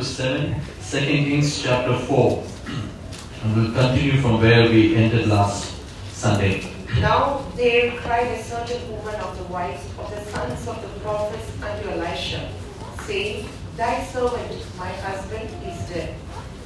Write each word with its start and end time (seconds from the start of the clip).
to 0.00 0.06
7, 0.06 0.54
2 0.90 0.98
Kings 0.98 1.62
chapter 1.62 1.94
4. 1.94 2.44
And 3.42 3.56
we'll 3.56 3.72
continue 3.72 4.18
from 4.22 4.40
where 4.40 4.62
we 4.70 4.96
ended 4.96 5.26
last 5.26 5.76
Sunday. 6.14 6.64
Now 7.00 7.44
there 7.54 7.92
cried 7.98 8.28
a 8.28 8.42
certain 8.42 8.80
woman 8.90 9.14
of 9.16 9.36
the 9.36 9.44
wives 9.52 9.84
of 9.98 10.10
the 10.10 10.22
sons 10.30 10.66
of 10.68 10.80
the 10.80 11.00
prophets 11.00 11.50
unto 11.62 11.90
Elisha, 11.90 12.50
saying, 13.02 13.46
Thy 13.76 14.02
servant, 14.04 14.64
my 14.78 14.88
husband, 14.88 15.50
is 15.66 15.88
dead, 15.90 16.14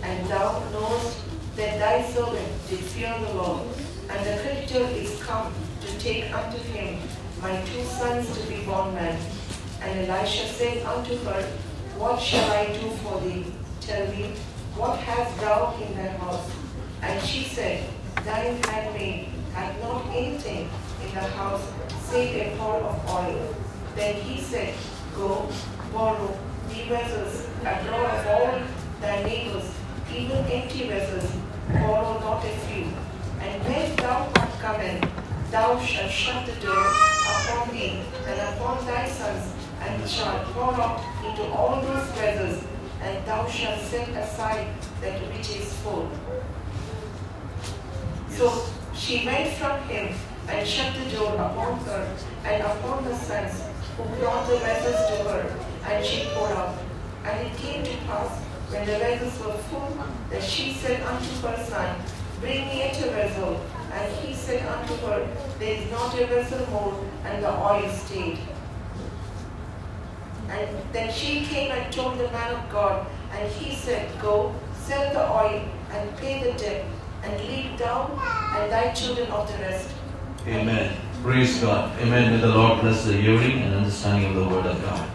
and 0.04 0.28
thou 0.28 0.62
knowest 0.70 1.18
that 1.56 1.80
thy 1.80 2.08
servant 2.12 2.48
did 2.68 2.78
fear 2.78 3.14
the 3.18 3.34
Lord, 3.34 3.62
and 4.10 4.26
the 4.26 4.42
creditor 4.42 4.86
is 4.94 5.20
come 5.24 5.52
to 5.80 5.98
take 5.98 6.32
unto 6.32 6.58
him 6.70 7.00
my 7.42 7.60
two 7.62 7.82
sons 7.82 8.30
to 8.38 8.48
be 8.48 8.64
bondmen. 8.64 9.18
And 9.82 10.08
Elisha 10.08 10.46
said 10.46 10.86
unto 10.86 11.16
her, 11.24 11.44
What 11.96 12.20
shall 12.20 12.50
I 12.50 12.66
do 12.66 12.90
for 13.02 13.20
thee? 13.20 13.46
Tell 13.80 14.06
me, 14.08 14.34
what 14.74 14.98
hast 14.98 15.40
thou 15.40 15.74
in 15.80 15.94
thy 15.96 16.08
house? 16.18 16.50
And 17.00 17.22
she 17.22 17.44
said, 17.44 17.88
Thine 18.24 18.60
handmaid 18.64 19.28
hath 19.52 19.80
not 19.80 20.06
anything 20.12 20.68
in 21.04 21.14
the 21.14 21.20
house 21.20 21.62
save 22.10 22.34
a 22.34 22.56
pot 22.56 22.82
of 22.82 23.08
oil. 23.08 23.54
Then 23.94 24.16
he 24.22 24.40
said, 24.40 24.74
Go, 25.14 25.48
borrow 25.92 26.36
three 26.68 26.88
vessels 26.88 27.46
abroad 27.60 28.10
of 28.18 28.26
all 28.26 28.60
thy 29.00 29.22
neighbors, 29.22 29.70
even 30.12 30.38
empty 30.46 30.88
vessels, 30.88 31.30
borrow 31.72 32.18
not 32.18 32.44
a 32.44 32.50
few. 32.66 32.86
And 33.40 33.62
when 33.64 33.94
thou 33.96 34.32
art 34.36 34.50
come 34.60 34.80
in, 34.80 35.00
thou 35.52 35.78
shalt 35.78 36.10
shut 36.10 36.44
the 36.44 36.66
door 36.66 36.86
upon 36.86 37.70
thee 37.70 38.00
and 38.26 38.40
upon 38.56 38.84
thy 38.84 39.08
sons, 39.08 39.52
and 39.86 40.08
shalt 40.08 40.44
pour 40.52 40.74
out 40.74 41.00
into 41.24 41.44
all 41.52 41.80
those 41.80 42.06
vessels, 42.12 42.64
and 43.02 43.26
thou 43.26 43.46
shalt 43.48 43.80
set 43.80 44.08
aside 44.10 44.68
that 45.00 45.20
which 45.32 45.50
is 45.50 45.72
full. 45.82 46.10
So 48.30 48.64
she 48.94 49.26
went 49.26 49.52
from 49.54 49.80
him 49.82 50.14
and 50.48 50.66
shut 50.66 50.94
the 50.94 51.16
door 51.16 51.34
upon 51.34 51.78
her 51.84 52.16
and 52.44 52.62
upon 52.62 53.04
the 53.04 53.16
sons 53.16 53.62
who 53.96 54.04
brought 54.16 54.48
the 54.48 54.56
vessels 54.58 55.00
to 55.10 55.28
her, 55.28 55.56
and 55.86 56.04
she 56.04 56.26
poured 56.34 56.52
out. 56.52 56.76
And 57.24 57.46
it 57.46 57.56
came 57.56 57.84
to 57.84 57.96
pass, 58.06 58.40
when 58.70 58.86
the 58.86 58.98
vessels 58.98 59.38
were 59.46 59.56
full, 59.68 59.96
that 60.30 60.42
she 60.42 60.74
said 60.74 61.00
unto 61.02 61.46
her 61.46 61.64
son, 61.64 61.96
Bring 62.40 62.66
me 62.68 62.78
yet 62.78 63.00
a 63.00 63.10
vessel. 63.10 63.60
And 63.92 64.12
he 64.16 64.34
said 64.34 64.66
unto 64.66 64.94
her, 65.06 65.28
There 65.58 65.74
is 65.80 65.90
not 65.90 66.18
a 66.20 66.26
vessel 66.26 66.70
more, 66.70 67.04
and 67.24 67.42
the 67.42 67.50
oil 67.50 67.88
stayed. 67.88 68.38
And 70.50 70.68
then 70.92 71.12
she 71.12 71.44
came 71.44 71.70
and 71.72 71.92
told 71.92 72.18
the 72.18 72.30
man 72.30 72.54
of 72.54 72.70
God, 72.70 73.06
and 73.32 73.50
he 73.52 73.74
said, 73.74 74.08
Go, 74.20 74.54
sell 74.84 75.12
the 75.12 75.30
oil, 75.30 75.62
and 75.90 76.16
pay 76.18 76.42
the 76.42 76.58
debt, 76.58 76.84
and 77.22 77.40
leave 77.48 77.78
down, 77.78 78.10
and 78.56 78.70
thy 78.70 78.92
children 78.92 79.30
of 79.30 79.50
the 79.50 79.58
rest. 79.58 79.90
Amen. 80.46 80.96
Praise 81.22 81.58
God. 81.60 81.98
Amen. 82.00 82.32
May 82.32 82.40
the 82.40 82.54
Lord 82.54 82.82
bless 82.82 83.06
the 83.06 83.14
hearing 83.14 83.62
and 83.62 83.74
understanding 83.74 84.28
of 84.28 84.34
the 84.34 84.54
Word 84.54 84.66
of 84.66 84.82
God. 84.82 85.08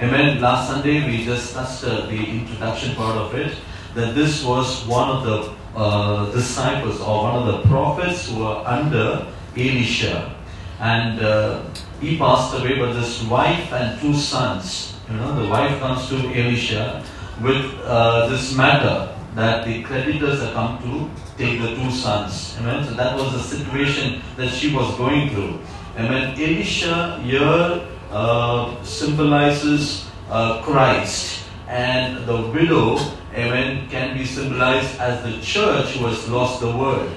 Amen. 0.00 0.40
Last 0.40 0.68
Sunday 0.70 1.04
we 1.04 1.24
just 1.24 1.52
touched 1.52 1.82
uh, 1.82 2.06
the 2.06 2.24
introduction 2.24 2.94
part 2.94 3.16
of 3.16 3.34
it. 3.34 3.56
That 3.94 4.14
this 4.14 4.44
was 4.44 4.86
one 4.86 5.08
of 5.08 5.24
the 5.24 5.54
uh, 5.76 6.30
disciples 6.30 7.00
or 7.00 7.24
one 7.24 7.34
of 7.34 7.46
the 7.46 7.68
prophets 7.68 8.28
who 8.28 8.44
were 8.44 8.62
under 8.64 9.26
Elisha. 9.56 10.32
And 10.78 11.20
uh, 11.20 11.64
he 12.00 12.16
passed 12.16 12.54
away, 12.54 12.78
but 12.78 12.94
his 12.94 13.22
wife 13.24 13.72
and 13.72 14.00
two 14.00 14.14
sons, 14.14 14.94
you 15.10 15.16
know, 15.16 15.42
the 15.42 15.48
wife 15.48 15.78
comes 15.80 16.08
to 16.08 16.16
Elisha 16.16 17.04
with 17.40 17.64
uh, 17.84 18.28
this 18.28 18.54
matter 18.56 19.14
that 19.34 19.64
the 19.64 19.82
creditors 19.82 20.40
have 20.40 20.52
come 20.54 20.78
to 20.82 21.10
take 21.36 21.60
the 21.60 21.74
two 21.74 21.90
sons. 21.90 22.56
Amen. 22.60 22.84
So 22.84 22.94
that 22.94 23.16
was 23.16 23.32
the 23.32 23.56
situation 23.56 24.22
that 24.36 24.50
she 24.50 24.74
was 24.74 24.96
going 24.96 25.30
through. 25.30 25.60
Amen. 25.96 26.34
Elisha 26.34 27.20
here 27.22 27.86
uh, 28.10 28.82
symbolizes 28.82 30.08
uh, 30.30 30.62
Christ, 30.62 31.44
and 31.68 32.26
the 32.26 32.50
widow, 32.50 32.98
amen, 33.34 33.88
can 33.88 34.16
be 34.16 34.24
symbolized 34.24 34.98
as 35.00 35.22
the 35.22 35.40
church 35.40 35.96
who 35.96 36.06
has 36.06 36.28
lost 36.28 36.60
the 36.60 36.76
word. 36.76 37.10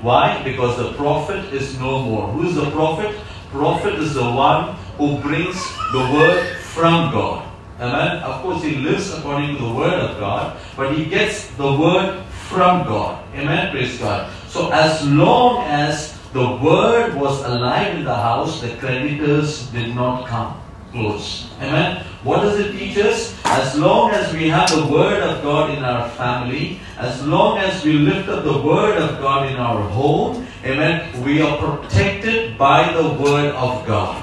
Why? 0.00 0.42
Because 0.42 0.76
the 0.76 0.92
prophet 0.94 1.52
is 1.52 1.78
no 1.78 2.02
more. 2.02 2.28
Who 2.28 2.48
is 2.48 2.54
the 2.54 2.70
prophet? 2.70 3.14
Prophet 3.52 4.00
is 4.00 4.14
the 4.14 4.24
one 4.24 4.74
who 4.96 5.20
brings 5.20 5.60
the 5.92 6.00
word 6.08 6.56
from 6.72 7.12
God. 7.12 7.46
Amen. 7.78 8.22
Of 8.24 8.40
course, 8.40 8.62
he 8.64 8.76
lives 8.76 9.12
according 9.12 9.56
to 9.56 9.62
the 9.62 9.72
word 9.72 9.92
of 9.92 10.18
God, 10.18 10.56
but 10.74 10.96
he 10.96 11.04
gets 11.04 11.52
the 11.60 11.68
word 11.68 12.24
from 12.48 12.84
God. 12.88 13.22
Amen. 13.36 13.70
Praise 13.70 13.98
God. 13.98 14.32
So, 14.48 14.72
as 14.72 15.06
long 15.06 15.64
as 15.68 16.16
the 16.32 16.56
word 16.64 17.12
was 17.14 17.44
alive 17.44 17.94
in 17.94 18.04
the 18.04 18.14
house, 18.14 18.62
the 18.62 18.74
creditors 18.76 19.68
did 19.68 19.94
not 19.94 20.26
come 20.26 20.56
close. 20.90 21.50
Amen. 21.60 22.06
What 22.24 22.40
does 22.40 22.58
it 22.58 22.72
teach 22.72 22.96
us? 22.96 23.36
As 23.44 23.76
long 23.76 24.12
as 24.12 24.32
we 24.32 24.48
have 24.48 24.70
the 24.70 24.86
word 24.86 25.22
of 25.22 25.42
God 25.42 25.76
in 25.76 25.84
our 25.84 26.08
family, 26.10 26.80
as 26.96 27.20
long 27.26 27.58
as 27.58 27.84
we 27.84 27.94
lift 27.94 28.28
up 28.28 28.44
the 28.44 28.62
word 28.62 28.96
of 28.96 29.20
God 29.20 29.50
in 29.50 29.56
our 29.56 29.82
home, 29.90 30.46
amen, 30.64 31.22
we 31.24 31.40
are 31.42 31.58
protected 31.58 32.56
by 32.58 32.92
the 32.92 33.08
word 33.22 33.54
of 33.54 33.86
God. 33.86 34.22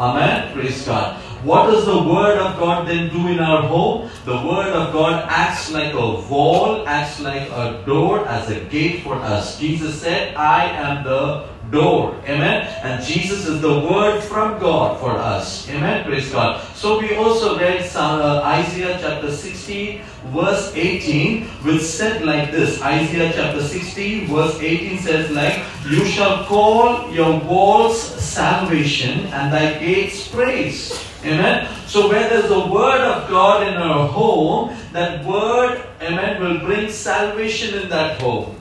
Amen. 0.00 0.52
Praise 0.54 0.86
God. 0.86 1.20
What 1.44 1.70
does 1.70 1.84
the 1.84 1.96
Word 1.96 2.36
of 2.36 2.58
God 2.58 2.86
then 2.86 3.08
do 3.08 3.28
in 3.28 3.38
our 3.38 3.62
home? 3.62 4.10
The 4.24 4.36
Word 4.36 4.72
of 4.72 4.92
God 4.92 5.24
acts 5.28 5.70
like 5.70 5.92
a 5.92 6.20
wall, 6.28 6.86
acts 6.86 7.20
like 7.20 7.48
a 7.48 7.82
door, 7.84 8.28
as 8.28 8.50
a 8.50 8.60
gate 8.64 9.02
for 9.02 9.16
us. 9.16 9.58
Jesus 9.58 10.00
said, 10.00 10.36
I 10.36 10.64
am 10.68 11.04
the 11.04 11.48
door. 11.70 12.14
Amen. 12.24 12.66
And 12.82 13.04
Jesus 13.04 13.46
is 13.46 13.60
the 13.60 13.80
Word 13.80 14.20
from 14.22 14.58
God 14.60 15.00
for 15.00 15.10
us. 15.10 15.68
Amen. 15.70 16.04
Praise 16.04 16.30
God. 16.30 16.62
So 16.74 16.98
we 16.98 17.14
also 17.14 17.58
read 17.58 17.88
uh, 17.94 18.42
Isaiah 18.44 18.98
chapter 19.00 19.30
60, 19.32 20.02
verse 20.26 20.72
18, 20.74 21.44
which 21.62 21.82
said 21.82 22.24
like 22.24 22.50
this 22.50 22.82
Isaiah 22.82 23.32
chapter 23.34 23.62
60, 23.62 24.26
verse 24.26 24.58
18 24.60 24.98
says, 24.98 25.30
like, 25.30 25.62
You 25.88 26.04
shall 26.04 26.44
call 26.44 27.10
your 27.12 27.40
walls 27.40 28.00
salvation 28.00 29.26
and 29.32 29.52
thy 29.52 29.78
gates 29.78 30.28
praise. 30.28 30.92
Amen. 31.24 31.68
So 31.86 32.08
where 32.08 32.28
there's 32.28 32.48
the 32.48 32.66
word 32.66 33.00
of 33.00 33.28
God 33.28 33.66
in 33.66 33.74
our 33.74 34.08
home, 34.08 34.74
that 34.92 35.24
word, 35.24 35.82
amen, 36.00 36.40
will 36.40 36.58
bring 36.66 36.90
salvation 36.90 37.82
in 37.82 37.88
that 37.90 38.20
home. 38.20 38.59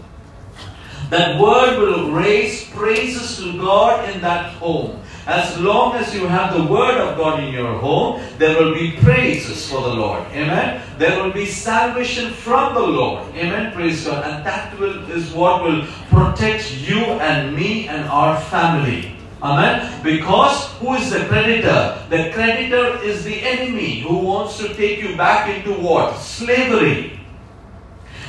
That 1.10 1.42
word 1.42 1.80
will 1.80 2.12
raise 2.12 2.70
praises 2.70 3.38
to 3.38 3.58
God 3.60 4.08
in 4.10 4.22
that 4.22 4.54
home. 4.54 5.02
As 5.26 5.60
long 5.60 5.96
as 5.96 6.14
you 6.14 6.26
have 6.26 6.54
the 6.54 6.64
word 6.64 6.98
of 6.98 7.18
God 7.18 7.44
in 7.44 7.54
your 7.54 7.78
home, 7.78 8.22
there 8.38 8.58
will 8.58 8.74
be 8.74 8.98
praises 8.98 9.70
for 9.70 9.82
the 9.82 9.94
Lord. 9.94 10.24
Amen. 10.32 10.82
There 10.98 11.22
will 11.22 11.32
be 11.32 11.46
salvation 11.46 12.32
from 12.32 12.74
the 12.74 12.82
Lord. 12.82 13.28
Amen. 13.36 13.74
Praise 13.74 14.06
God. 14.06 14.24
And 14.24 14.46
that 14.46 14.78
will, 14.80 15.10
is 15.12 15.32
what 15.32 15.64
will 15.64 15.86
protect 16.10 16.74
you 16.78 16.98
and 16.98 17.56
me 17.56 17.88
and 17.88 18.06
our 18.10 18.40
family. 18.42 19.16
Amen. 19.42 20.02
Because 20.04 20.72
who 20.80 20.96
is 20.96 21.12
the 21.12 21.26
creditor? 21.26 22.02
The 22.10 22.32
creditor 22.34 23.02
is 23.04 23.24
the 23.24 23.42
enemy 23.42 24.02
who 24.02 24.18
wants 24.18 24.58
to 24.60 24.74
take 24.74 25.00
you 25.00 25.16
back 25.16 25.50
into 25.50 25.74
what? 25.74 26.18
Slavery. 26.18 27.19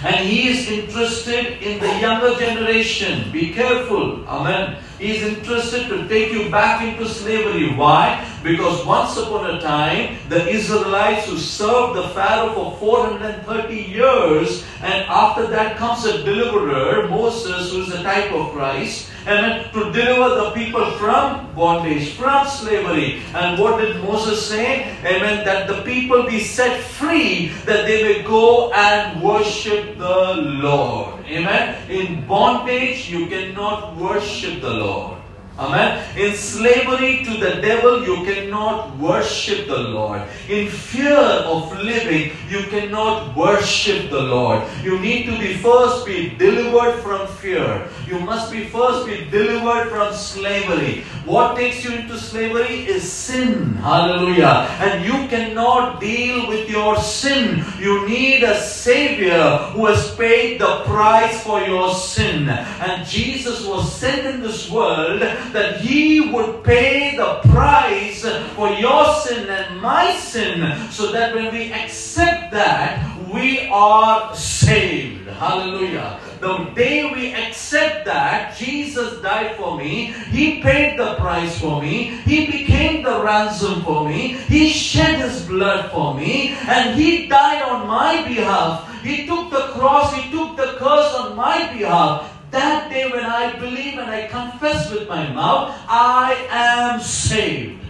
And 0.03 0.27
he 0.27 0.49
is 0.49 0.71
interested 0.71 1.63
in 1.63 1.79
the 1.79 1.99
younger 2.01 2.35
generation. 2.39 3.31
Be 3.31 3.53
careful. 3.53 4.27
Amen. 4.27 4.79
He 4.99 5.17
is 5.17 5.23
interested 5.23 5.89
to 5.89 6.09
take 6.09 6.33
you 6.33 6.51
back 6.51 6.83
into 6.83 7.07
slavery. 7.07 7.75
Why? 7.75 8.27
Because 8.43 8.85
once 8.87 9.17
upon 9.19 9.51
a 9.51 9.61
time, 9.61 10.17
the 10.31 10.49
Israelites 10.49 11.27
who 11.27 11.37
served 11.37 11.99
the 11.99 12.09
Pharaoh 12.11 12.55
for 12.55 12.77
430 12.79 13.75
years, 13.77 14.65
and 14.81 15.05
after 15.09 15.47
that 15.49 15.77
comes 15.77 16.07
a 16.07 16.25
deliverer, 16.25 17.09
Moses, 17.09 17.71
who 17.71 17.83
is 17.83 17.93
a 17.93 18.03
type 18.03 18.33
of 18.33 18.53
Christ, 18.53 19.10
and 19.27 19.73
to 19.73 19.93
deliver 19.93 20.29
the 20.35 20.51
people 20.53 20.91
from 20.93 21.55
bondage, 21.55 22.13
from 22.15 22.47
slavery. 22.47 23.23
And 23.35 23.59
what 23.61 23.81
did 23.81 24.03
Moses 24.03 24.47
say? 24.47 24.97
Amen. 25.05 25.45
That 25.45 25.69
the 25.69 25.83
people 25.83 26.25
be 26.25 26.41
set 26.41 26.81
free, 26.81 27.49
that 27.67 27.87
they 27.87 28.03
may 28.03 28.23
go 28.23 28.73
and 28.73 29.23
worship 29.23 29.99
the 29.99 30.35
Lord. 30.37 31.25
Amen. 31.27 31.91
In 31.91 32.27
bondage, 32.27 33.11
you 33.11 33.27
cannot 33.27 33.97
worship 33.97 34.61
the 34.61 34.71
Lord. 34.71 35.20
Amen. 35.61 36.01
In 36.17 36.35
slavery 36.35 37.23
to 37.23 37.37
the 37.37 37.61
devil, 37.61 38.03
you 38.03 38.25
cannot 38.25 38.97
worship 38.97 39.67
the 39.67 39.77
Lord. 39.77 40.23
In 40.49 40.69
fear 40.69 41.13
of 41.13 41.77
living, 41.77 42.33
you 42.49 42.63
cannot 42.73 43.37
worship 43.37 44.09
the 44.09 44.23
Lord. 44.23 44.65
You 44.83 44.99
need 44.99 45.27
to 45.27 45.39
be 45.39 45.59
first 45.59 46.07
be 46.07 46.31
delivered 46.31 47.03
from 47.03 47.29
fear. 47.45 47.87
You 48.09 48.21
must 48.21 48.51
be 48.51 48.69
first 48.69 49.07
be 49.07 49.29
delivered 49.29 49.91
from 49.91 50.15
slavery. 50.15 51.05
What 51.27 51.57
takes 51.57 51.85
you 51.85 51.93
into 51.93 52.17
slavery 52.17 52.89
is 52.89 53.05
sin. 53.05 53.75
Hallelujah. 53.85 54.65
And 54.81 55.05
you 55.05 55.29
cannot 55.29 56.01
deal 56.01 56.49
with 56.49 56.71
your 56.71 56.97
sin. 56.97 57.63
You 57.79 58.09
need 58.09 58.45
a 58.45 58.59
Savior 58.63 59.59
who 59.77 59.85
has 59.87 60.17
paid 60.17 60.59
the 60.59 60.85
price 60.87 61.45
for 61.45 61.61
your 61.61 61.95
sin. 61.95 62.49
And 62.49 63.07
Jesus 63.07 63.67
was 63.67 63.93
sent 63.93 64.25
in 64.27 64.41
this 64.41 64.71
world 64.71 65.21
that 65.53 65.81
He 65.81 66.31
would 66.33 66.65
pay 66.65 67.17
the 67.17 67.41
price 67.51 68.23
for 68.55 68.71
your 68.71 69.15
sin 69.21 69.49
and 69.49 69.81
my 69.81 70.13
sin, 70.13 70.91
so 70.91 71.13
that 71.13 71.35
when 71.35 71.53
we 71.53 71.73
accept 71.73 72.53
that, 72.53 73.07
we 73.33 73.69
are 73.69 74.35
saved. 74.35 75.29
Hallelujah. 75.29 76.19
The 76.41 76.73
day 76.75 77.13
we 77.13 77.35
accept 77.35 78.07
that 78.07 78.57
Jesus 78.57 79.21
died 79.21 79.57
for 79.57 79.77
me, 79.77 80.13
He 80.33 80.63
paid 80.63 80.99
the 80.99 81.15
price 81.17 81.61
for 81.61 81.81
me, 81.81 82.17
He 82.25 82.47
became 82.47 83.03
the 83.03 83.23
ransom 83.23 83.83
for 83.83 84.09
me, 84.09 84.39
He 84.49 84.71
shed 84.71 85.21
His 85.21 85.45
blood 85.47 85.91
for 85.93 86.15
me, 86.15 86.57
and 86.67 86.99
He 86.99 87.29
died 87.29 87.63
on 87.63 87.87
my 87.87 88.27
behalf. 88.27 88.89
He 89.03 89.27
took 89.27 89.51
the 89.51 89.73
cross, 89.77 90.15
He 90.15 90.31
took 90.31 90.57
the 90.57 90.77
curse 90.79 91.15
on 91.15 91.37
my 91.37 91.73
behalf. 91.73 92.40
That 92.51 92.91
day 92.91 93.09
when 93.11 93.25
I 93.25 93.59
believe 93.59 93.99
and 93.99 94.11
I 94.11 94.27
confess 94.27 94.91
with 94.91 95.09
my 95.09 95.29
mouth, 95.33 95.75
I 95.87 96.35
am 96.51 97.01
saved. 97.01 97.81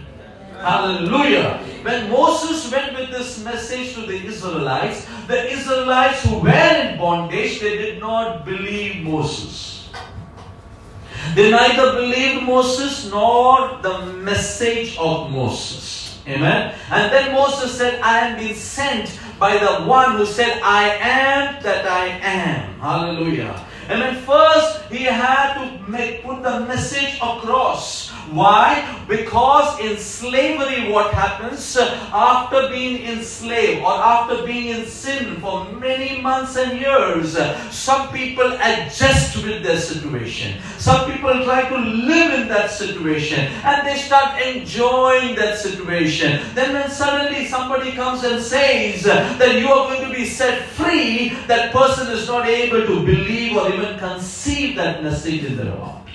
Hallelujah. 0.61 1.57
When 1.81 2.11
Moses 2.11 2.71
went 2.71 2.93
with 2.93 3.09
this 3.09 3.43
message 3.43 3.95
to 3.95 4.01
the 4.05 4.23
Israelites, 4.23 5.07
the 5.27 5.49
Israelites 5.49 6.23
who 6.23 6.37
were 6.39 6.49
in 6.53 6.99
bondage, 6.99 7.59
they 7.59 7.77
did 7.77 7.99
not 7.99 8.45
believe 8.45 9.01
Moses. 9.01 9.89
They 11.33 11.49
neither 11.49 11.93
believed 11.93 12.43
Moses 12.43 13.09
nor 13.09 13.79
the 13.81 14.05
message 14.21 14.95
of 14.99 15.31
Moses. 15.31 16.19
Amen. 16.27 16.75
And 16.91 17.11
then 17.11 17.33
Moses 17.33 17.75
said, 17.75 17.99
I 18.01 18.27
am 18.27 18.37
being 18.37 18.53
sent 18.53 19.17
by 19.39 19.57
the 19.57 19.85
one 19.89 20.17
who 20.17 20.25
said, 20.25 20.61
I 20.61 20.89
am 21.01 21.63
that 21.63 21.87
I 21.87 22.07
am. 22.21 22.79
Hallelujah. 22.79 23.65
And 23.89 24.01
then 24.01 24.15
first 24.23 24.83
he 24.89 25.03
had 25.03 25.53
to 25.55 25.91
make, 25.91 26.23
put 26.23 26.43
the 26.43 26.61
message 26.61 27.15
across. 27.15 28.11
Why? 28.31 29.03
Because 29.09 29.77
in 29.81 29.97
slavery, 29.97 30.89
what 30.89 31.13
happens 31.13 31.75
after 31.77 32.69
being 32.69 33.03
enslaved 33.03 33.83
or 33.83 33.91
after 33.91 34.45
being 34.45 34.67
in 34.67 34.85
sin 34.85 35.41
for 35.41 35.65
many 35.73 36.21
months 36.21 36.55
and 36.55 36.79
years, 36.79 37.37
some 37.75 38.07
people 38.13 38.47
adjust 38.53 39.35
with 39.43 39.63
their 39.63 39.77
situation. 39.77 40.61
Some 40.77 41.11
people 41.11 41.43
try 41.43 41.67
to 41.67 41.77
live 41.77 42.39
in 42.39 42.47
that 42.47 42.71
situation 42.71 43.51
and 43.65 43.85
they 43.85 43.97
start 43.97 44.41
enjoying 44.41 45.35
that 45.35 45.57
situation. 45.57 46.39
Then, 46.55 46.73
when 46.73 46.89
suddenly 46.89 47.47
somebody 47.47 47.91
comes 47.91 48.23
and 48.23 48.41
says 48.41 49.03
that 49.03 49.59
you 49.59 49.67
are 49.67 49.89
going 49.91 50.07
to 50.09 50.15
be 50.15 50.25
set 50.25 50.63
free, 50.69 51.35
that 51.47 51.73
person 51.73 52.07
is 52.07 52.27
not 52.29 52.47
able 52.47 52.87
to 52.87 53.05
believe 53.05 53.57
or 53.57 53.73
even 53.73 53.99
conceive 53.99 54.77
that 54.77 55.03
message 55.03 55.43
in 55.43 55.57
their 55.57 55.75
heart. 55.75 56.10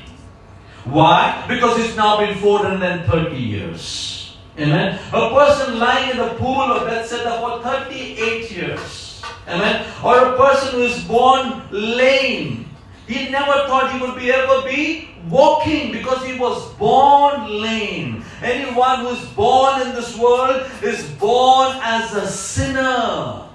Why? 0.87 1.45
Because 1.49 1.79
it's 1.81 1.97
now 1.97 2.19
been 2.19 2.39
430 2.39 3.37
years. 3.37 4.37
Amen. 4.59 4.99
A 5.13 5.31
person 5.31 5.79
lying 5.79 6.13
in 6.13 6.17
the 6.17 6.35
pool 6.35 6.63
of 6.63 6.87
Bethesda 6.87 7.41
for 7.41 7.63
38 7.63 8.51
years. 8.51 9.23
Amen. 9.49 9.85
Or 10.05 10.17
a 10.17 10.37
person 10.37 10.79
who 10.79 10.85
is 10.85 11.03
born 11.05 11.63
lame. 11.71 12.71
He 13.07 13.29
never 13.31 13.67
thought 13.67 13.93
he 13.93 14.01
would 14.01 14.17
be 14.17 14.33
ever 14.33 14.63
be 14.63 15.11
walking 15.29 15.93
because 15.93 16.25
he 16.25 16.39
was 16.39 16.73
born 16.75 17.61
lame. 17.61 18.25
Anyone 18.43 19.01
who 19.01 19.09
is 19.11 19.25
born 19.31 19.83
in 19.83 19.95
this 19.95 20.17
world 20.17 20.71
is 20.83 21.03
born 21.13 21.77
as 21.83 22.15
a 22.15 22.27
sinner. 22.27 23.46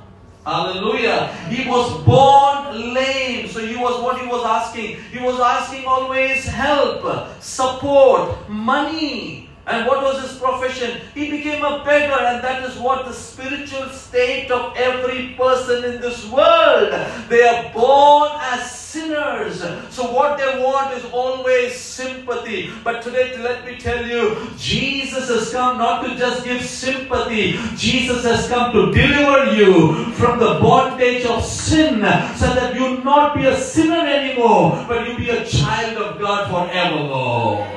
Hallelujah. 0.46 1.28
He 1.50 1.70
was 1.70 2.04
born 2.04 2.94
lame. 2.94 3.48
So 3.48 3.66
he 3.66 3.76
was 3.76 4.02
what 4.02 4.20
he 4.20 4.28
was 4.28 4.44
asking. 4.44 4.98
He 5.12 5.20
was 5.20 5.40
asking 5.40 5.86
always 5.86 6.46
help, 6.46 7.04
support, 7.42 8.50
money. 8.50 9.41
And 9.68 9.86
what 9.86 10.02
was 10.02 10.22
his 10.28 10.40
profession? 10.40 11.02
He 11.14 11.30
became 11.30 11.64
a 11.64 11.84
beggar, 11.86 12.20
and 12.20 12.44
that 12.44 12.64
is 12.64 12.78
what 12.78 13.06
the 13.06 13.14
spiritual 13.14 13.90
state 13.90 14.50
of 14.50 14.76
every 14.76 15.36
person 15.38 15.84
in 15.86 16.02
this 16.02 16.28
world. 16.30 16.92
They 17.30 17.44
are 17.48 17.72
born 17.72 18.32
as 18.42 18.72
sinners. 18.72 19.62
So 19.90 20.12
what 20.12 20.40
they 20.40 20.64
want 20.64 20.94
is 20.98 21.06
always 21.12 21.80
sympathy. 21.80 22.72
But 22.84 23.04
today, 23.04 23.38
let 23.38 23.64
me 23.64 23.78
tell 23.78 24.06
you, 24.06 24.50
Jesus 24.58 25.30
has 25.30 25.52
come 25.52 25.78
not 25.78 26.04
to 26.06 26.16
just 26.18 26.44
give 26.44 26.66
sympathy. 26.66 27.60
Jesus 27.78 28.24
has 28.24 28.48
come 28.48 28.74
to 28.74 28.92
deliver 28.92 29.54
you 29.54 30.12
from 30.14 30.40
the 30.40 30.60
bondage 30.60 31.26
of 31.26 31.46
sin 31.46 32.02
so 32.36 32.54
that 32.56 32.74
you 32.76 33.04
not 33.04 33.36
be 33.36 33.46
a 33.46 33.56
sinner 33.56 34.06
anymore, 34.08 34.84
but 34.88 35.08
you 35.08 35.16
be 35.18 35.30
a 35.30 35.46
child 35.46 35.98
of 35.98 36.20
God 36.20 36.50
forevermore. 36.50 37.68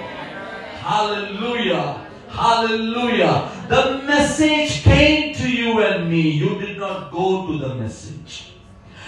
Hallelujah. 0.85 2.07
Hallelujah. 2.29 3.51
The 3.71 4.03
message 4.07 4.83
came 4.83 5.35
to 5.35 5.51
you 5.51 5.81
and 5.81 6.11
me. 6.11 6.21
You 6.21 6.61
did 6.61 6.77
not 6.77 7.11
go 7.11 7.47
to 7.47 7.57
the 7.57 7.75
message. 7.77 8.14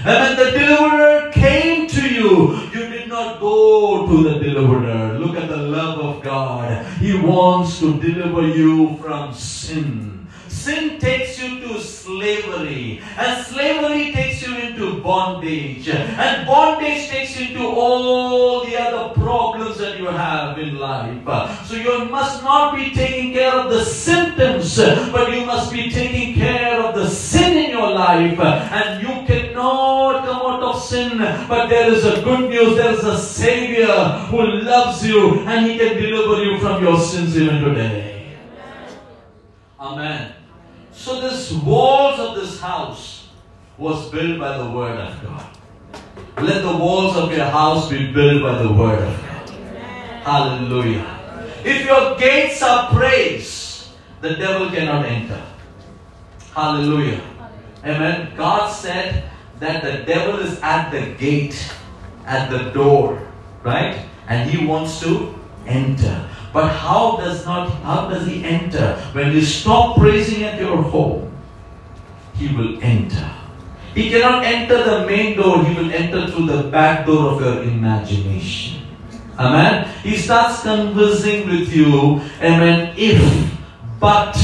And 0.04 0.06
when 0.06 0.36
the 0.36 0.58
deliverer 0.58 1.32
came 1.32 1.86
to 1.88 2.08
you, 2.08 2.56
you 2.72 2.88
did 2.88 3.08
not 3.08 3.40
go 3.40 4.06
to 4.06 4.22
the 4.28 4.38
deliverer. 4.38 5.18
Look 5.18 5.36
at 5.36 5.48
the 5.48 5.56
love 5.56 5.98
of 5.98 6.22
God. 6.22 6.86
He 6.98 7.18
wants 7.18 7.80
to 7.80 7.98
deliver 8.00 8.46
you 8.46 8.96
from 8.98 9.32
sin. 9.32 10.12
Sin 10.48 10.98
takes 10.98 11.40
you 11.40 11.60
to 11.60 11.80
slavery, 11.80 13.00
and 13.16 13.46
slavery 13.46 14.10
takes 14.10 14.44
you 14.44 14.56
into 14.56 15.00
bondage, 15.00 15.88
and 15.88 16.46
bondage 16.46 17.08
takes 17.08 17.38
you 17.38 17.54
to 17.54 17.66
all 17.66 18.64
the 18.64 18.76
other 18.76 19.14
problems 19.14 19.78
that 19.78 19.96
you 19.98 20.06
have 20.06 20.58
in 20.58 20.76
life. 20.76 21.22
So 21.66 21.76
you 21.76 22.06
must 22.06 22.42
not 22.42 22.74
be 22.74 22.90
taking 22.90 23.32
care 23.32 23.52
of 23.52 23.70
the 23.70 23.84
symptoms, 23.84 24.76
but 25.12 25.30
you 25.30 25.46
must 25.46 25.72
be 25.72 25.88
taking 25.88 26.34
sin 27.36 27.56
in 27.58 27.70
your 27.70 27.90
life, 27.90 28.38
and 28.40 29.02
you 29.02 29.14
cannot 29.26 30.24
come 30.24 30.42
out 30.52 30.62
of 30.62 30.82
sin. 30.82 31.18
But 31.48 31.68
there 31.68 31.92
is 31.92 32.04
a 32.04 32.22
good 32.22 32.48
news, 32.50 32.76
there 32.76 32.92
is 32.92 33.04
a 33.04 33.18
Savior 33.18 33.94
who 34.30 34.42
loves 34.46 35.06
you, 35.06 35.40
and 35.40 35.66
He 35.66 35.78
can 35.78 35.96
deliver 35.96 36.42
you 36.44 36.58
from 36.58 36.82
your 36.82 36.98
sins 36.98 37.36
even 37.36 37.62
today. 37.62 38.36
Amen. 39.78 40.32
So 40.92 41.20
this 41.20 41.52
walls 41.52 42.18
of 42.18 42.36
this 42.36 42.60
house 42.60 43.28
was 43.78 44.10
built 44.10 44.40
by 44.40 44.56
the 44.56 44.70
word 44.70 44.98
of 44.98 45.22
God. 45.22 45.46
Let 46.38 46.62
the 46.62 46.76
walls 46.76 47.16
of 47.16 47.30
your 47.32 47.46
house 47.46 47.88
be 47.90 48.12
built 48.12 48.42
by 48.42 48.62
the 48.62 48.72
word 48.72 49.02
of 49.02 49.14
God. 49.20 49.50
Hallelujah. 50.24 51.12
If 51.64 51.84
your 51.84 52.16
gates 52.16 52.62
are 52.62 52.90
praise, 52.90 53.92
the 54.20 54.34
devil 54.34 54.70
cannot 54.70 55.04
enter. 55.04 55.42
Hallelujah. 56.56 57.20
Amen. 57.84 58.32
God 58.34 58.72
said 58.72 59.28
that 59.60 59.84
the 59.84 60.08
devil 60.08 60.40
is 60.40 60.58
at 60.62 60.88
the 60.88 61.12
gate, 61.20 61.52
at 62.24 62.48
the 62.48 62.72
door, 62.72 63.20
right? 63.62 64.00
And 64.26 64.48
he 64.48 64.64
wants 64.64 64.98
to 65.00 65.34
enter. 65.66 66.16
But 66.54 66.68
how 66.72 67.18
does 67.18 67.44
not 67.44 67.68
how 67.84 68.08
does 68.08 68.26
he 68.26 68.42
enter? 68.42 68.96
When 69.12 69.32
you 69.32 69.42
stop 69.42 69.98
praising 69.98 70.44
at 70.44 70.58
your 70.58 70.80
home, 70.80 71.30
he 72.40 72.48
will 72.56 72.80
enter. 72.80 73.30
He 73.92 74.08
cannot 74.08 74.42
enter 74.42 74.82
the 74.82 75.06
main 75.06 75.36
door, 75.36 75.62
he 75.62 75.76
will 75.76 75.92
enter 75.92 76.26
through 76.32 76.46
the 76.46 76.72
back 76.72 77.04
door 77.04 77.36
of 77.36 77.40
your 77.42 77.64
imagination. 77.64 78.80
Amen. 79.38 79.92
He 80.02 80.16
starts 80.16 80.62
conversing 80.62 81.50
with 81.50 81.68
you, 81.68 82.24
amen. 82.40 82.94
If, 82.96 83.20
but, 84.00 84.40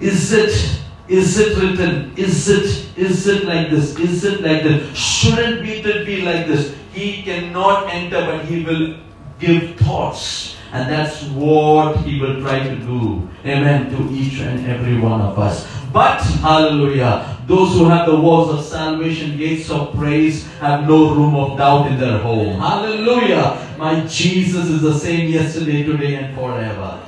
is 0.00 0.32
it, 0.32 0.80
is 1.08 1.38
it 1.38 1.58
written? 1.58 2.14
Is 2.16 2.48
it, 2.48 2.98
is 2.98 3.26
it 3.26 3.44
like 3.44 3.70
this? 3.70 3.98
Is 3.98 4.24
it 4.24 4.40
like 4.40 4.62
this? 4.62 4.96
Shouldn't 4.96 5.62
be 5.62 5.72
it 5.72 6.06
be 6.06 6.22
like 6.22 6.46
this? 6.46 6.74
He 6.92 7.22
cannot 7.22 7.92
enter, 7.92 8.24
but 8.24 8.44
he 8.46 8.64
will 8.64 8.96
give 9.38 9.76
thoughts. 9.76 10.56
And 10.72 10.90
that's 10.90 11.22
what 11.24 11.98
he 11.98 12.20
will 12.20 12.40
try 12.40 12.58
to 12.64 12.76
do. 12.76 13.28
Amen. 13.44 13.90
To 13.90 14.12
each 14.12 14.40
and 14.40 14.66
every 14.66 14.98
one 14.98 15.20
of 15.20 15.38
us. 15.38 15.68
But, 15.92 16.20
hallelujah, 16.42 17.38
Those 17.46 17.74
who 17.74 17.84
have 17.84 18.06
the 18.06 18.16
walls 18.16 18.50
of 18.50 18.64
salvation, 18.64 19.36
gates 19.36 19.70
of 19.70 19.94
praise, 19.94 20.48
have 20.58 20.88
no 20.88 21.14
room 21.14 21.36
of 21.36 21.58
doubt 21.58 21.86
in 21.88 22.00
their 22.00 22.18
home. 22.18 22.58
Hallelujah. 22.58 23.58
My 23.76 24.00
Jesus 24.06 24.70
is 24.70 24.80
the 24.80 24.98
same 24.98 25.28
yesterday, 25.30 25.84
today, 25.84 26.14
and 26.16 26.34
forever. 26.34 26.98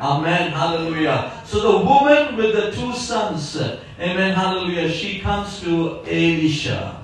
Amen. 0.00 0.52
Hallelujah. 0.52 1.33
So 1.44 1.60
the 1.60 1.84
woman 1.84 2.36
with 2.36 2.54
the 2.54 2.72
two 2.72 2.94
sons, 2.94 3.56
amen. 4.00 4.34
Hallelujah. 4.34 4.88
She 4.90 5.20
comes 5.20 5.60
to 5.60 6.00
Elisha. 6.06 7.00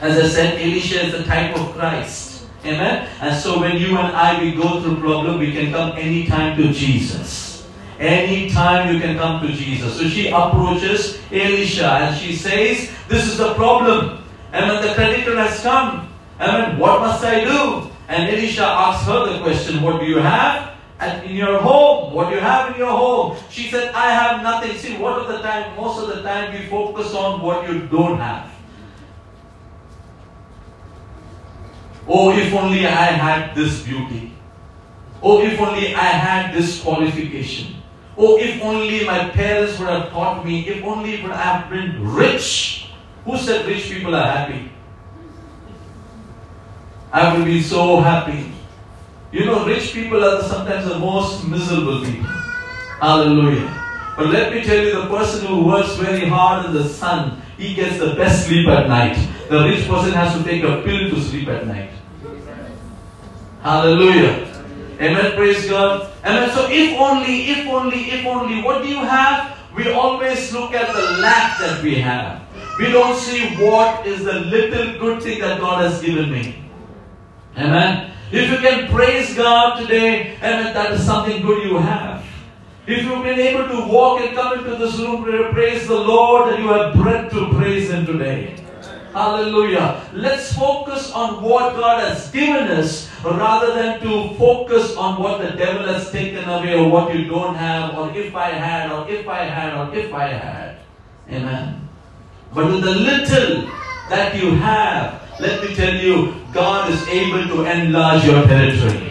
As 0.00 0.18
I 0.18 0.28
said, 0.28 0.60
Elisha 0.60 1.06
is 1.06 1.12
the 1.12 1.24
type 1.24 1.56
of 1.56 1.72
Christ. 1.74 2.46
Amen. 2.64 3.08
And 3.20 3.34
so 3.34 3.58
when 3.58 3.76
you 3.76 3.96
and 3.96 4.14
I 4.14 4.40
we 4.40 4.52
go 4.52 4.82
through 4.82 5.00
problem, 5.00 5.38
we 5.38 5.52
can 5.52 5.72
come 5.72 5.96
anytime 5.96 6.56
to 6.56 6.72
Jesus. 6.72 7.66
Anytime 7.98 8.94
you 8.94 9.00
can 9.00 9.18
come 9.18 9.46
to 9.46 9.52
Jesus. 9.52 9.98
So 9.98 10.08
she 10.08 10.28
approaches 10.28 11.18
Elisha 11.30 11.90
and 11.90 12.16
she 12.16 12.34
says, 12.34 12.90
This 13.08 13.26
is 13.26 13.38
the 13.38 13.54
problem. 13.54 14.18
When 14.52 14.68
the 14.68 14.94
creditor 14.94 15.36
has 15.36 15.60
come, 15.60 16.08
Amen. 16.38 16.78
what 16.78 17.00
must 17.00 17.24
I 17.24 17.44
do? 17.44 17.90
And 18.08 18.28
Elisha 18.34 18.64
asks 18.64 19.06
her 19.06 19.32
the 19.32 19.42
question, 19.42 19.82
What 19.82 20.00
do 20.00 20.06
you 20.06 20.18
have? 20.18 20.69
And 21.00 21.24
in 21.24 21.34
your 21.34 21.58
home, 21.58 22.12
what 22.12 22.30
you 22.30 22.38
have 22.40 22.72
in 22.72 22.78
your 22.78 22.90
home? 22.90 23.36
She 23.48 23.70
said, 23.70 23.94
I 23.94 24.12
have 24.12 24.42
nothing. 24.42 24.76
See, 24.76 24.98
what 24.98 25.18
of 25.18 25.28
the 25.28 25.38
time, 25.38 25.74
most 25.74 25.98
of 25.98 26.08
the 26.14 26.22
time, 26.22 26.52
we 26.52 26.66
focus 26.66 27.14
on 27.14 27.40
what 27.40 27.66
you 27.66 27.86
don't 27.88 28.18
have. 28.18 28.52
Oh, 32.06 32.36
if 32.36 32.52
only 32.52 32.86
I 32.86 33.06
had 33.16 33.54
this 33.54 33.82
beauty. 33.82 34.34
Oh, 35.22 35.40
if 35.40 35.58
only 35.58 35.94
I 35.94 36.04
had 36.04 36.54
this 36.54 36.82
qualification. 36.82 37.76
Oh, 38.18 38.38
if 38.38 38.60
only 38.62 39.06
my 39.06 39.30
parents 39.30 39.78
would 39.78 39.88
have 39.88 40.10
taught 40.10 40.44
me. 40.44 40.68
If 40.68 40.84
only 40.84 41.14
it 41.14 41.24
I 41.24 41.36
have 41.36 41.70
been 41.70 42.12
rich. 42.12 42.90
Who 43.24 43.38
said 43.38 43.64
rich 43.64 43.88
people 43.88 44.14
are 44.14 44.30
happy? 44.30 44.70
I 47.10 47.36
will 47.36 47.44
be 47.44 47.62
so 47.62 48.00
happy. 48.00 48.52
You 49.32 49.44
know, 49.44 49.64
rich 49.64 49.92
people 49.92 50.24
are 50.24 50.42
sometimes 50.42 50.88
the 50.88 50.98
most 50.98 51.46
miserable 51.46 52.04
people. 52.04 52.26
Hallelujah. 53.00 53.76
But 54.16 54.26
let 54.26 54.52
me 54.52 54.62
tell 54.62 54.84
you, 54.84 55.02
the 55.02 55.06
person 55.06 55.46
who 55.46 55.64
works 55.64 55.94
very 55.96 56.26
hard 56.26 56.66
in 56.66 56.72
the 56.74 56.88
sun, 56.88 57.40
he 57.56 57.74
gets 57.74 57.98
the 57.98 58.14
best 58.14 58.46
sleep 58.46 58.66
at 58.68 58.88
night. 58.88 59.16
The 59.48 59.62
rich 59.64 59.86
person 59.86 60.12
has 60.12 60.36
to 60.36 60.42
take 60.42 60.64
a 60.64 60.82
pill 60.82 61.10
to 61.10 61.20
sleep 61.20 61.48
at 61.48 61.66
night. 61.66 61.90
Hallelujah. 63.62 64.46
Amen. 65.00 65.32
Praise 65.36 65.68
God. 65.68 66.12
Amen. 66.24 66.50
So 66.50 66.66
if 66.68 66.98
only, 66.98 67.50
if 67.50 67.68
only, 67.68 68.10
if 68.10 68.26
only, 68.26 68.62
what 68.62 68.82
do 68.82 68.88
you 68.88 68.98
have? 68.98 69.56
We 69.76 69.90
always 69.92 70.52
look 70.52 70.74
at 70.74 70.92
the 70.92 71.22
lack 71.22 71.58
that 71.60 71.82
we 71.82 71.94
have. 71.94 72.42
We 72.78 72.90
don't 72.90 73.16
see 73.16 73.54
what 73.56 74.06
is 74.06 74.24
the 74.24 74.40
little 74.40 74.98
good 74.98 75.22
thing 75.22 75.40
that 75.40 75.60
God 75.60 75.84
has 75.84 76.02
given 76.02 76.32
me. 76.32 76.64
Amen. 77.56 78.12
If 78.32 78.48
you 78.48 78.58
can 78.58 78.88
praise 78.88 79.34
God 79.34 79.80
today, 79.80 80.36
amen, 80.36 80.72
that 80.72 80.92
is 80.92 81.04
something 81.04 81.42
good 81.42 81.64
you 81.64 81.78
have. 81.78 82.24
If 82.86 83.02
you've 83.02 83.24
been 83.24 83.40
able 83.40 83.66
to 83.66 83.88
walk 83.92 84.20
and 84.20 84.36
come 84.36 84.58
into 84.58 84.76
this 84.76 84.96
room, 84.98 85.24
to 85.24 85.50
praise 85.52 85.88
the 85.88 85.98
Lord 85.98 86.52
that 86.52 86.60
you 86.60 86.68
have 86.68 86.94
breath 86.94 87.32
to 87.32 87.48
praise 87.48 87.90
Him 87.90 88.06
today. 88.06 88.54
Hallelujah. 89.12 90.08
Let's 90.12 90.52
focus 90.52 91.10
on 91.10 91.42
what 91.42 91.74
God 91.74 92.04
has 92.04 92.30
given 92.30 92.68
us 92.68 93.10
rather 93.24 93.74
than 93.74 94.00
to 94.02 94.34
focus 94.36 94.94
on 94.96 95.20
what 95.20 95.40
the 95.40 95.50
devil 95.58 95.92
has 95.92 96.12
taken 96.12 96.48
away 96.48 96.74
or 96.74 96.88
what 96.88 97.12
you 97.12 97.24
don't 97.24 97.56
have 97.56 97.98
or 97.98 98.16
if 98.16 98.36
I 98.36 98.50
had 98.50 98.92
or 98.92 99.10
if 99.10 99.26
I 99.26 99.42
had 99.42 99.74
or 99.74 99.92
if 99.92 100.14
I 100.14 100.28
had. 100.28 100.78
Amen. 101.28 101.88
But 102.54 102.66
with 102.66 102.82
the 102.82 102.94
little 102.94 103.68
that 104.08 104.36
you 104.36 104.54
have, 104.54 105.19
let 105.40 105.62
me 105.62 105.74
tell 105.74 105.94
you, 105.94 106.34
God 106.52 106.90
is 106.90 107.06
able 107.08 107.44
to 107.48 107.64
enlarge 107.64 108.24
your 108.24 108.44
territory. 108.46 109.06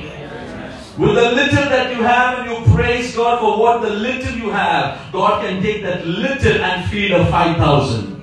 With 0.98 1.16
the 1.16 1.32
little 1.32 1.70
that 1.70 1.96
you 1.96 2.04
have 2.04 2.40
and 2.40 2.52
you 2.52 2.74
praise 2.74 3.16
God 3.16 3.40
for 3.40 3.58
what 3.58 3.82
the 3.82 3.90
little 3.90 4.34
you 4.34 4.52
have, 4.52 5.12
God 5.12 5.46
can 5.46 5.62
take 5.62 5.82
that 5.84 6.06
little 6.06 6.62
and 6.62 6.90
feed 6.90 7.12
a 7.12 7.26
5,000. 7.32 8.22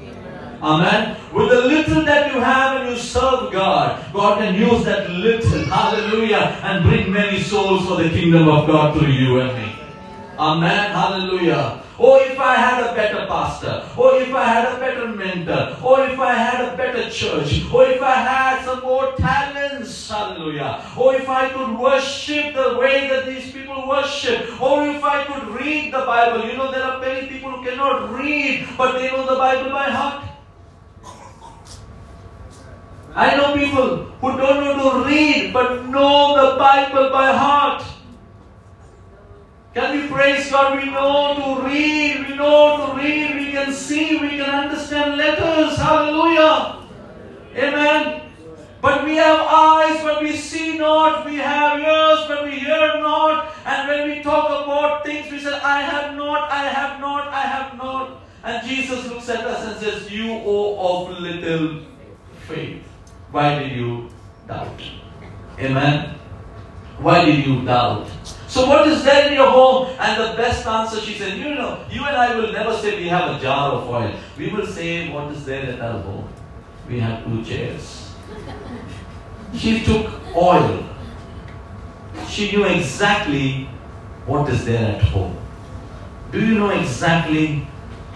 Amen. 0.62 1.16
With 1.32 1.48
the 1.48 1.62
little 1.62 2.04
that 2.04 2.32
you 2.32 2.40
have 2.40 2.82
and 2.82 2.90
you 2.90 2.96
serve 2.96 3.52
God, 3.52 4.04
God 4.12 4.38
can 4.38 4.54
use 4.54 4.84
that 4.84 5.10
little, 5.10 5.64
hallelujah, 5.64 6.60
and 6.62 6.84
bring 6.84 7.12
many 7.12 7.40
souls 7.40 7.86
for 7.86 8.02
the 8.02 8.10
kingdom 8.10 8.48
of 8.48 8.66
God 8.66 8.98
through 8.98 9.12
you 9.12 9.40
and 9.40 9.56
me. 9.56 9.74
Amen. 10.38 10.90
Hallelujah. 10.92 11.82
Oh, 11.98 12.20
if 12.20 12.38
I 12.38 12.56
had 12.56 12.82
a 12.84 12.94
better 12.94 13.26
pastor. 13.26 13.88
Oh, 13.96 14.18
if 14.18 14.34
I 14.34 14.44
had 14.44 14.76
a 14.76 14.78
better 14.78 15.08
mentor. 15.08 15.76
Oh, 15.82 16.02
if 16.04 16.18
I 16.18 16.34
had 16.34 16.72
a 16.72 16.76
better 16.76 17.08
church. 17.08 17.64
Oh, 17.72 17.80
if 17.80 18.02
I 18.02 18.16
had 18.16 18.64
some 18.66 18.82
more 18.82 19.12
talents. 19.16 20.10
Hallelujah. 20.10 20.82
Oh, 20.94 21.10
if 21.12 21.26
I 21.26 21.48
could 21.48 21.78
worship 21.78 22.54
the 22.54 22.76
way 22.78 23.08
that 23.08 23.24
these 23.24 23.50
people 23.50 23.88
worship. 23.88 24.46
Oh, 24.60 24.84
if 24.94 25.02
I 25.02 25.24
could 25.24 25.48
read 25.58 25.94
the 25.94 26.04
Bible. 26.04 26.46
You 26.46 26.58
know, 26.58 26.70
there 26.70 26.84
are 26.84 27.00
many 27.00 27.28
people 27.28 27.50
who 27.50 27.64
cannot 27.64 28.12
read, 28.12 28.68
but 28.76 28.98
they 28.98 29.08
know 29.08 29.26
the 29.26 29.36
Bible 29.36 29.70
by 29.70 29.90
heart. 29.90 30.24
I 33.14 33.34
know 33.34 33.54
people 33.54 34.04
who 34.20 34.36
don't 34.36 34.60
know 34.62 35.00
to 35.00 35.08
read, 35.08 35.54
but 35.54 35.86
know 35.86 36.36
the 36.36 36.58
Bible 36.58 37.08
by 37.08 37.32
heart. 37.32 37.82
Can 39.76 39.92
we 40.00 40.08
praise 40.08 40.50
God? 40.50 40.82
We 40.82 40.90
know 40.90 41.36
to 41.36 41.68
read, 41.68 42.26
we 42.26 42.34
know 42.34 42.86
to 42.86 42.96
read, 42.96 43.36
we 43.36 43.52
can 43.52 43.74
see, 43.74 44.16
we 44.16 44.30
can 44.30 44.48
understand 44.48 45.18
letters. 45.18 45.76
Hallelujah. 45.76 46.88
Amen. 47.54 48.22
But 48.80 49.04
we 49.04 49.16
have 49.16 49.38
eyes, 49.38 50.02
but 50.02 50.22
we 50.22 50.34
see 50.34 50.78
not. 50.78 51.26
We 51.26 51.36
have 51.36 51.78
ears, 51.78 52.24
but 52.26 52.44
we 52.44 52.52
hear 52.52 53.00
not. 53.04 53.52
And 53.66 53.88
when 53.88 54.08
we 54.08 54.22
talk 54.22 54.48
about 54.64 55.04
things, 55.04 55.30
we 55.30 55.40
say, 55.40 55.52
I 55.52 55.82
have 55.82 56.16
not, 56.16 56.50
I 56.50 56.68
have 56.68 56.98
not, 56.98 57.28
I 57.28 57.42
have 57.42 57.76
not. 57.76 58.22
And 58.44 58.66
Jesus 58.66 59.06
looks 59.08 59.28
at 59.28 59.44
us 59.44 59.62
and 59.66 59.76
says, 59.78 60.10
You, 60.10 60.40
O 60.42 61.04
of 61.04 61.18
little 61.20 61.82
faith. 62.48 62.82
Why 63.30 63.58
did 63.58 63.72
you 63.72 64.08
doubt? 64.48 64.80
Amen. 65.58 66.14
Why 66.96 67.26
did 67.26 67.44
you 67.44 67.62
doubt? 67.62 68.08
So 68.56 68.66
what 68.66 68.88
is 68.88 69.04
there 69.04 69.28
in 69.28 69.34
your 69.34 69.50
home? 69.50 69.94
And 70.00 70.18
the 70.18 70.34
best 70.34 70.66
answer, 70.66 70.98
she 70.98 71.18
said, 71.18 71.36
you 71.36 71.54
know, 71.56 71.84
you 71.90 72.02
and 72.04 72.16
I 72.16 72.34
will 72.34 72.50
never 72.52 72.74
say 72.74 72.96
we 72.96 73.06
have 73.06 73.36
a 73.36 73.38
jar 73.38 73.72
of 73.72 73.86
oil. 73.86 74.14
We 74.38 74.48
will 74.48 74.66
say 74.66 75.10
what 75.10 75.30
is 75.30 75.44
there 75.44 75.68
in 75.68 75.78
our 75.78 76.00
home. 76.00 76.26
We 76.88 76.98
have 77.00 77.22
two 77.26 77.44
chairs. 77.44 78.14
She 79.54 79.84
took 79.84 80.10
oil. 80.34 80.88
She 82.30 82.50
knew 82.50 82.64
exactly 82.64 83.68
what 84.24 84.48
is 84.48 84.64
there 84.64 84.96
at 84.96 85.02
home. 85.02 85.36
Do 86.32 86.40
you 86.40 86.54
know 86.54 86.70
exactly 86.70 87.66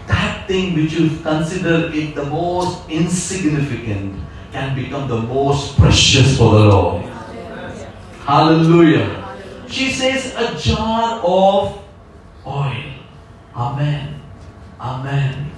that 0.07 0.49
thing 0.49 0.75
which 0.75 0.95
you 0.95 1.19
consider 1.21 1.91
it 1.93 2.15
the 2.15 2.25
most 2.25 2.89
insignificant 2.89 4.19
can 4.53 4.75
become 4.75 5.07
the 5.07 5.21
most 5.21 5.77
precious 5.77 6.39
for 6.39 6.55
the 6.55 6.65
Lord. 6.65 7.05
Hallelujah. 8.25 9.20
She 9.71 9.91
says, 9.93 10.35
a 10.35 10.59
jar 10.59 11.21
of 11.23 11.83
oil. 12.47 12.93
Amen. 13.55 14.21
Amen. 14.81 15.51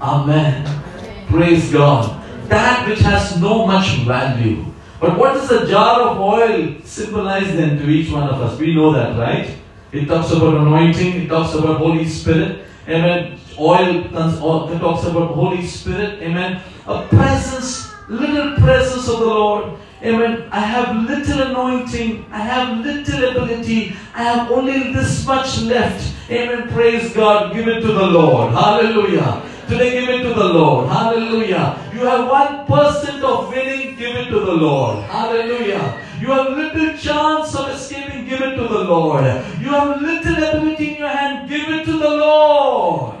Amen. 0.00 1.26
Praise 1.28 1.72
God. 1.72 2.18
That 2.48 2.88
which 2.88 3.00
has 3.00 3.40
no 3.40 3.66
much 3.66 3.98
value. 4.04 4.66
But 5.00 5.18
what 5.18 5.34
does 5.34 5.50
a 5.50 5.66
jar 5.66 6.00
of 6.02 6.20
oil 6.20 6.76
symbolize 6.84 7.54
then 7.54 7.78
to 7.78 7.88
each 7.88 8.12
one 8.12 8.28
of 8.28 8.40
us? 8.40 8.58
We 8.58 8.74
know 8.74 8.92
that, 8.92 9.18
right? 9.18 9.56
It 9.92 10.06
talks 10.06 10.30
about 10.32 10.56
anointing, 10.56 11.22
it 11.22 11.28
talks 11.28 11.54
about 11.54 11.78
Holy 11.78 12.06
Spirit. 12.06 12.64
Amen. 12.88 13.38
Oil 13.58 14.04
talks 14.10 14.40
about 14.40 15.34
Holy 15.34 15.66
Spirit. 15.66 16.22
Amen. 16.22 16.60
A 16.86 17.06
presence 17.08 17.92
little 18.08 18.56
presence 18.56 19.08
of 19.08 19.20
the 19.20 19.26
Lord. 19.26 19.78
Amen. 20.04 20.48
I 20.50 20.58
have 20.58 20.96
little 21.08 21.42
anointing. 21.42 22.26
I 22.32 22.38
have 22.38 22.84
little 22.84 23.24
ability. 23.30 23.94
I 24.14 24.24
have 24.24 24.50
only 24.50 24.92
this 24.92 25.24
much 25.24 25.60
left. 25.62 26.12
Amen. 26.28 26.68
Praise 26.70 27.12
God. 27.14 27.54
Give 27.54 27.68
it 27.68 27.82
to 27.82 27.86
the 27.86 28.06
Lord. 28.06 28.52
Hallelujah. 28.52 29.42
Today, 29.68 29.92
give 30.00 30.08
it 30.08 30.22
to 30.24 30.34
the 30.34 30.44
Lord. 30.44 30.88
Hallelujah. 30.88 31.78
You 31.94 32.00
have 32.00 32.28
one 32.28 32.66
percent 32.66 33.22
of 33.22 33.48
winning. 33.50 33.94
Give 33.94 34.16
it 34.16 34.28
to 34.30 34.40
the 34.40 34.52
Lord. 34.52 35.04
Hallelujah. 35.04 36.00
You 36.20 36.26
have 36.28 36.50
little 36.50 36.98
chance 36.98 37.54
of 37.54 37.68
escaping. 37.70 38.26
Give 38.26 38.40
it 38.40 38.56
to 38.56 38.62
the 38.62 38.84
Lord. 38.84 39.24
You 39.60 39.68
have 39.70 40.02
little 40.02 40.36
ability 40.36 40.94
in 40.94 40.98
your 40.98 41.08
hand. 41.08 41.48
Give 41.48 41.68
it 41.68 41.84
to 41.84 41.92
the 41.92 42.10
Lord. 42.10 43.20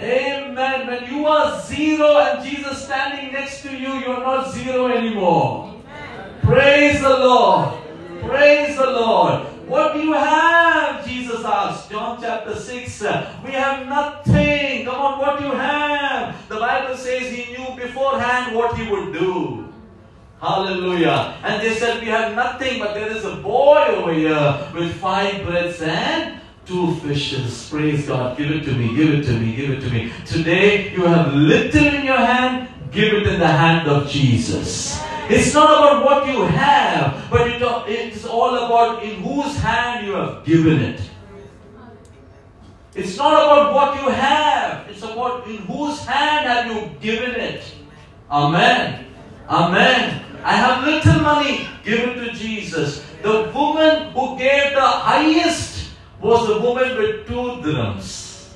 Amen. 0.00 0.88
When 0.88 1.04
you 1.06 1.26
are 1.26 1.62
zero 1.62 2.18
and 2.18 2.44
Jesus 2.44 2.84
standing 2.84 3.32
next 3.32 3.62
to 3.62 3.70
you, 3.70 3.94
you 3.94 4.10
are 4.10 4.20
not 4.20 4.52
zero 4.52 4.88
anymore. 4.88 5.73
Praise 6.44 7.00
the 7.00 7.08
Lord. 7.08 7.80
Praise 8.20 8.76
the 8.76 8.86
Lord. 8.86 9.46
What 9.66 9.94
do 9.94 10.00
you 10.00 10.12
have? 10.12 11.06
Jesus 11.06 11.42
asked. 11.42 11.90
John 11.90 12.20
chapter 12.20 12.54
6. 12.54 13.00
We 13.42 13.52
have 13.52 13.88
nothing. 13.88 14.84
Come 14.84 14.94
on, 14.94 15.18
what 15.18 15.38
do 15.38 15.46
you 15.46 15.52
have? 15.52 16.36
The 16.48 16.56
Bible 16.56 16.96
says 16.96 17.32
he 17.32 17.56
knew 17.56 17.74
beforehand 17.74 18.54
what 18.54 18.76
he 18.76 18.90
would 18.90 19.14
do. 19.14 19.72
Hallelujah. 20.38 21.34
And 21.42 21.62
they 21.62 21.74
said, 21.76 22.02
We 22.02 22.08
have 22.08 22.34
nothing, 22.34 22.78
but 22.78 22.92
there 22.92 23.10
is 23.10 23.24
a 23.24 23.36
boy 23.36 23.86
over 23.88 24.12
here 24.12 24.68
with 24.74 24.92
five 25.00 25.46
breads 25.46 25.80
and 25.80 26.42
two 26.66 26.94
fishes. 26.96 27.70
Praise 27.70 28.06
God. 28.06 28.36
Give 28.36 28.50
it 28.50 28.64
to 28.64 28.72
me, 28.72 28.94
give 28.94 29.14
it 29.14 29.24
to 29.24 29.32
me, 29.32 29.56
give 29.56 29.70
it 29.70 29.80
to 29.80 29.90
me. 29.90 30.12
Today 30.26 30.92
you 30.92 31.06
have 31.06 31.32
little 31.32 31.86
in 31.86 32.04
your 32.04 32.18
hand, 32.18 32.68
give 32.90 33.14
it 33.14 33.26
in 33.26 33.40
the 33.40 33.48
hand 33.48 33.88
of 33.88 34.10
Jesus. 34.10 35.03
It's 35.28 35.54
not 35.54 35.70
about 35.70 36.04
what 36.04 36.26
you 36.26 36.42
have, 36.44 37.30
but 37.30 37.48
it, 37.48 37.62
it's 37.88 38.24
all 38.26 38.54
about 38.54 39.02
in 39.02 39.22
whose 39.22 39.56
hand 39.56 40.06
you 40.06 40.12
have 40.14 40.44
given 40.44 40.80
it. 40.80 41.00
It's 42.94 43.16
not 43.16 43.32
about 43.32 43.74
what 43.74 44.02
you 44.02 44.10
have, 44.10 44.88
it's 44.88 45.02
about 45.02 45.48
in 45.48 45.56
whose 45.58 46.04
hand 46.04 46.46
have 46.46 46.66
you 46.66 46.90
given 47.00 47.34
it. 47.40 47.64
Amen. 48.30 49.06
Amen. 49.48 50.24
I 50.44 50.52
have 50.52 50.84
little 50.84 51.22
money, 51.22 51.68
given 51.84 52.16
to 52.16 52.32
Jesus. 52.32 53.04
The 53.22 53.50
woman 53.54 54.12
who 54.12 54.38
gave 54.38 54.74
the 54.74 54.80
highest 54.80 55.90
was 56.20 56.46
the 56.46 56.60
woman 56.60 56.96
with 56.98 57.26
two 57.26 57.62
dirhams. 57.64 58.52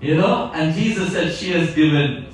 You 0.00 0.16
know, 0.16 0.50
and 0.52 0.74
Jesus 0.74 1.12
said 1.12 1.32
she 1.32 1.52
has 1.52 1.74
given 1.74 2.26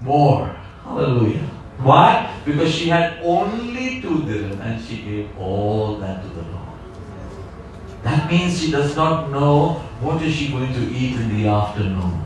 more. 0.00 0.46
Hallelujah. 0.84 1.59
Why? 1.82 2.30
Because 2.44 2.74
she 2.74 2.88
had 2.88 3.18
only 3.22 4.02
two 4.02 4.22
dirham 4.24 4.60
and 4.60 4.84
she 4.84 5.02
gave 5.02 5.38
all 5.38 5.96
that 5.96 6.22
to 6.22 6.28
the 6.28 6.42
Lord. 6.42 6.68
That 8.02 8.30
means 8.30 8.60
she 8.60 8.70
does 8.70 8.94
not 8.96 9.30
know 9.30 9.80
what 10.00 10.22
is 10.22 10.34
she 10.34 10.50
going 10.50 10.72
to 10.72 10.80
eat 10.92 11.16
in 11.16 11.36
the 11.36 11.48
afternoon. 11.48 12.20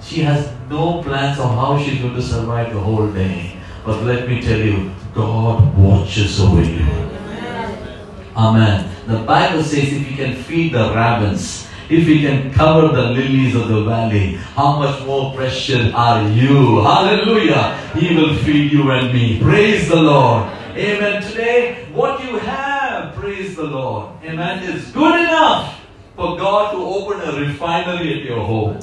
She 0.00 0.22
has 0.22 0.50
no 0.68 1.02
plans 1.02 1.38
of 1.38 1.50
how 1.50 1.78
she's 1.78 2.00
going 2.00 2.14
to 2.14 2.22
survive 2.22 2.72
the 2.72 2.80
whole 2.80 3.06
day. 3.12 3.56
But 3.84 4.02
let 4.02 4.28
me 4.28 4.40
tell 4.40 4.58
you, 4.58 4.92
God 5.14 5.76
watches 5.76 6.40
over 6.40 6.62
you. 6.62 6.86
Amen. 8.36 8.90
The 9.06 9.18
Bible 9.18 9.62
says 9.62 9.92
if 9.92 10.10
you 10.10 10.16
can 10.16 10.34
feed 10.34 10.72
the 10.72 10.92
ravens, 10.94 11.68
if 11.92 12.06
he 12.06 12.22
can 12.22 12.50
cover 12.52 12.88
the 12.88 13.02
lilies 13.02 13.54
of 13.54 13.68
the 13.68 13.84
valley, 13.84 14.36
how 14.56 14.78
much 14.78 15.04
more 15.04 15.34
precious 15.34 15.92
are 15.94 16.26
you? 16.30 16.80
Hallelujah. 16.80 17.76
He 17.94 18.16
will 18.16 18.34
feed 18.38 18.72
you 18.72 18.90
and 18.90 19.12
me. 19.12 19.38
Praise 19.40 19.88
the 19.88 19.96
Lord. 19.96 20.44
Amen. 20.74 21.22
Today, 21.22 21.86
what 21.92 22.24
you 22.24 22.38
have, 22.38 23.14
praise 23.14 23.56
the 23.56 23.64
Lord. 23.64 24.08
Amen, 24.24 24.62
is 24.62 24.90
good 24.90 25.20
enough 25.20 25.80
for 26.16 26.38
God 26.38 26.72
to 26.72 26.78
open 26.78 27.20
a 27.20 27.38
refinery 27.38 28.20
at 28.20 28.24
your 28.24 28.42
home. 28.42 28.80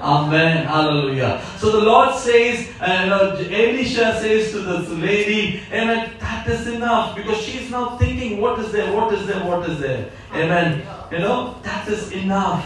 Amen. 0.00 0.66
Hallelujah. 0.66 1.42
So 1.58 1.70
the 1.70 1.80
Lord 1.80 2.14
says, 2.14 2.68
and 2.80 3.12
uh, 3.12 3.36
Elisha 3.36 4.18
says 4.20 4.52
to 4.52 4.60
this 4.60 4.88
lady, 4.90 5.62
Amen, 5.72 6.12
that 6.20 6.46
is 6.48 6.66
enough 6.66 7.16
because 7.16 7.40
she's 7.42 7.70
now 7.70 7.96
thinking, 7.96 8.40
what 8.40 8.58
is 8.58 8.72
there, 8.72 8.92
what 8.94 9.12
is 9.12 9.26
there, 9.26 9.44
what 9.44 9.68
is 9.68 9.78
there. 9.80 10.10
Amen. 10.32 10.86
You 11.10 11.18
know, 11.18 11.56
that 11.62 11.88
is 11.88 12.12
enough. 12.12 12.64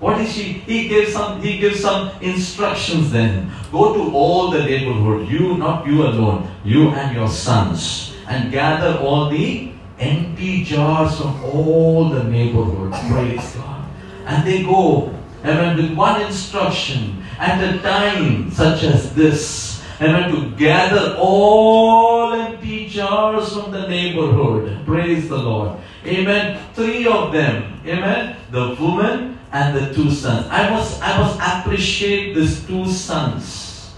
What 0.00 0.20
is 0.20 0.32
she? 0.32 0.54
He 0.66 0.88
gives 0.88 1.12
some. 1.12 1.40
He 1.40 1.58
gives 1.58 1.80
some 1.80 2.10
instructions. 2.20 3.12
Then 3.12 3.52
go 3.70 3.94
to 3.94 4.12
all 4.12 4.50
the 4.50 4.58
neighborhood. 4.58 5.28
You, 5.28 5.56
not 5.56 5.86
you 5.86 6.02
alone. 6.02 6.50
You 6.64 6.88
and 6.88 7.14
your 7.14 7.28
sons, 7.28 8.12
and 8.26 8.50
gather 8.50 8.98
all 8.98 9.30
the 9.30 9.70
empty 10.00 10.64
jars 10.64 11.20
from 11.20 11.44
all 11.44 12.08
the 12.08 12.24
neighborhood. 12.24 12.92
Praise 13.12 13.54
God. 13.54 13.88
And 14.26 14.44
they 14.44 14.64
go 14.64 15.14
Amen. 15.44 15.76
With 15.76 15.94
one 15.96 16.22
instruction 16.22 17.24
at 17.38 17.62
a 17.62 17.78
time 17.78 18.50
such 18.50 18.84
as 18.84 19.14
this. 19.14 19.82
Amen. 20.00 20.30
To 20.30 20.56
gather 20.56 21.16
all 21.18 22.32
empty 22.32 22.88
jars 22.88 23.52
from 23.52 23.70
the 23.70 23.86
neighborhood. 23.88 24.84
Praise 24.86 25.28
the 25.28 25.36
Lord. 25.36 25.78
Amen. 26.06 26.60
Three 26.74 27.06
of 27.06 27.32
them. 27.32 27.80
Amen. 27.86 28.36
The 28.50 28.76
woman 28.80 29.38
and 29.52 29.76
the 29.76 29.92
two 29.94 30.10
sons. 30.10 30.46
I 30.50 30.70
must, 30.70 31.02
I 31.02 31.18
must 31.18 31.38
appreciate 31.40 32.34
these 32.34 32.64
two 32.66 32.88
sons. 32.88 33.92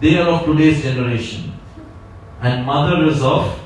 They 0.00 0.18
are 0.18 0.28
of 0.28 0.46
today's 0.46 0.82
generation. 0.82 1.52
And 2.40 2.64
mother 2.64 3.04
is 3.04 3.22
of 3.22 3.58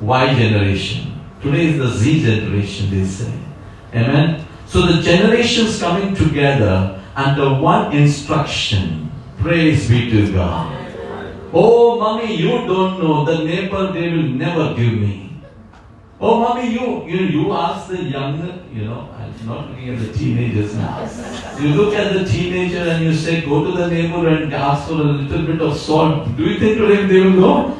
Y 0.00 0.34
generation. 0.34 1.20
Today 1.42 1.66
is 1.66 1.78
the 1.78 1.88
Z 1.88 2.22
generation, 2.22 2.90
they 2.90 3.04
say. 3.04 3.32
Amen. 3.94 4.46
So 4.70 4.86
the 4.86 5.02
generations 5.02 5.80
coming 5.80 6.14
together 6.14 7.02
under 7.16 7.60
one 7.60 7.90
instruction. 7.92 9.10
Praise 9.38 9.88
be 9.88 10.08
to 10.12 10.32
God. 10.32 10.70
Oh, 11.52 11.98
mommy, 11.98 12.36
you 12.36 12.50
don't 12.70 13.02
know. 13.02 13.24
The 13.24 13.42
neighbor, 13.42 13.90
they 13.90 14.10
will 14.10 14.30
never 14.42 14.72
give 14.74 14.92
me. 14.92 15.42
Oh, 16.20 16.38
mommy, 16.38 16.70
you, 16.70 17.04
you, 17.08 17.18
you 17.34 17.52
ask 17.52 17.88
the 17.88 18.00
young, 18.00 18.38
you 18.72 18.84
know, 18.84 19.08
I'm 19.18 19.44
not 19.44 19.70
looking 19.70 19.88
at 19.88 19.98
the 19.98 20.12
teenagers 20.12 20.76
now. 20.76 21.02
You 21.58 21.70
look 21.74 21.94
at 21.94 22.12
the 22.12 22.24
teenager 22.24 22.88
and 22.90 23.04
you 23.04 23.12
say, 23.12 23.40
go 23.40 23.64
to 23.64 23.72
the 23.72 23.88
neighbor 23.88 24.28
and 24.28 24.54
ask 24.54 24.86
for 24.86 24.94
a 24.94 25.02
little 25.02 25.46
bit 25.46 25.60
of 25.60 25.76
salt. 25.76 26.36
Do 26.36 26.44
you 26.44 26.60
think 26.60 26.78
today 26.78 27.06
they 27.06 27.20
will 27.22 27.40
go? 27.40 27.76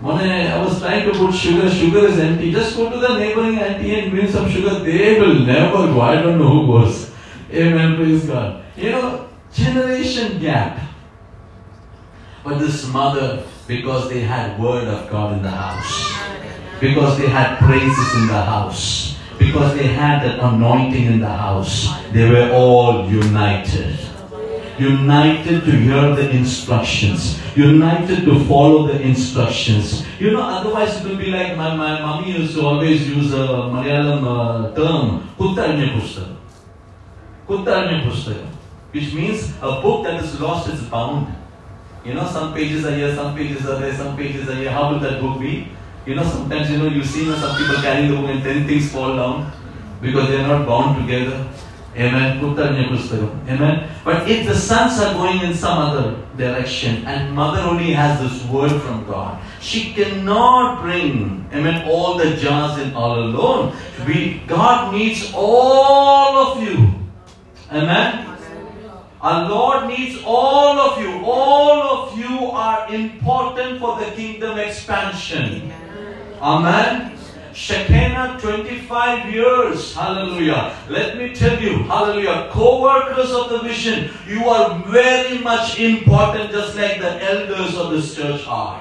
When 0.00 0.16
I 0.16 0.64
was 0.64 0.80
trying 0.80 1.04
to 1.04 1.12
put 1.12 1.34
sugar, 1.34 1.68
sugar 1.68 2.06
is 2.06 2.18
empty. 2.18 2.50
Just 2.50 2.74
go 2.74 2.88
to 2.88 2.98
the 2.98 3.18
neighboring 3.18 3.58
auntie 3.58 4.00
and 4.00 4.10
bring 4.10 4.30
some 4.30 4.50
sugar. 4.50 4.78
They 4.78 5.20
will 5.20 5.40
never 5.40 5.92
go. 5.92 6.00
I 6.00 6.22
don't 6.22 6.38
know 6.38 6.48
who 6.48 6.66
goes. 6.66 7.12
Amen. 7.52 7.96
Praise 7.96 8.24
God. 8.24 8.64
You 8.76 8.92
know, 8.92 9.28
generation 9.52 10.40
gap. 10.40 10.80
But 12.42 12.60
this 12.60 12.88
mother, 12.88 13.44
because 13.68 14.08
they 14.08 14.20
had 14.20 14.58
word 14.58 14.88
of 14.88 15.10
God 15.10 15.36
in 15.36 15.42
the 15.42 15.50
house, 15.50 16.16
because 16.80 17.18
they 17.18 17.28
had 17.28 17.58
praises 17.58 18.14
in 18.14 18.26
the 18.28 18.40
house, 18.40 19.18
because 19.38 19.76
they 19.76 19.88
had 19.88 20.22
that 20.22 20.40
anointing 20.40 21.04
in 21.04 21.20
the 21.20 21.28
house, 21.28 21.88
they 22.12 22.26
were 22.30 22.50
all 22.54 23.06
united 23.06 24.09
united 24.80 25.64
to 25.64 25.70
hear 25.70 26.14
the 26.14 26.30
instructions, 26.30 27.38
united 27.56 28.24
to 28.24 28.44
follow 28.46 28.86
the 28.86 29.00
instructions. 29.00 30.04
You 30.18 30.32
know, 30.32 30.42
otherwise 30.42 30.96
it 31.00 31.08
will 31.08 31.16
be 31.16 31.26
like 31.26 31.56
my, 31.56 31.76
my 31.76 32.00
mommy 32.00 32.32
used 32.32 32.54
to 32.54 32.62
always 32.62 33.08
use 33.08 33.32
a 33.32 33.46
Malayalam 33.68 34.24
uh, 34.24 34.74
term, 34.74 35.28
Kuttarnya 35.38 35.92
Pustakam. 35.92 36.36
Kuttarnya 37.46 38.02
Pustakam, 38.08 38.48
which 38.92 39.12
means 39.12 39.52
a 39.60 39.80
book 39.80 40.04
that 40.04 40.22
is 40.24 40.40
lost 40.40 40.68
is 40.68 40.80
bound. 40.82 41.34
You 42.04 42.14
know, 42.14 42.26
some 42.26 42.54
pages 42.54 42.86
are 42.86 42.94
here, 42.94 43.14
some 43.14 43.36
pages 43.36 43.66
are 43.66 43.78
there, 43.78 43.94
some 43.94 44.16
pages 44.16 44.48
are 44.48 44.54
here. 44.54 44.70
How 44.70 44.92
will 44.92 45.00
that 45.00 45.20
book 45.20 45.38
be? 45.40 45.68
You 46.06 46.14
know, 46.14 46.24
sometimes, 46.24 46.70
you 46.70 46.78
know, 46.78 46.88
you 46.88 47.04
see 47.04 47.26
some 47.26 47.56
people 47.58 47.76
carrying 47.82 48.10
the 48.10 48.16
book 48.16 48.30
and 48.30 48.42
10 48.42 48.66
things 48.66 48.90
fall 48.90 49.16
down 49.16 49.52
because 50.00 50.28
they 50.28 50.40
are 50.40 50.48
not 50.48 50.66
bound 50.66 50.96
together. 50.96 51.46
Amen. 51.96 52.38
Amen. 52.38 53.90
But 54.04 54.30
if 54.30 54.46
the 54.46 54.54
sons 54.54 55.00
are 55.00 55.12
going 55.14 55.40
in 55.40 55.54
some 55.54 55.76
other 55.76 56.16
direction 56.36 57.04
and 57.04 57.34
mother 57.34 57.60
only 57.60 57.92
has 57.92 58.20
this 58.20 58.48
word 58.48 58.80
from 58.82 59.06
God, 59.06 59.42
she 59.60 59.92
cannot 59.92 60.82
bring, 60.82 61.48
amen, 61.52 61.88
all 61.88 62.16
the 62.16 62.36
jars 62.36 62.78
in 62.78 62.94
all 62.94 63.18
alone. 63.18 63.76
We, 64.06 64.42
God 64.46 64.94
needs 64.94 65.32
all 65.34 66.36
of 66.36 66.62
you. 66.62 66.94
Amen. 67.72 68.26
Our 69.20 69.50
Lord 69.50 69.88
needs 69.88 70.22
all 70.24 70.78
of 70.78 71.02
you. 71.02 71.20
All 71.24 71.82
of 71.82 72.18
you 72.18 72.46
are 72.50 72.88
important 72.94 73.80
for 73.80 73.98
the 74.00 74.10
kingdom 74.12 74.58
expansion. 74.58 75.72
Amen. 76.40 77.19
Shekinah 77.52 78.38
25 78.40 79.32
years. 79.32 79.94
Hallelujah. 79.94 80.76
Let 80.88 81.16
me 81.16 81.34
tell 81.34 81.60
you, 81.60 81.82
hallelujah, 81.84 82.48
co-workers 82.50 83.32
of 83.32 83.50
the 83.50 83.58
vision, 83.60 84.10
you 84.26 84.48
are 84.48 84.82
very 84.86 85.38
much 85.38 85.78
important 85.80 86.52
just 86.52 86.76
like 86.76 87.00
the 87.00 87.22
elders 87.22 87.76
of 87.76 87.90
this 87.90 88.14
church 88.14 88.46
are. 88.46 88.80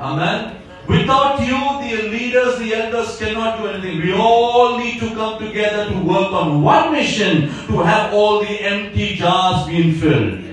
Amen. 0.00 0.60
Without 0.88 1.40
you, 1.40 1.56
the 1.80 2.08
leaders, 2.08 2.58
the 2.58 2.74
elders 2.74 3.16
cannot 3.18 3.58
do 3.58 3.68
anything. 3.68 4.00
We 4.00 4.12
all 4.12 4.78
need 4.78 5.00
to 5.00 5.08
come 5.14 5.38
together 5.38 5.88
to 5.90 5.98
work 5.98 6.32
on 6.32 6.62
one 6.62 6.92
mission 6.92 7.48
to 7.66 7.78
have 7.82 8.12
all 8.12 8.40
the 8.40 8.60
empty 8.60 9.14
jars 9.14 9.66
being 9.66 9.94
filled. 9.94 10.44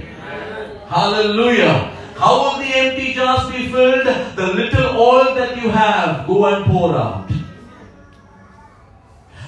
Hallelujah. 0.87 1.95
How 2.15 2.60
empty 2.81 3.13
jars 3.13 3.51
be 3.51 3.71
filled? 3.71 4.05
The 4.35 4.47
little 4.53 4.99
oil 4.99 5.35
that 5.35 5.61
you 5.61 5.69
have, 5.69 6.27
go 6.27 6.45
and 6.45 6.65
pour 6.65 6.95
out. 6.95 7.29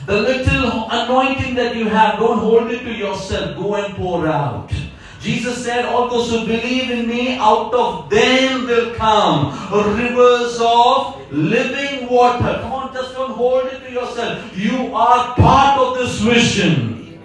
The 0.06 0.22
little 0.22 0.88
anointing 0.92 1.56
that 1.56 1.76
you 1.76 1.88
have, 1.88 2.20
don't 2.20 2.40
hold 2.40 2.70
it 2.72 2.84
to 2.84 2.94
yourself, 2.94 3.56
go 3.56 3.76
and 3.76 3.96
pour 3.96 4.28
out. 4.28 4.72
Jesus 5.22 5.64
said, 5.64 5.86
All 5.86 6.10
those 6.10 6.30
who 6.30 6.46
believe 6.46 6.92
in 6.92 7.08
me, 7.08 7.38
out 7.38 7.74
of 7.74 8.10
them 8.10 8.66
will 8.66 8.94
come 8.96 9.56
rivers 9.96 10.60
of 10.62 11.32
living 11.32 12.10
water. 12.10 12.60
Come 12.62 12.74
on, 12.74 12.94
just 12.94 13.16
don't 13.16 13.32
hold 13.32 13.68
it 13.68 13.80
to 13.86 13.92
yourself. 13.92 14.58
You 14.58 14.94
are 14.94 15.34
part 15.36 15.80
of 15.80 15.98
this 15.98 16.20
vision. 16.20 17.22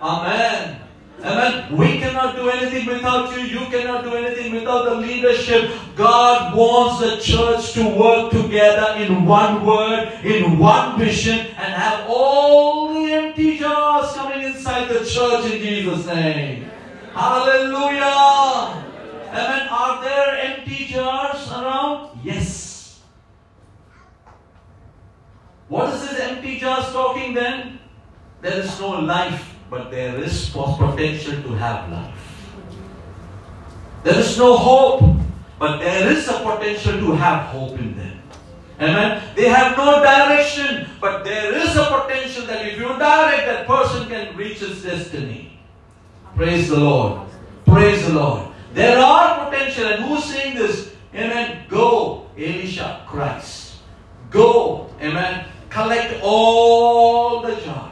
Amen. 0.00 0.78
Amen. 0.78 0.81
We 1.22 1.98
cannot 1.98 2.34
do 2.34 2.50
anything 2.50 2.86
without 2.86 3.36
you. 3.36 3.44
You 3.44 3.66
cannot 3.70 4.02
do 4.02 4.14
anything 4.14 4.52
without 4.52 4.84
the 4.86 4.96
leadership. 4.96 5.70
God 5.94 6.56
wants 6.56 7.00
the 7.00 7.22
church 7.22 7.74
to 7.74 7.88
work 7.96 8.32
together 8.32 8.98
in 8.98 9.24
one 9.24 9.64
word, 9.64 10.12
in 10.24 10.58
one 10.58 10.98
vision, 10.98 11.38
and 11.38 11.72
have 11.72 12.06
all 12.08 12.92
the 12.92 13.12
empty 13.12 13.58
jars 13.58 14.12
coming 14.14 14.42
inside 14.42 14.88
the 14.88 15.04
church 15.04 15.44
in 15.52 15.62
Jesus' 15.62 16.06
name. 16.06 16.68
Hallelujah. 17.14 18.82
Amen. 19.30 19.68
Are 19.70 20.02
there 20.02 20.38
empty 20.38 20.86
jars 20.86 21.48
around? 21.52 22.18
Yes. 22.24 23.00
What 25.68 25.94
is 25.94 26.00
this 26.02 26.18
empty 26.18 26.58
jars 26.58 26.92
talking 26.92 27.32
then? 27.32 27.78
There 28.40 28.58
is 28.58 28.80
no 28.80 28.90
life 29.00 29.52
but 29.72 29.90
there 29.90 30.22
is 30.22 30.50
potential 30.50 31.42
to 31.44 31.54
have 31.54 31.90
life. 31.90 32.52
There 34.04 34.18
is 34.18 34.36
no 34.36 34.54
hope, 34.54 35.16
but 35.58 35.78
there 35.78 36.12
is 36.12 36.28
a 36.28 36.40
potential 36.44 37.00
to 37.00 37.12
have 37.12 37.46
hope 37.46 37.78
in 37.78 37.96
them. 37.96 38.20
Amen. 38.78 39.22
They 39.34 39.48
have 39.48 39.74
no 39.78 40.02
direction, 40.02 40.90
but 41.00 41.24
there 41.24 41.56
is 41.56 41.74
a 41.74 41.86
potential 41.86 42.44
that 42.48 42.66
if 42.66 42.76
you 42.76 42.86
direct, 42.98 43.46
that 43.46 43.66
person 43.66 44.06
can 44.08 44.36
reach 44.36 44.58
his 44.58 44.82
destiny. 44.82 45.58
Praise 46.36 46.68
the 46.68 46.76
Lord. 46.78 47.26
Praise 47.64 48.06
the 48.06 48.12
Lord. 48.12 48.48
There 48.74 48.98
are 48.98 49.46
potential, 49.46 49.86
and 49.86 50.04
who's 50.04 50.24
saying 50.24 50.54
this? 50.54 50.92
Amen. 51.14 51.64
Go, 51.70 52.28
Elisha, 52.36 53.06
Christ. 53.08 53.76
Go, 54.28 54.90
amen. 55.00 55.46
Collect 55.70 56.20
all 56.22 57.40
the 57.40 57.56
jars. 57.56 57.91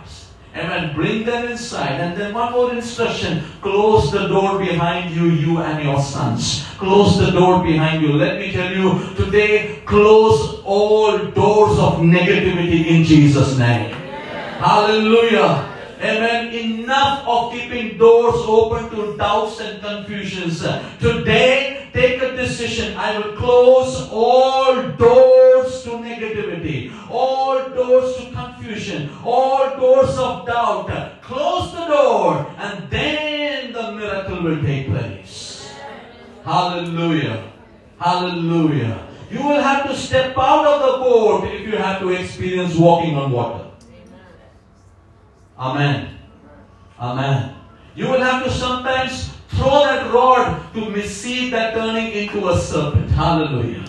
Amen. 0.55 0.95
Bring 0.95 1.25
them 1.25 1.49
inside. 1.49 2.01
And 2.01 2.17
then 2.17 2.35
one 2.35 2.53
more 2.53 2.75
instruction. 2.75 3.45
Close 3.63 4.11
the 4.11 4.27
door 4.27 4.59
behind 4.59 5.15
you, 5.15 5.27
you 5.31 5.59
and 5.59 5.85
your 5.85 6.01
sons. 6.01 6.67
Close 6.77 7.19
the 7.19 7.31
door 7.31 7.63
behind 7.63 8.03
you. 8.03 8.13
Let 8.15 8.39
me 8.39 8.51
tell 8.51 8.73
you 8.73 9.15
today, 9.15 9.83
close 9.87 10.61
all 10.65 11.19
doors 11.19 11.79
of 11.79 11.99
negativity 11.99 12.87
in 12.87 13.05
Jesus' 13.05 13.57
name. 13.59 13.95
Hallelujah. 14.59 15.69
Amen. 16.01 16.53
Enough 16.53 17.29
of 17.29 17.53
keeping 17.53 17.99
doors 17.99 18.37
open 18.49 18.89
to 18.91 19.17
doubts 19.19 19.61
and 19.61 19.81
confusions. 19.83 20.63
Today, 20.99 21.89
take 21.93 22.23
a 22.23 22.35
decision. 22.35 22.97
I 22.97 23.19
will 23.19 23.37
close 23.37 24.09
all 24.11 24.83
doors 24.97 25.83
to 25.85 25.91
negativity, 25.91 26.91
all 27.11 27.69
doors 27.69 28.17
to 28.17 28.23
confusion, 28.23 28.50
all 29.25 29.77
doors 29.77 30.17
of 30.19 30.47
doubt. 30.47 31.23
Close 31.23 31.73
the 31.73 31.87
door, 31.87 32.47
and 32.59 32.91
then 32.91 33.73
the 33.73 33.93
miracle 33.93 34.43
will 34.43 34.63
take 34.63 34.89
place. 34.89 35.73
Hallelujah. 36.45 37.53
Hallelujah. 37.99 39.07
You 39.31 39.43
will 39.43 39.61
have 39.61 39.89
to 39.89 39.97
step 39.97 40.37
out 40.37 40.67
of 40.67 40.81
the 40.81 41.05
boat 41.05 41.45
if 41.53 41.67
you 41.67 41.77
have 41.77 42.01
to 42.01 42.11
experience 42.11 42.75
walking 42.77 43.17
on 43.17 43.31
water. 43.31 43.67
Amen. 45.59 46.19
Amen. 46.99 47.55
You 47.95 48.09
will 48.09 48.21
have 48.21 48.45
to 48.45 48.51
sometimes 48.51 49.31
throw 49.49 49.85
that 49.85 50.13
rod 50.13 50.73
to 50.75 50.91
receive 50.91 51.51
that 51.51 51.75
turning 51.75 52.13
into 52.13 52.49
a 52.49 52.59
serpent. 52.59 53.11
Hallelujah. 53.11 53.85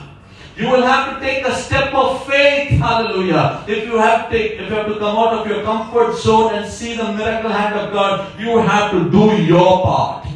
You 0.58 0.70
will 0.70 0.84
have 0.84 1.14
to 1.14 1.26
take 1.26 1.46
a 1.46 1.56
step 1.56 1.94
of 1.94 2.26
faith. 2.28 2.72
Hallelujah. 2.72 3.64
If 3.68 3.86
you 3.86 3.98
have 3.98 4.30
to, 4.30 4.38
if 4.38 4.70
you 4.70 4.76
have 4.76 4.88
to 4.88 5.00
come 5.00 5.18
out 5.18 5.34
of 5.34 5.48
your 5.48 5.64
comfort 5.64 6.18
zone 6.18 6.54
and 6.56 6.70
see 6.70 6.96
the 6.96 7.12
miracle 7.14 7.50
hand 7.50 7.76
of 7.76 7.94
God, 7.94 8.40
you 8.40 8.58
have 8.58 8.92
to 8.92 9.10
do 9.10 9.42
your 9.42 9.82
part. 9.82 10.28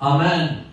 Amen. 0.00 0.66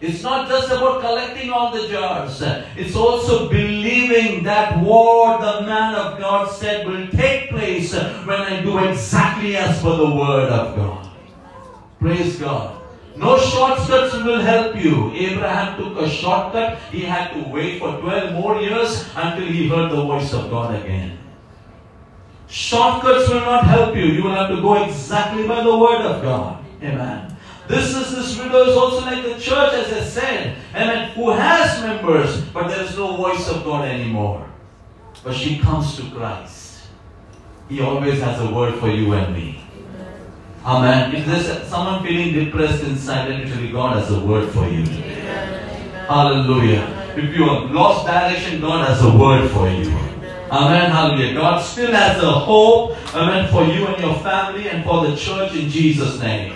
It's 0.00 0.22
not 0.22 0.48
just 0.48 0.68
about 0.70 1.00
collecting 1.00 1.50
all 1.50 1.72
the 1.72 1.88
jars. 1.88 2.42
It's 2.76 2.94
also 2.94 3.48
believing 3.48 4.42
that 4.44 4.78
what 4.78 5.40
the 5.40 5.66
man 5.66 5.94
of 5.94 6.18
God 6.18 6.52
said 6.52 6.86
will 6.86 7.08
take 7.08 7.48
place 7.48 7.94
when 7.94 8.40
I 8.40 8.60
do 8.60 8.78
exactly 8.84 9.56
as 9.56 9.80
per 9.80 9.96
the 9.96 10.14
word 10.14 10.50
of 10.50 10.76
God. 10.76 11.08
Praise 11.98 12.36
God. 12.36 12.83
No 13.16 13.38
shortcuts 13.38 14.14
will 14.14 14.40
help 14.40 14.76
you. 14.76 15.12
Abraham 15.14 15.78
took 15.78 15.98
a 15.98 16.08
shortcut. 16.08 16.78
He 16.90 17.02
had 17.02 17.32
to 17.34 17.48
wait 17.48 17.78
for 17.78 18.00
12 18.00 18.32
more 18.34 18.60
years 18.60 19.08
until 19.14 19.46
he 19.46 19.68
heard 19.68 19.92
the 19.92 20.02
voice 20.02 20.32
of 20.32 20.50
God 20.50 20.74
again. 20.74 21.18
Shortcuts 22.48 23.28
will 23.28 23.40
not 23.40 23.64
help 23.66 23.96
you. 23.96 24.04
You 24.04 24.24
will 24.24 24.34
have 24.34 24.50
to 24.50 24.60
go 24.60 24.84
exactly 24.84 25.46
by 25.46 25.62
the 25.62 25.78
word 25.78 26.02
of 26.02 26.22
God. 26.22 26.64
Amen. 26.82 27.36
This 27.66 27.96
is 27.96 28.14
this 28.14 28.38
widow 28.38 28.68
is 28.68 28.76
also 28.76 29.06
like 29.06 29.24
the 29.24 29.40
church, 29.40 29.72
as 29.72 29.92
I 29.92 30.00
said, 30.04 30.56
and 30.74 31.10
who 31.12 31.30
has 31.30 31.80
members, 31.82 32.42
but 32.52 32.68
there 32.68 32.82
is 32.84 32.96
no 32.96 33.16
voice 33.16 33.48
of 33.48 33.64
God 33.64 33.88
anymore. 33.88 34.46
But 35.22 35.34
she 35.34 35.58
comes 35.58 35.96
to 35.96 36.02
Christ. 36.10 36.88
He 37.68 37.80
always 37.80 38.20
has 38.20 38.40
a 38.40 38.52
word 38.52 38.74
for 38.74 38.90
you 38.90 39.14
and 39.14 39.34
me. 39.34 39.63
Amen. 40.64 41.14
If 41.14 41.26
there's 41.26 41.68
someone 41.68 42.02
feeling 42.02 42.32
depressed 42.32 42.82
inside, 42.84 43.28
let 43.28 43.72
God 43.72 43.96
has 43.98 44.10
a 44.10 44.18
word 44.18 44.50
for 44.50 44.66
you. 44.66 44.82
Amen. 44.84 46.06
Hallelujah. 46.06 47.12
If 47.16 47.36
you 47.36 47.46
have 47.48 47.70
lost 47.70 48.06
direction, 48.06 48.62
God 48.62 48.88
has 48.88 49.04
a 49.04 49.14
word 49.14 49.50
for 49.50 49.68
you. 49.68 49.90
Amen. 50.50 50.90
Hallelujah. 50.90 51.34
God 51.34 51.60
still 51.60 51.92
has 51.92 52.22
a 52.22 52.32
hope. 52.32 52.96
Amen. 53.14 53.50
For 53.52 53.64
you 53.64 53.86
and 53.88 54.02
your 54.02 54.14
family 54.20 54.70
and 54.70 54.82
for 54.84 55.06
the 55.06 55.14
church 55.16 55.54
in 55.54 55.68
Jesus' 55.68 56.18
name. 56.20 56.54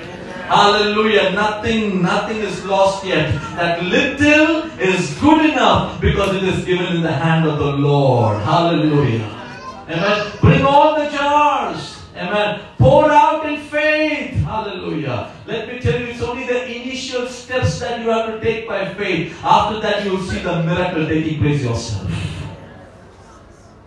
Hallelujah. 0.48 1.32
Nothing, 1.32 2.00
nothing 2.00 2.38
is 2.38 2.64
lost 2.64 3.04
yet. 3.04 3.34
That 3.56 3.82
little 3.82 4.70
is 4.80 5.18
good 5.18 5.50
enough 5.50 6.00
because 6.00 6.34
it 6.34 6.44
is 6.44 6.64
given 6.64 6.96
in 6.96 7.02
the 7.02 7.12
hand 7.12 7.46
of 7.46 7.58
the 7.58 7.72
Lord. 7.72 8.40
Hallelujah. 8.42 9.26
Amen. 9.90 10.32
Bring 10.40 10.64
all 10.64 10.98
the 10.98 11.10
jars. 11.10 11.97
Amen. 12.18 12.60
Pour 12.78 13.10
out 13.10 13.46
in 13.48 13.60
faith. 13.60 14.34
Hallelujah. 14.42 15.32
Let 15.46 15.68
me 15.68 15.78
tell 15.78 16.00
you, 16.00 16.08
it's 16.08 16.22
only 16.22 16.46
the 16.46 16.66
initial 16.66 17.28
steps 17.28 17.78
that 17.78 18.00
you 18.00 18.08
have 18.10 18.26
to 18.26 18.40
take 18.40 18.66
by 18.66 18.92
faith. 18.94 19.38
After 19.44 19.80
that, 19.80 20.04
you 20.04 20.12
will 20.12 20.24
see 20.24 20.40
the 20.40 20.62
miracle 20.64 21.06
taking 21.06 21.38
place 21.40 21.62
yourself. 21.62 22.27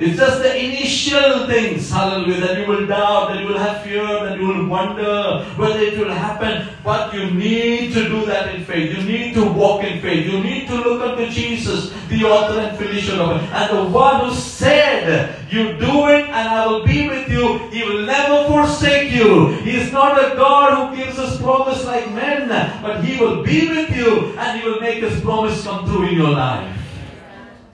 It's 0.02 0.18
just 0.18 0.42
the 0.42 0.58
initial 0.58 1.46
things, 1.46 1.92
hallelujah, 1.92 2.40
that 2.42 2.58
you 2.58 2.66
will 2.66 2.88
doubt, 2.88 3.30
that 3.30 3.40
you 3.40 3.46
will 3.46 3.60
have 3.60 3.84
fear, 3.84 4.02
that 4.02 4.36
you 4.36 4.48
will 4.48 4.66
wonder 4.66 5.46
whether 5.58 5.78
it 5.78 5.96
will 5.96 6.10
happen. 6.10 6.74
But 6.84 7.14
you 7.14 7.30
need 7.30 7.94
to 7.94 8.10
do 8.10 8.26
that 8.26 8.56
in 8.56 8.66
faith. 8.66 8.98
You 8.98 9.04
need 9.04 9.36
to 9.36 9.46
walk 9.46 9.84
in 9.84 10.02
faith. 10.02 10.26
You 10.26 10.42
need 10.42 10.68
to 10.70 10.76
look 10.76 11.04
unto 11.04 11.30
Jesus, 11.30 11.94
the 12.10 12.24
author 12.26 12.62
and 12.62 12.76
finisher 12.80 13.14
of 13.14 13.44
it. 13.44 13.44
And 13.54 13.78
the 13.78 13.90
one 13.92 14.26
who 14.26 14.34
said, 14.34 15.38
You 15.52 15.78
do 15.78 16.08
it 16.08 16.26
and 16.26 16.50
I 16.50 16.66
will 16.66 16.84
be 16.84 17.08
with 17.08 17.30
you. 17.30 17.60
He 17.70 17.84
will 17.84 18.04
never 18.04 18.48
forsake 18.48 19.12
you. 19.12 19.52
He 19.62 19.78
is 19.78 19.92
not 19.92 20.18
a 20.18 20.36
God 20.36 20.90
who 20.90 20.98
gives 20.98 21.20
us 21.20 21.40
promise 21.40 21.86
like 21.86 22.12
men, 22.12 22.50
but 22.82 23.06
He 23.06 23.24
will 23.24 23.44
be 23.44 23.70
with 23.70 23.96
you 23.96 24.34
and 24.40 24.60
He 24.60 24.68
will 24.68 24.80
make 24.80 25.04
His 25.04 25.22
promise 25.22 25.64
come 25.64 25.86
true 25.86 26.08
in 26.08 26.16
your 26.16 26.32
life. 26.32 26.76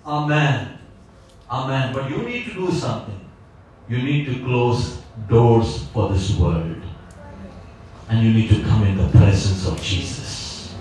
Amen. 0.05 0.76
Amen. 1.49 1.93
But 1.93 2.09
you 2.09 2.17
need 2.23 2.45
to 2.45 2.53
do 2.53 2.71
something. 2.71 3.19
You 3.87 3.99
need 3.99 4.25
to 4.25 4.43
close 4.43 5.01
doors 5.29 5.87
for 5.93 6.09
this 6.09 6.35
world. 6.35 6.75
And 8.09 8.25
you 8.25 8.33
need 8.33 8.49
to 8.49 8.63
come 8.63 8.83
in 8.83 8.97
the 8.97 9.07
presence 9.09 9.65
of 9.67 9.81
Jesus. 9.81 10.75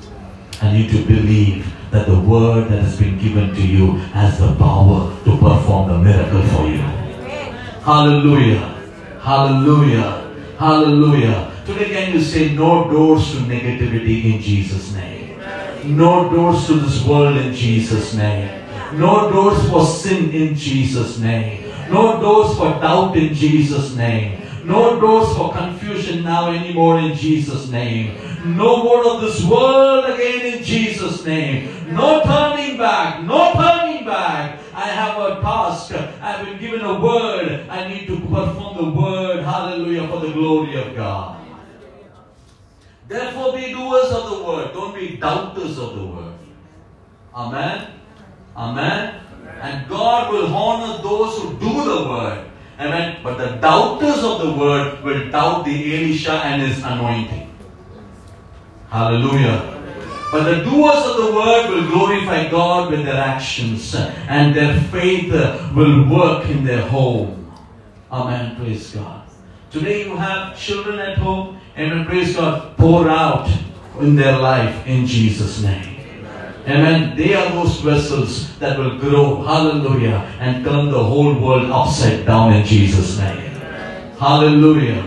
And 0.60 0.76
you 0.76 0.84
need 0.84 0.92
to 0.92 1.06
believe 1.06 1.72
that 1.90 2.06
the 2.06 2.18
word 2.18 2.68
that 2.70 2.82
has 2.82 2.98
been 2.98 3.18
given 3.18 3.54
to 3.54 3.66
you 3.66 3.92
has 4.12 4.38
the 4.38 4.54
power 4.56 5.14
to 5.24 5.30
perform 5.38 5.88
the 5.88 5.98
miracle 5.98 6.42
for 6.48 6.66
you. 6.66 6.82
Hallelujah. 7.82 8.74
Hallelujah. 9.20 10.34
Hallelujah. 10.58 11.52
Today, 11.64 11.90
can 11.90 12.12
you 12.12 12.20
say 12.20 12.54
no 12.54 12.90
doors 12.90 13.32
to 13.32 13.38
negativity 13.38 14.34
in 14.34 14.40
Jesus' 14.40 14.92
name? 14.94 15.38
No 15.96 16.28
doors 16.28 16.66
to 16.66 16.74
this 16.74 17.04
world 17.04 17.36
in 17.36 17.54
Jesus' 17.54 18.14
name. 18.14 18.65
No 18.92 19.30
doors 19.30 19.68
for 19.68 19.84
sin 19.84 20.30
in 20.30 20.54
Jesus' 20.54 21.18
name. 21.18 21.70
No 21.90 22.20
doors 22.20 22.56
for 22.56 22.70
doubt 22.80 23.16
in 23.16 23.34
Jesus' 23.34 23.94
name. 23.94 24.42
No 24.64 24.98
doors 25.00 25.36
for 25.36 25.52
confusion 25.52 26.24
now 26.24 26.50
anymore 26.50 26.98
in 26.98 27.14
Jesus' 27.14 27.68
name. 27.68 28.18
No 28.44 28.82
more 28.82 29.06
of 29.14 29.20
this 29.20 29.44
world 29.44 30.04
again 30.06 30.58
in 30.58 30.64
Jesus' 30.64 31.24
name. 31.24 31.94
No 31.94 32.22
turning 32.22 32.76
back. 32.76 33.22
No 33.22 33.52
turning 33.54 34.04
back. 34.04 34.60
I 34.74 34.88
have 34.88 35.18
a 35.18 35.40
task. 35.40 35.92
I've 36.20 36.44
been 36.44 36.58
given 36.58 36.80
a 36.80 37.00
word. 37.00 37.68
I 37.68 37.88
need 37.88 38.06
to 38.08 38.20
perform 38.20 38.76
the 38.76 39.00
word. 39.00 39.44
Hallelujah 39.44 40.08
for 40.08 40.20
the 40.20 40.32
glory 40.32 40.76
of 40.80 40.94
God. 40.94 41.44
Therefore, 43.08 43.56
be 43.56 43.72
doers 43.72 44.10
of 44.10 44.30
the 44.30 44.44
word. 44.44 44.72
Don't 44.72 44.94
be 44.94 45.16
doubters 45.16 45.78
of 45.78 45.94
the 45.94 46.06
word. 46.06 46.34
Amen. 47.32 47.92
Amen. 48.56 49.20
And 49.60 49.88
God 49.88 50.32
will 50.32 50.54
honor 50.54 51.02
those 51.02 51.38
who 51.38 51.58
do 51.58 51.84
the 51.84 52.08
word. 52.08 52.46
Amen. 52.78 53.18
But 53.22 53.38
the 53.38 53.56
doubters 53.56 54.22
of 54.24 54.40
the 54.40 54.52
word 54.52 55.02
will 55.02 55.30
doubt 55.30 55.64
the 55.64 55.96
Elisha 55.96 56.32
and 56.32 56.62
his 56.62 56.82
anointing. 56.82 57.54
Hallelujah. 58.90 59.72
But 60.32 60.44
the 60.44 60.64
doers 60.64 61.04
of 61.06 61.16
the 61.16 61.32
word 61.32 61.70
will 61.70 61.88
glorify 61.88 62.48
God 62.50 62.90
with 62.90 63.04
their 63.04 63.20
actions, 63.20 63.94
and 63.94 64.54
their 64.54 64.80
faith 64.90 65.32
will 65.74 66.08
work 66.08 66.48
in 66.48 66.64
their 66.64 66.82
home. 66.82 67.52
Amen. 68.10 68.56
Praise 68.56 68.90
God. 68.90 69.22
Today 69.70 70.06
you 70.06 70.16
have 70.16 70.58
children 70.58 70.98
at 70.98 71.18
home, 71.18 71.60
and 71.76 72.06
praise 72.06 72.34
God, 72.36 72.76
pour 72.76 73.08
out 73.08 73.48
in 74.00 74.16
their 74.16 74.38
life 74.38 74.86
in 74.86 75.06
Jesus' 75.06 75.62
name. 75.62 75.95
Amen. 76.66 77.16
They 77.16 77.34
are 77.34 77.48
those 77.52 77.80
vessels 77.80 78.58
that 78.58 78.76
will 78.78 78.98
grow, 78.98 79.42
hallelujah, 79.42 80.18
and 80.40 80.64
turn 80.64 80.90
the 80.90 81.02
whole 81.02 81.38
world 81.38 81.70
upside 81.70 82.26
down 82.26 82.54
in 82.54 82.64
Jesus' 82.66 83.18
name. 83.18 83.52
Hallelujah. 84.18 85.02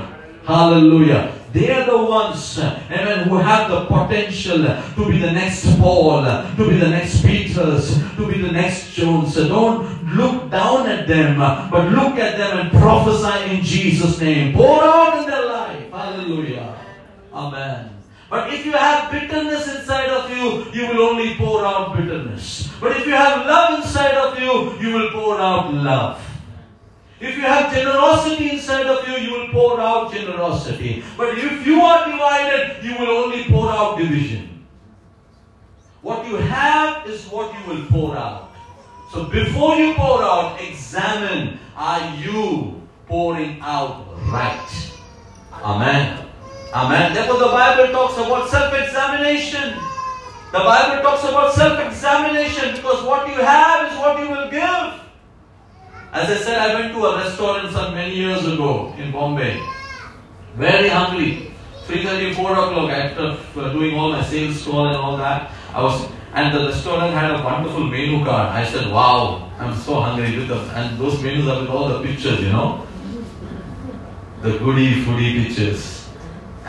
Hallelujah. 0.45 1.35
They 1.51 1.71
are 1.71 1.83
the 1.83 1.97
ones, 1.97 2.59
amen, 2.59 3.27
who 3.27 3.37
have 3.37 3.71
the 3.71 3.85
potential 3.85 4.59
to 4.59 5.09
be 5.09 5.17
the 5.17 5.31
next 5.31 5.65
Paul, 5.79 6.21
to 6.21 6.69
be 6.69 6.77
the 6.77 6.89
next 6.89 7.25
Peters, 7.25 7.97
to 8.15 8.27
be 8.27 8.39
the 8.39 8.51
next 8.51 8.93
Jones. 8.93 9.33
Don't 9.33 10.15
look 10.15 10.51
down 10.51 10.87
at 10.87 11.07
them, 11.07 11.39
but 11.39 11.91
look 11.91 12.19
at 12.19 12.37
them 12.37 12.59
and 12.59 12.71
prophesy 12.71 13.55
in 13.55 13.63
Jesus' 13.63 14.21
name. 14.21 14.53
Pour 14.53 14.83
out 14.83 15.17
in 15.17 15.29
their 15.29 15.45
life. 15.45 15.91
Hallelujah. 15.91 16.77
Amen. 17.33 17.98
But 18.29 18.53
if 18.53 18.63
you 18.65 18.73
have 18.73 19.11
bitterness 19.11 19.67
inside 19.75 20.09
of 20.09 20.29
you, 20.29 20.71
you 20.71 20.87
will 20.87 21.01
only 21.01 21.35
pour 21.35 21.65
out 21.65 21.97
bitterness. 21.97 22.69
But 22.79 22.95
if 22.97 23.07
you 23.07 23.13
have 23.13 23.45
love 23.45 23.79
inside 23.79 24.15
of 24.15 24.39
you, 24.39 24.77
you 24.79 24.95
will 24.95 25.09
pour 25.11 25.39
out 25.39 25.73
love. 25.73 26.21
If 27.19 27.35
you 27.35 27.41
have 27.41 27.73
generosity 27.73 28.51
inside 28.51 28.85
of 28.85 29.07
you, 29.07 29.17
you 29.17 29.31
will 29.33 29.49
pour 29.49 29.81
out 29.81 30.13
generosity. 30.13 31.03
But 31.17 31.37
if 31.37 31.65
you 31.65 31.81
are 31.81 32.05
divided, 32.09 32.83
you 32.83 32.95
will 32.99 33.09
only 33.25 33.43
pour 33.45 33.69
out 33.69 33.97
division. 33.97 34.65
What 36.01 36.25
you 36.27 36.37
have 36.37 37.05
is 37.07 37.25
what 37.27 37.53
you 37.53 37.73
will 37.73 37.85
pour 37.87 38.15
out. 38.15 38.51
So 39.11 39.25
before 39.25 39.75
you 39.75 39.95
pour 39.95 40.23
out, 40.23 40.61
examine 40.61 41.59
are 41.75 42.15
you 42.15 42.79
pouring 43.07 43.59
out 43.61 44.05
right? 44.31 44.91
Amen. 45.51 46.28
Amen. 46.73 47.13
Therefore, 47.13 47.39
the 47.39 47.45
Bible 47.47 47.91
talks 47.91 48.17
about 48.17 48.49
self 48.49 48.73
examination. 48.73 49.73
The 50.51 50.59
Bible 50.59 51.01
talks 51.01 51.23
about 51.23 51.53
self 51.53 51.79
examination 51.79 52.75
because 52.75 53.03
what 53.03 53.27
you 53.27 53.41
have 53.41 53.91
is 53.91 53.97
what 53.97 54.19
you 54.19 54.29
will 54.29 54.49
give. 54.51 55.01
As 56.11 56.29
I 56.29 56.37
said, 56.37 56.57
I 56.59 56.73
went 56.79 56.93
to 56.93 57.05
a 57.05 57.17
restaurant 57.17 57.71
some 57.71 57.93
many 57.93 58.15
years 58.15 58.45
ago 58.45 58.93
in 58.97 59.11
Bombay. 59.11 59.61
Very 60.55 60.89
hungry. 60.89 61.51
3.30, 61.87 62.35
4 62.35 62.51
o'clock 62.51 62.91
after 62.91 63.37
uh, 63.59 63.73
doing 63.73 63.95
all 63.95 64.11
my 64.11 64.23
sales 64.23 64.63
call 64.63 64.87
and 64.87 64.95
all 64.95 65.17
that. 65.17 65.51
I 65.73 65.81
was, 65.81 66.07
and 66.33 66.55
the 66.55 66.67
restaurant 66.67 67.13
had 67.13 67.31
a 67.31 67.43
wonderful 67.43 67.83
menu 67.85 68.23
card. 68.23 68.49
I 68.49 68.63
said, 68.63 68.91
wow, 68.91 69.51
I'm 69.57 69.75
so 69.75 69.99
hungry. 69.99 70.37
With 70.37 70.49
the, 70.49 70.59
and 70.75 70.99
those 70.99 71.21
menus 71.23 71.47
are 71.47 71.61
with 71.61 71.69
all 71.69 71.89
the 71.89 72.03
pictures, 72.03 72.39
you 72.41 72.49
know. 72.49 72.85
The 74.43 74.59
goody 74.59 75.03
foodie 75.03 75.47
pictures. 75.47 75.98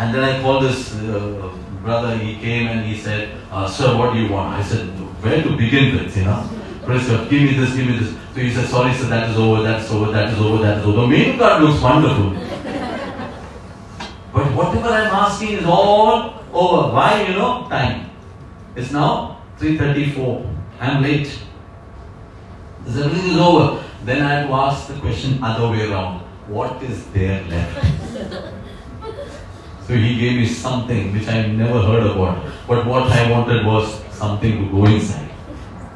And 0.00 0.14
then 0.14 0.24
I 0.24 0.40
called 0.40 0.64
this 0.64 0.94
uh, 0.94 1.52
brother, 1.82 2.16
he 2.16 2.40
came 2.40 2.68
and 2.68 2.86
he 2.86 2.96
said, 2.96 3.36
uh, 3.50 3.68
sir, 3.68 3.94
what 3.98 4.14
do 4.14 4.18
you 4.18 4.32
want? 4.32 4.54
I 4.54 4.62
said, 4.62 4.86
where 5.22 5.42
to 5.42 5.56
begin 5.58 5.94
with, 5.94 6.16
you 6.16 6.24
know. 6.24 6.48
Praise 6.86 7.06
God, 7.06 7.28
give 7.28 7.42
me 7.42 7.52
this, 7.52 7.76
give 7.76 7.86
me 7.86 7.98
this. 7.98 8.16
So 8.34 8.40
he 8.40 8.50
said, 8.50 8.66
sorry 8.66 8.94
sir, 8.94 9.08
that 9.08 9.28
is 9.28 9.36
over, 9.36 9.62
that's 9.62 9.90
over, 9.90 10.10
that 10.10 10.32
is 10.32 10.38
over, 10.40 10.62
that 10.62 10.78
is 10.78 10.86
over. 10.86 11.02
The 11.02 11.06
menu 11.06 11.36
card 11.36 11.62
looks 11.62 11.82
wonderful. 11.82 12.30
but 14.32 14.46
whatever 14.56 14.88
I'm 14.88 15.12
asking 15.12 15.58
is 15.58 15.66
all 15.66 16.44
over. 16.50 16.94
Why, 16.94 17.26
you 17.28 17.34
know, 17.34 17.68
time. 17.68 18.08
It's 18.76 18.92
now 18.92 19.42
3.34. 19.58 20.56
I'm 20.80 21.02
late. 21.02 21.38
Everything 22.86 23.32
is 23.32 23.36
over. 23.36 23.84
Then 24.06 24.22
I 24.22 24.30
have 24.36 24.48
to 24.48 24.54
ask 24.54 24.88
the 24.88 24.98
question 24.98 25.44
other 25.44 25.68
way 25.68 25.90
around. 25.90 26.20
What 26.48 26.82
is 26.82 27.04
there 27.08 27.44
left? 27.44 28.56
So 29.90 29.96
he 29.96 30.16
gave 30.20 30.36
me 30.38 30.46
something 30.46 31.12
which 31.12 31.26
I 31.26 31.48
never 31.48 31.82
heard 31.82 32.06
about. 32.06 32.46
But 32.68 32.86
what 32.86 33.10
I 33.10 33.28
wanted 33.28 33.66
was 33.66 33.92
something 34.12 34.64
to 34.64 34.70
go 34.70 34.84
inside. 34.84 35.28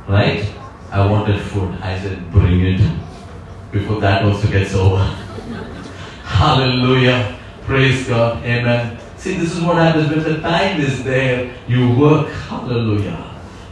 Right? 0.09 0.53
I 0.91 1.07
wanted 1.07 1.41
food. 1.41 1.79
I 1.81 2.01
said, 2.01 2.29
bring 2.33 2.61
it. 2.61 2.81
Before 3.71 4.01
that 4.01 4.25
also 4.25 4.49
gets 4.49 4.75
over. 4.75 4.99
Hallelujah. 6.25 7.39
Praise 7.63 8.09
God. 8.09 8.43
Amen. 8.43 8.99
See, 9.17 9.37
this 9.37 9.53
is 9.53 9.61
what 9.61 9.77
happens 9.77 10.11
when 10.11 10.25
the 10.25 10.41
time 10.41 10.81
is 10.81 11.05
there, 11.05 11.55
you 11.69 11.97
work. 11.97 12.29
Hallelujah. 12.51 13.15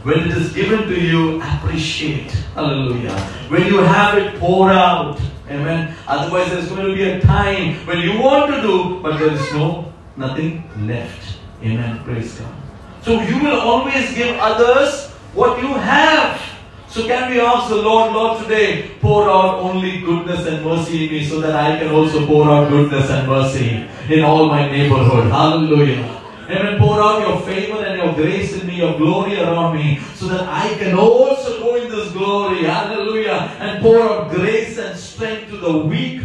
When 0.03 0.19
it 0.21 0.37
is 0.37 0.53
given 0.53 0.87
to 0.87 1.01
you, 1.01 1.41
appreciate. 1.41 2.31
Hallelujah. 2.55 3.19
When 3.49 3.65
you 3.65 3.79
have 3.79 4.17
it, 4.17 4.39
pour 4.39 4.69
out. 4.69 5.19
Amen. 5.49 5.93
Otherwise, 6.07 6.49
there's 6.49 6.69
going 6.69 6.87
to 6.87 6.95
be 6.95 7.03
a 7.03 7.19
time 7.19 7.85
when 7.85 7.99
you 7.99 8.21
want 8.21 8.53
to 8.53 8.61
do, 8.61 9.01
but 9.01 9.19
there 9.19 9.33
is 9.33 9.53
no 9.53 9.92
nothing 10.17 10.63
left. 10.87 11.37
Amen. 11.61 12.03
Praise 12.03 12.39
God. 12.39 12.53
So 13.01 13.21
you 13.21 13.39
will 13.43 13.59
always 13.59 14.13
give 14.13 14.37
others 14.39 15.09
what 15.33 15.59
you 15.59 15.73
have. 15.73 16.41
So 16.87 17.07
can 17.07 17.31
we 17.31 17.41
ask 17.41 17.69
the 17.69 17.81
Lord, 17.81 18.13
Lord, 18.13 18.43
today, 18.43 18.91
pour 19.01 19.27
out 19.27 19.55
only 19.59 20.01
goodness 20.01 20.45
and 20.45 20.63
mercy 20.63 21.05
in 21.05 21.11
me 21.11 21.25
so 21.25 21.41
that 21.41 21.55
I 21.55 21.79
can 21.79 21.89
also 21.89 22.25
pour 22.27 22.47
out 22.47 22.69
goodness 22.69 23.09
and 23.09 23.27
mercy 23.27 23.89
in 24.09 24.23
all 24.23 24.47
my 24.47 24.69
neighborhood. 24.69 25.31
Hallelujah. 25.31 26.21
Amen. 26.49 26.77
Pour 26.77 27.01
out 27.01 27.27
your 27.27 27.41
favor 27.41 27.83
and 27.83 27.97
your 27.97 28.13
grace 28.13 28.53
in 28.61 28.67
me, 28.67 28.75
your 28.75 28.95
glory 28.97 29.39
around 29.39 29.75
me, 29.75 30.01
so 30.13 30.27
that 30.27 30.47
I 30.47 30.75
can 30.75 30.95
also 30.95 31.59
go 31.59 31.75
in 31.77 31.89
this 31.89 32.11
glory. 32.11 32.65
Hallelujah. 32.65 33.49
And 33.59 33.81
pour 33.81 33.99
out 33.99 34.29
grace 34.29 34.77
and 34.77 34.97
strength 34.99 35.49
to 35.49 35.57
the 35.57 35.77
weak. 35.77 36.21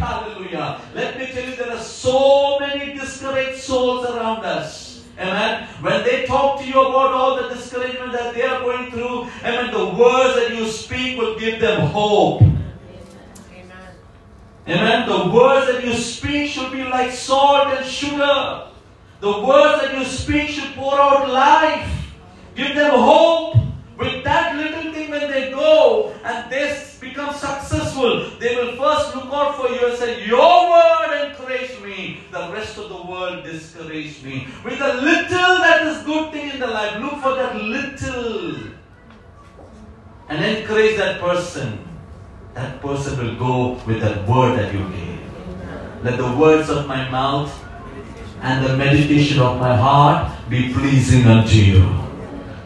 Hallelujah. 0.49 0.81
Let 0.95 1.19
me 1.19 1.27
tell 1.27 1.47
you, 1.47 1.55
there 1.55 1.71
are 1.71 1.83
so 1.83 2.59
many 2.59 2.97
discouraged 2.97 3.59
souls 3.59 4.05
around 4.05 4.45
us. 4.45 5.05
Amen. 5.19 5.67
When 5.81 6.03
they 6.03 6.25
talk 6.25 6.59
to 6.61 6.65
you 6.65 6.73
about 6.73 7.13
all 7.13 7.35
the 7.41 7.49
discouragement 7.49 8.13
that 8.13 8.33
they 8.33 8.43
are 8.43 8.61
going 8.61 8.89
through, 8.89 9.27
amen, 9.43 9.71
the 9.71 9.85
words 9.85 10.35
that 10.35 10.55
you 10.55 10.65
speak 10.67 11.17
will 11.17 11.37
give 11.37 11.59
them 11.59 11.87
hope. 11.87 12.41
Amen. 12.41 13.93
Amen. 14.67 15.09
The 15.09 15.29
words 15.29 15.67
that 15.67 15.83
you 15.83 15.93
speak 15.93 16.49
should 16.49 16.71
be 16.71 16.83
like 16.83 17.11
salt 17.11 17.67
and 17.67 17.85
sugar. 17.85 18.69
The 19.19 19.41
words 19.41 19.81
that 19.81 19.97
you 19.97 20.05
speak 20.05 20.49
should 20.49 20.73
pour 20.75 20.99
out 20.99 21.29
life. 21.29 21.91
Give 22.55 22.73
them 22.75 22.91
hope. 22.91 23.57
With 23.99 24.23
that 24.23 24.55
little 24.55 24.93
thing, 24.93 25.11
when 25.11 25.29
they 25.29 25.51
go 25.51 26.15
and 26.23 26.49
they 26.49 26.87
become 27.01 27.33
successful, 27.33 28.29
they 28.39 28.55
will 28.55 28.77
first 28.77 29.13
look 29.13 29.25
out 29.25 29.57
for 29.57 29.67
you 29.67 29.87
and 29.87 29.97
say, 29.97 30.25
Your 30.25 30.69
word 30.71 31.27
encouraged 31.27 31.81
me. 31.83 32.21
The 32.31 32.49
rest 32.53 32.77
of 32.77 32.87
the 32.87 32.95
world 32.95 33.43
discouraged 33.43 34.23
me. 34.23 34.47
With 34.63 34.79
a 34.79 34.93
little 34.93 35.57
that 35.59 35.85
is 35.85 36.01
good 36.03 36.31
thing 36.31 36.51
in 36.51 36.61
the 36.61 36.67
life, 36.67 36.97
look 37.01 37.21
for 37.21 37.35
that 37.35 37.57
little 37.57 38.71
and 40.29 40.45
encourage 40.45 40.95
that 40.95 41.19
person. 41.19 41.85
That 42.53 42.81
person 42.81 43.19
will 43.19 43.35
go 43.35 43.83
with 43.85 43.99
that 43.99 44.25
word 44.25 44.59
that 44.59 44.73
you 44.73 44.87
gave. 44.91 45.19
Let 46.05 46.17
the 46.17 46.37
words 46.37 46.69
of 46.69 46.87
my 46.87 47.09
mouth 47.09 47.51
and 48.41 48.65
the 48.65 48.77
meditation 48.77 49.39
of 49.39 49.59
my 49.59 49.75
heart 49.75 50.31
be 50.49 50.71
pleasing 50.73 51.25
unto 51.25 51.57
you. 51.57 52.08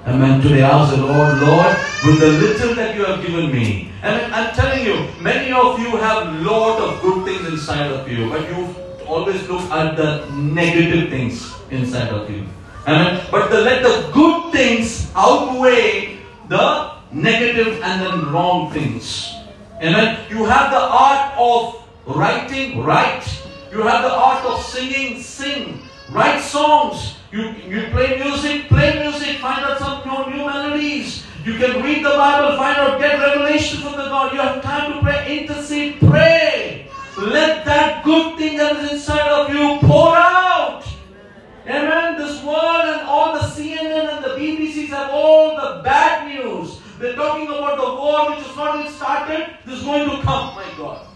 Amen. 0.06 0.42
Today 0.42 0.63
I 0.63 0.70
ask 0.70 0.94
the 0.94 1.02
Lord, 1.02 1.39
Lord, 1.39 1.78
with 2.04 2.20
the 2.20 2.28
little 2.28 2.76
that 2.76 2.94
you 2.94 3.06
have 3.06 3.26
given 3.26 3.50
me. 3.54 3.89
And 4.02 4.34
I'm 4.34 4.54
telling 4.54 4.86
you, 4.86 5.08
many 5.22 5.54
of 5.54 5.80
you 5.80 5.96
have 5.96 6.42
lot 6.42 6.78
of 6.82 7.02
good 7.02 7.24
things 7.24 7.48
inside 7.48 7.89
of 7.89 8.12
you, 8.12 8.30
but 8.30 8.42
you 8.50 8.76
always 9.08 9.48
look 9.48 9.62
at 9.72 9.96
the 9.96 10.30
negative 10.36 11.10
things 11.10 11.56
inside 11.72 12.10
of 12.10 12.30
you. 12.30 12.46
Amen. 12.86 13.26
But 13.32 13.50
the, 13.50 13.62
let 13.62 13.82
the 13.82 14.12
good 14.12 14.52
things 14.52 15.10
outweigh 15.16 16.20
the 16.50 16.96
negative 17.13 17.80
and 17.82 18.04
the 18.04 18.30
wrong 18.30 18.74
things. 18.74 19.34
Amen. 19.82 20.20
You 20.30 20.44
have 20.44 20.70
the 20.72 20.84
art 20.84 21.32
of 21.39 21.82
writing, 22.13 22.84
write. 22.84 23.24
You 23.72 23.84
have 23.84 24.04
the 24.04 24.12
art 24.13 24.44
of 24.44 24.66
singing, 24.66 25.22
sing. 25.22 25.80
Write 26.12 26.42
songs. 26.42 27.16
You, 27.34 27.50
you 27.67 27.88
play 27.89 28.19
music, 28.24 28.67
play 28.67 29.00
music, 29.00 29.38
find 29.38 29.65
out 29.65 29.80
some 29.80 30.06
new, 30.06 30.38
new 30.38 30.46
melodies. 30.46 31.26
You 31.43 31.58
can 31.58 31.82
read 31.82 32.06
the 32.06 32.12
Bible, 32.12 32.58
find 32.58 32.78
out, 32.78 33.00
get 33.00 33.17
revelation 33.17 33.82
from 33.82 33.93
the 33.93 34.06
God. 34.06 34.34
You 34.34 34.39
have 34.39 34.62
time 34.62 34.93
to 34.93 35.02
pray, 35.02 35.39
intercede, 35.39 36.00
pray. 36.00 36.88
Let 37.17 37.65
that 37.65 38.04
good 38.06 38.38
thing 38.38 38.58
that 38.58 38.76
is 38.76 38.91
inside 38.91 39.32
of 39.32 39.50
you 39.50 39.80
pour 39.82 40.15
out. 40.15 40.86
Amen. 41.65 42.19
This 42.19 42.43
world 42.43 42.86
and 42.86 43.02
all 43.02 43.34
the 43.34 43.48
CNN 43.48 44.13
and 44.13 44.24
the 44.24 44.38
BBCs 44.38 44.89
have 44.89 45.10
all 45.10 45.56
the 45.56 45.82
bad 45.82 46.28
news. 46.28 46.78
They're 47.00 47.15
talking 47.15 47.48
about 47.48 47.78
the 47.78 47.96
war 47.96 48.30
which 48.30 48.46
has 48.46 48.56
not 48.56 48.80
even 48.80 48.91
started. 48.91 49.58
This 49.65 49.80
is 49.80 49.84
going 49.84 50.08
to 50.08 50.22
come, 50.22 50.54
my 50.54 50.72
God. 50.78 51.08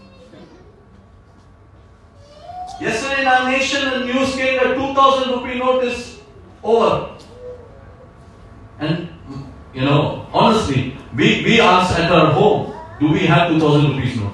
Yesterday 2.80 3.22
in 3.22 3.26
our 3.26 3.50
nation, 3.50 3.90
the 3.90 4.04
news 4.04 4.34
came 4.36 4.56
that 4.56 4.74
2000 4.74 5.32
rupee 5.32 5.58
note 5.58 5.84
is 5.84 6.20
over. 6.62 7.16
And, 8.78 9.08
you 9.74 9.82
know, 9.82 10.26
honestly, 10.32 10.96
we, 11.14 11.42
we 11.44 11.60
ask 11.60 11.98
at 11.98 12.12
our 12.12 12.32
home, 12.32 12.72
do 13.00 13.10
we 13.10 13.26
have 13.26 13.50
2000 13.50 13.96
rupees 13.96 14.16
note? 14.20 14.32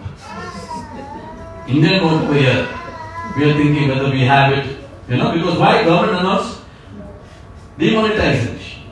Indian 1.67 2.03
note 2.03 2.27
per 2.27 2.39
year. 2.39 2.69
We 3.37 3.51
are 3.51 3.55
thinking 3.55 3.89
whether 3.89 4.11
we 4.11 4.21
have 4.21 4.53
it, 4.53 4.79
you 5.09 5.17
know, 5.17 5.33
because 5.33 5.59
why 5.59 5.83
government 5.83 6.19
announced 6.19 6.61
demonetization. 7.79 8.83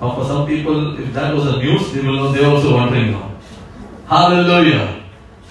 Now 0.00 0.14
for 0.16 0.24
some 0.24 0.46
people, 0.46 0.98
if 0.98 1.12
that 1.12 1.34
was 1.34 1.46
a 1.46 1.58
news, 1.58 1.92
they 1.92 2.00
will 2.00 2.16
know 2.16 2.32
they're 2.32 2.50
also 2.50 2.74
wondering 2.74 3.12
now. 3.12 3.38
Hallelujah. 4.06 4.99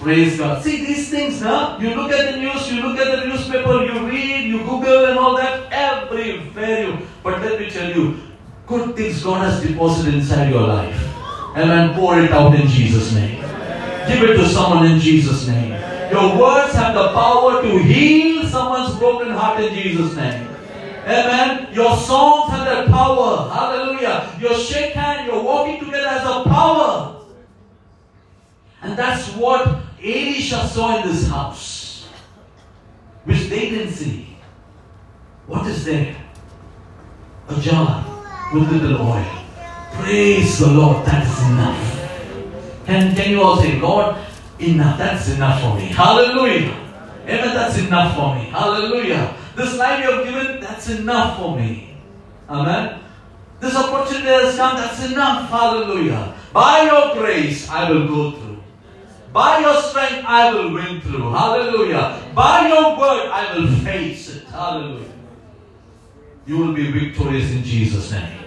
Praise 0.00 0.38
God. 0.38 0.62
See 0.62 0.82
these 0.86 1.10
things 1.10 1.42
now. 1.42 1.78
You 1.78 1.94
look 1.94 2.10
at 2.10 2.32
the 2.32 2.40
news, 2.40 2.72
you 2.72 2.80
look 2.80 2.98
at 2.98 3.20
the 3.20 3.26
newspaper, 3.26 3.84
you 3.84 4.08
read, 4.08 4.46
you 4.46 4.58
Google 4.60 5.04
and 5.04 5.18
all 5.18 5.36
that, 5.36 5.70
everywhere 5.70 6.88
you. 6.88 7.06
But 7.22 7.42
let 7.42 7.60
me 7.60 7.68
tell 7.68 7.94
you, 7.94 8.18
good 8.66 8.96
things 8.96 9.22
God 9.22 9.44
has 9.44 9.62
deposited 9.62 10.14
inside 10.14 10.48
your 10.48 10.66
life. 10.66 10.98
Amen. 11.54 11.94
Pour 11.94 12.18
it 12.18 12.32
out 12.32 12.54
in 12.54 12.66
Jesus' 12.66 13.12
name. 13.12 13.42
Give 14.08 14.22
it 14.22 14.38
to 14.38 14.48
someone 14.48 14.86
in 14.86 14.98
Jesus' 15.00 15.46
name. 15.46 15.72
Your 16.10 16.40
words 16.40 16.72
have 16.72 16.94
the 16.94 17.12
power 17.12 17.60
to 17.60 17.78
heal 17.78 18.46
someone's 18.46 18.98
broken 18.98 19.28
heart 19.28 19.62
in 19.62 19.74
Jesus' 19.74 20.16
name. 20.16 20.48
Amen. 21.04 21.68
Your 21.74 21.94
songs 21.98 22.50
have 22.52 22.64
that 22.64 22.88
power. 22.88 23.50
Hallelujah. 23.50 24.34
Your 24.40 24.54
shake 24.54 24.94
hand, 24.94 25.26
your 25.26 25.44
walking 25.44 25.78
together 25.78 26.08
has 26.08 26.22
a 26.22 26.48
power. 26.48 27.20
And 28.82 28.96
that's 28.98 29.28
what 29.36 29.82
Elisha 30.02 30.66
saw 30.66 30.96
in 30.96 31.08
this 31.08 31.28
house, 31.28 32.06
which 33.24 33.48
they 33.48 33.70
didn't 33.70 33.92
see. 33.92 34.36
What 35.46 35.66
is 35.66 35.84
there? 35.84 36.16
A 37.48 37.60
jar 37.60 38.04
with 38.54 38.70
little 38.70 39.02
oil. 39.02 39.26
Praise 39.92 40.58
the 40.58 40.68
Lord, 40.68 41.04
that 41.04 41.26
is 41.26 41.50
enough. 41.50 42.86
Can, 42.86 43.14
can 43.14 43.30
you 43.30 43.42
all 43.42 43.60
say, 43.60 43.78
Lord, 43.78 44.16
enough, 44.58 44.96
that's 44.96 45.28
enough 45.28 45.60
for 45.60 45.74
me. 45.76 45.86
Hallelujah. 45.86 46.74
Amen, 47.24 47.54
that's 47.54 47.78
enough 47.78 48.16
for 48.16 48.34
me. 48.36 48.44
Hallelujah. 48.46 49.36
This 49.54 49.76
life 49.76 50.02
you 50.02 50.10
have 50.10 50.24
given, 50.24 50.60
that's 50.60 50.88
enough 50.88 51.38
for 51.38 51.56
me. 51.56 51.94
Amen. 52.48 53.00
This 53.60 53.76
opportunity 53.76 54.26
has 54.26 54.56
come, 54.56 54.76
that's 54.76 55.04
enough. 55.10 55.50
Hallelujah. 55.50 56.34
By 56.52 56.84
your 56.84 57.14
grace, 57.14 57.68
I 57.68 57.90
will 57.90 58.08
go 58.08 58.30
through. 58.30 58.49
By 59.32 59.60
your 59.60 59.80
strength, 59.82 60.24
I 60.26 60.52
will 60.52 60.74
win 60.74 61.00
through. 61.00 61.30
Hallelujah. 61.30 62.20
By 62.34 62.68
your 62.68 62.98
word, 62.98 63.30
I 63.30 63.56
will 63.56 63.68
face 63.84 64.34
it. 64.34 64.44
Hallelujah. 64.46 65.12
You 66.46 66.58
will 66.58 66.74
be 66.74 66.90
victorious 66.90 67.50
in 67.52 67.62
Jesus' 67.62 68.10
name. 68.10 68.38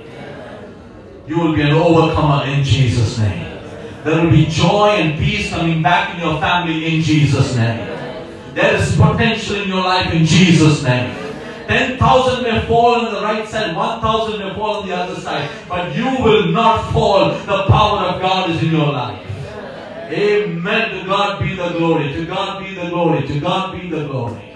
You 1.25 1.39
will 1.39 1.55
be 1.55 1.61
an 1.61 1.71
overcomer 1.71 2.45
in 2.47 2.63
Jesus' 2.65 3.17
name. 3.17 3.59
There 4.03 4.21
will 4.21 4.31
be 4.31 4.45
joy 4.47 4.89
and 4.89 5.17
peace 5.17 5.49
coming 5.49 5.81
back 5.81 6.15
in 6.15 6.19
your 6.19 6.37
family 6.41 6.93
in 6.93 7.01
Jesus' 7.01 7.55
name. 7.55 7.87
There 8.53 8.75
is 8.75 8.95
potential 8.97 9.61
in 9.61 9.69
your 9.69 9.81
life 9.81 10.13
in 10.13 10.25
Jesus' 10.25 10.83
name. 10.83 11.15
10,000 11.67 12.43
may 12.43 12.65
fall 12.67 13.05
on 13.05 13.13
the 13.13 13.21
right 13.21 13.47
side, 13.47 13.73
1,000 13.73 14.39
may 14.39 14.53
fall 14.53 14.81
on 14.81 14.87
the 14.87 14.93
other 14.93 15.15
side, 15.15 15.49
but 15.69 15.95
you 15.95 16.03
will 16.21 16.47
not 16.47 16.91
fall. 16.91 17.29
The 17.29 17.63
power 17.67 17.99
of 18.07 18.21
God 18.21 18.49
is 18.49 18.61
in 18.61 18.71
your 18.71 18.91
life. 18.91 19.25
Amen. 20.11 20.99
To 20.99 21.05
God 21.05 21.41
be 21.41 21.55
the 21.55 21.69
glory. 21.69 22.13
To 22.13 22.25
God 22.25 22.63
be 22.63 22.75
the 22.75 22.89
glory. 22.89 23.27
To 23.27 23.39
God 23.39 23.79
be 23.79 23.89
the 23.89 24.07
glory. 24.07 24.55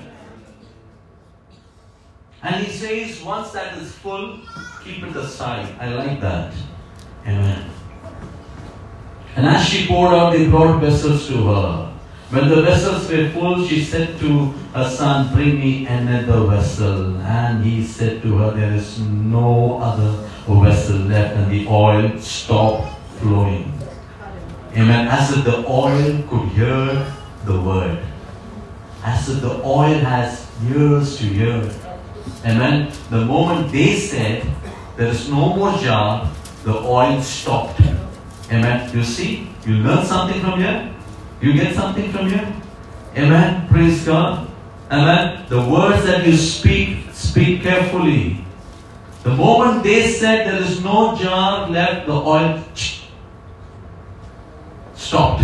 And 2.43 2.63
he 2.63 2.71
says, 2.71 3.21
once 3.23 3.51
that 3.51 3.77
is 3.77 3.91
full, 3.93 4.39
keep 4.83 5.03
it 5.03 5.15
aside. 5.15 5.67
I 5.79 5.93
like 5.93 6.21
that. 6.21 6.53
Amen. 7.25 7.69
And 9.36 9.45
as 9.45 9.67
she 9.67 9.88
poured 9.88 10.13
out, 10.13 10.33
they 10.33 10.47
brought 10.47 10.79
vessels 10.79 11.27
to 11.27 11.47
her. 11.47 11.93
When 12.29 12.49
the 12.49 12.62
vessels 12.62 13.10
were 13.10 13.29
full, 13.29 13.65
she 13.65 13.83
said 13.83 14.19
to 14.19 14.49
her 14.73 14.89
son, 14.89 15.33
Bring 15.33 15.60
me 15.60 15.88
another 15.88 16.45
vessel. 16.47 17.17
And 17.21 17.63
he 17.63 17.83
said 17.86 18.21
to 18.21 18.38
her, 18.38 18.51
There 18.51 18.73
is 18.73 18.99
no 18.99 19.79
other 19.79 20.12
vessel 20.47 20.97
left. 21.07 21.36
And 21.36 21.51
the 21.51 21.67
oil 21.67 22.19
stopped 22.19 22.93
flowing. 23.19 23.73
Amen. 24.78 25.08
As 25.08 25.36
if 25.36 25.44
the 25.44 25.66
oil 25.66 26.22
could 26.30 26.50
hear 26.50 27.12
the 27.46 27.60
word. 27.60 27.98
As 29.04 29.28
if 29.28 29.42
the 29.42 29.58
oil 29.63 29.98
has 30.06 30.46
ears 30.70 31.18
to 31.18 31.24
hear. 31.26 31.66
Amen. 32.46 32.92
The 33.10 33.26
moment 33.26 33.72
they 33.72 33.98
said, 33.98 34.46
There 34.96 35.08
is 35.08 35.30
no 35.30 35.56
more 35.56 35.74
jar, 35.80 36.30
the 36.63 36.78
oil 36.78 37.20
stopped. 37.24 37.82
Amen. 38.52 38.96
You 38.96 39.04
see, 39.04 39.50
you 39.66 39.82
learn 39.82 40.06
something 40.06 40.40
from 40.42 40.60
here. 40.60 40.94
You 41.42 41.54
get 41.54 41.74
something 41.74 42.12
from 42.12 42.30
here. 42.30 42.54
Amen. 43.16 43.68
Praise 43.70 44.06
God. 44.06 44.48
Amen. 44.92 45.44
The 45.50 45.58
words 45.58 46.06
that 46.06 46.26
you 46.26 46.38
speak, 46.38 47.10
speak 47.13 47.63
carefully. 47.63 48.46
The 49.24 49.36
moment 49.36 49.84
they 49.84 50.08
said 50.12 50.46
there 50.46 50.62
is 50.62 50.84
no 50.84 51.18
jar 51.18 51.68
left, 51.68 52.06
the 52.06 52.13
oil 52.13 52.63
stopped. 55.08 55.43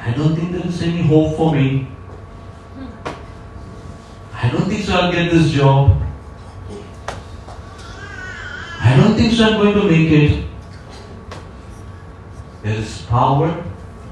I 0.00 0.10
don't 0.12 0.34
think 0.34 0.52
there 0.52 0.66
is 0.66 0.82
any 0.82 1.02
hope 1.02 1.36
for 1.36 1.52
me. 1.54 1.86
I 4.34 4.48
don't 4.48 4.68
think 4.68 4.84
so 4.84 4.94
I'll 4.94 5.12
get 5.12 5.30
this 5.30 5.52
job. 5.52 5.96
I 8.80 8.96
don't 8.96 9.14
think 9.14 9.32
so 9.34 9.44
I'm 9.44 9.58
going 9.60 9.74
to 9.74 9.84
make 9.84 10.10
it. 10.10 10.44
There 12.64 12.74
is 12.74 13.02
power 13.02 13.50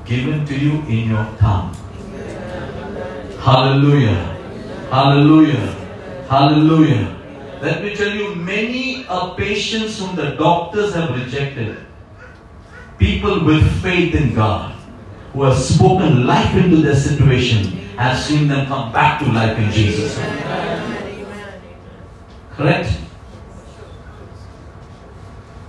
given 0.05 0.47
to 0.47 0.59
you 0.67 0.75
in 0.83 1.11
your 1.11 1.27
tongue. 1.39 1.75
Hallelujah. 3.41 4.21
Hallelujah. 4.91 5.67
Hallelujah. 6.29 7.17
Let 7.63 7.83
me 7.83 7.97
tell 7.97 8.15
you, 8.15 8.35
many 8.37 9.07
are 9.07 9.35
patients 9.35 9.99
whom 9.99 10.15
the 10.15 10.31
doctors 10.37 10.95
have 10.95 11.11
rejected. 11.19 11.88
People 12.99 13.45
with 13.45 13.65
faith 13.83 14.15
in 14.15 14.35
God, 14.35 14.75
who 15.33 15.43
have 15.45 15.57
spoken 15.57 16.27
life 16.27 16.55
into 16.55 16.77
their 16.77 16.97
situation, 16.97 17.79
have 17.97 18.19
seen 18.19 18.49
them 18.49 18.67
come 18.67 18.93
back 18.93 19.21
to 19.21 19.27
life 19.31 19.59
in 19.59 19.71
Jesus'. 19.71 20.17
Correct? 22.57 22.91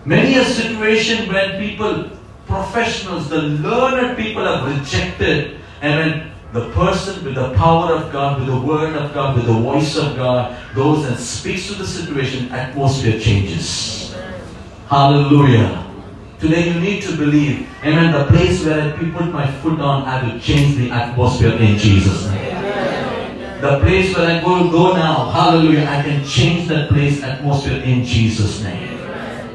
Many 0.05 0.37
a 0.37 0.45
situation 0.45 1.31
when 1.31 1.59
people 1.59 2.09
professionals, 2.49 3.29
the 3.29 3.41
learned 3.41 4.17
people 4.17 4.43
have 4.43 4.67
rejected. 4.67 5.61
And 5.81 5.95
when 5.99 6.31
the 6.51 6.69
person 6.71 7.23
with 7.23 7.35
the 7.35 7.53
power 7.53 7.93
of 7.93 8.11
God, 8.11 8.39
with 8.39 8.47
the 8.47 8.59
word 8.59 8.95
of 8.95 9.13
God, 9.13 9.37
with 9.37 9.45
the 9.45 9.53
voice 9.53 9.95
of 9.95 10.17
God 10.17 10.57
goes 10.75 11.05
and 11.05 11.17
speaks 11.17 11.67
to 11.67 11.75
the 11.75 11.85
situation, 11.85 12.51
atmosphere 12.51 13.19
changes. 13.19 14.15
Hallelujah. 14.89 15.85
Today 16.39 16.71
you 16.71 16.79
need 16.79 17.03
to 17.03 17.17
believe, 17.17 17.67
amen, 17.83 18.13
the 18.13 18.25
place 18.27 18.63
where 18.63 18.79
I 18.79 18.91
put 18.95 19.29
my 19.33 19.51
foot 19.59 19.81
on, 19.81 20.03
I 20.03 20.23
will 20.23 20.39
change 20.39 20.77
the 20.77 20.89
atmosphere 20.89 21.51
in 21.51 21.77
Jesus' 21.77 22.31
name. 22.31 22.55
The 23.59 23.79
place 23.81 24.15
where 24.15 24.39
I 24.39 24.41
go, 24.41 24.71
go 24.71 24.93
now, 24.93 25.29
hallelujah, 25.31 25.83
I 25.83 26.01
can 26.01 26.23
change 26.23 26.69
that 26.69 26.87
place, 26.87 27.21
atmosphere 27.21 27.83
in 27.83 28.05
Jesus' 28.05 28.63
name. 28.63 28.99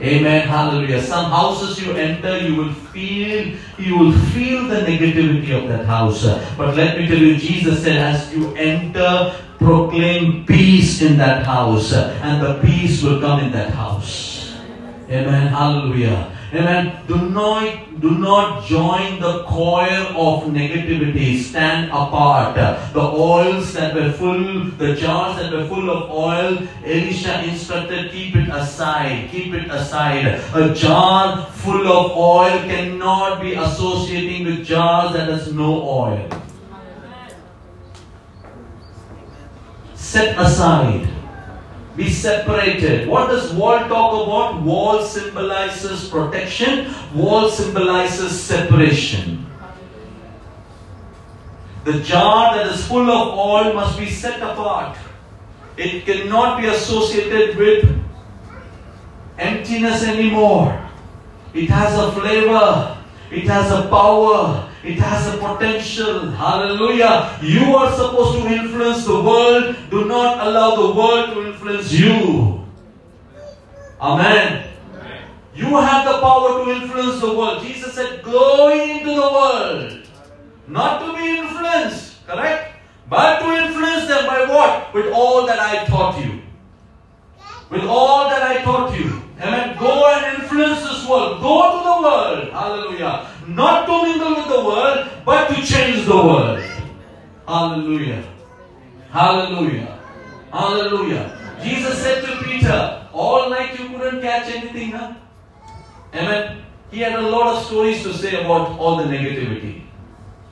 Amen. 0.02 0.46
Hallelujah. 0.46 1.00
Some 1.00 1.30
houses 1.30 1.80
you 1.80 1.92
enter, 1.92 2.36
you 2.36 2.54
will 2.54 2.74
feel, 2.92 3.56
you 3.78 3.98
will 3.98 4.12
feel 4.36 4.68
the 4.68 4.84
negativity 4.84 5.56
of 5.56 5.66
that 5.70 5.86
house. 5.86 6.26
But 6.58 6.76
let 6.76 6.98
me 6.98 7.06
tell 7.06 7.16
you, 7.16 7.38
Jesus 7.38 7.82
said, 7.82 7.96
as 7.96 8.30
you 8.34 8.54
enter, 8.56 9.34
proclaim 9.56 10.44
peace 10.44 11.00
in 11.00 11.16
that 11.16 11.46
house, 11.46 11.94
and 11.94 12.44
the 12.44 12.60
peace 12.60 13.02
will 13.02 13.18
come 13.22 13.40
in 13.40 13.52
that 13.52 13.70
house. 13.70 14.52
Amen. 15.08 15.48
Hallelujah. 15.48 16.33
Amen. 16.54 17.04
Do 17.08 17.16
not, 17.16 18.00
do 18.00 18.10
not 18.12 18.64
join 18.64 19.18
the 19.18 19.42
choir 19.42 20.02
of 20.14 20.44
negativity. 20.44 21.42
Stand 21.42 21.90
apart. 21.90 22.54
The 22.54 23.00
oils 23.00 23.72
that 23.72 23.92
were 23.92 24.12
full, 24.12 24.70
the 24.78 24.94
jars 24.94 25.36
that 25.38 25.52
were 25.52 25.66
full 25.66 25.90
of 25.90 26.10
oil, 26.12 26.58
Elisha 26.84 27.42
instructed, 27.42 28.12
keep 28.12 28.36
it 28.36 28.48
aside. 28.50 29.30
Keep 29.32 29.54
it 29.54 29.68
aside. 29.68 30.26
A 30.54 30.72
jar 30.72 31.44
full 31.46 31.88
of 31.88 32.12
oil 32.16 32.56
cannot 32.68 33.40
be 33.40 33.54
associating 33.54 34.46
with 34.46 34.64
jars 34.64 35.12
that 35.14 35.28
has 35.28 35.52
no 35.52 35.82
oil. 35.82 36.28
Set 39.94 40.38
aside. 40.38 41.08
Be 41.96 42.10
separated. 42.10 43.08
What 43.08 43.28
does 43.28 43.52
wall 43.52 43.78
talk 43.88 44.26
about? 44.26 44.62
Wall 44.62 45.04
symbolizes 45.04 46.08
protection, 46.08 46.92
wall 47.14 47.48
symbolizes 47.48 48.40
separation. 48.42 49.46
The 51.84 52.00
jar 52.00 52.56
that 52.56 52.66
is 52.68 52.86
full 52.86 53.08
of 53.10 53.38
oil 53.38 53.74
must 53.74 53.98
be 53.98 54.10
set 54.10 54.42
apart. 54.42 54.96
It 55.76 56.04
cannot 56.04 56.60
be 56.60 56.66
associated 56.66 57.56
with 57.56 58.02
emptiness 59.38 60.02
anymore. 60.02 60.80
It 61.52 61.68
has 61.70 61.96
a 61.96 62.10
flavor, 62.12 62.98
it 63.30 63.44
has 63.44 63.70
a 63.70 63.88
power, 63.88 64.68
it 64.84 64.98
has 64.98 65.34
a 65.34 65.38
potential. 65.38 66.30
Hallelujah. 66.30 67.38
You 67.42 67.74
are 67.74 67.90
supposed 67.92 68.42
to 68.42 68.52
influence 68.52 69.06
the 69.06 69.20
world. 69.22 69.76
Do 69.90 70.04
not 70.04 70.46
allow 70.46 70.76
the 70.76 70.94
world 70.94 71.30
to 71.30 71.46
influence 71.48 71.90
you. 71.90 72.64
Amen. 73.98 74.68
You 75.54 75.76
have 75.78 76.04
the 76.04 76.20
power 76.20 76.64
to 76.64 76.70
influence 76.70 77.20
the 77.20 77.32
world. 77.32 77.64
Jesus 77.64 77.94
said, 77.94 78.22
Go 78.22 78.70
into 78.72 79.14
the 79.14 79.30
world. 79.32 80.06
Not 80.68 81.00
to 81.00 81.16
be 81.16 81.38
influenced, 81.38 82.26
correct? 82.26 82.76
But 83.08 83.40
to 83.40 83.54
influence 83.54 84.06
them 84.06 84.26
by 84.26 84.44
what? 84.44 84.92
With 84.92 85.12
all 85.12 85.46
that 85.46 85.60
I 85.60 85.86
taught 85.86 86.22
you. 86.22 86.42
With 87.70 87.84
all 87.84 88.28
that 88.28 88.42
I 88.42 88.62
taught 88.62 88.98
you. 88.98 89.22
Amen. 89.40 89.76
Go 89.78 90.12
and 90.12 90.42
influence 90.42 90.82
this 90.82 91.08
world. 91.08 91.40
Go 91.40 91.78
to 91.78 91.84
the 91.84 92.02
world. 92.02 92.52
Hallelujah. 92.52 93.30
Not 93.46 93.83
world, 94.64 95.08
but 95.24 95.48
to 95.48 95.62
change 95.62 96.06
the 96.06 96.16
world. 96.16 96.62
Hallelujah. 97.46 98.24
Hallelujah. 99.10 99.98
Hallelujah. 100.50 101.58
Jesus 101.62 101.98
said 102.02 102.24
to 102.24 102.42
Peter, 102.44 103.08
All 103.12 103.50
night 103.50 103.78
you 103.78 103.88
couldn't 103.88 104.20
catch 104.20 104.48
anything, 104.54 104.92
huh? 104.92 105.14
Amen. 106.14 106.62
He 106.90 107.00
had 107.00 107.18
a 107.18 107.22
lot 107.22 107.56
of 107.56 107.64
stories 107.64 108.02
to 108.02 108.14
say 108.14 108.44
about 108.44 108.78
all 108.78 108.96
the 108.96 109.04
negativity. 109.04 109.82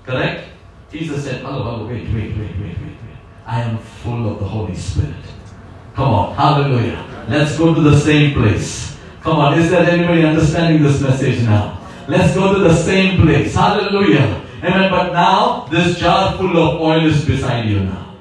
Correct? 0.05 0.49
Jesus 0.91 1.25
said, 1.25 1.41
Hello, 1.43 1.63
hello, 1.63 1.87
wait, 1.87 2.05
wait, 2.09 2.37
wait, 2.37 2.51
wait, 2.61 2.61
wait, 2.61 2.79
wait. 2.79 3.17
I 3.47 3.63
am 3.63 3.79
full 3.79 4.31
of 4.31 4.39
the 4.41 4.45
Holy 4.47 4.75
Spirit. 4.75 5.15
Come 5.95 6.09
on, 6.09 6.35
hallelujah. 6.35 7.27
Let's 7.29 7.57
go 7.57 7.75
to 7.75 7.81
the 7.81 7.99
same 7.99 8.33
place. 8.35 8.99
Come 9.21 9.39
on, 9.39 9.59
is 9.59 9.71
there 9.71 9.89
anybody 9.89 10.25
understanding 10.25 10.83
this 10.83 11.01
message 11.01 11.43
now? 11.43 11.79
Let's 12.09 12.35
go 12.35 12.55
to 12.55 12.61
the 12.61 12.75
same 12.75 13.23
place. 13.23 13.55
Hallelujah. 13.55 14.43
Amen. 14.63 14.91
But 14.91 15.13
now, 15.13 15.67
this 15.71 15.99
jar 15.99 16.37
full 16.37 16.57
of 16.57 16.81
oil 16.81 17.07
is 17.07 17.25
beside 17.25 17.69
you 17.69 17.81
now. 17.81 18.17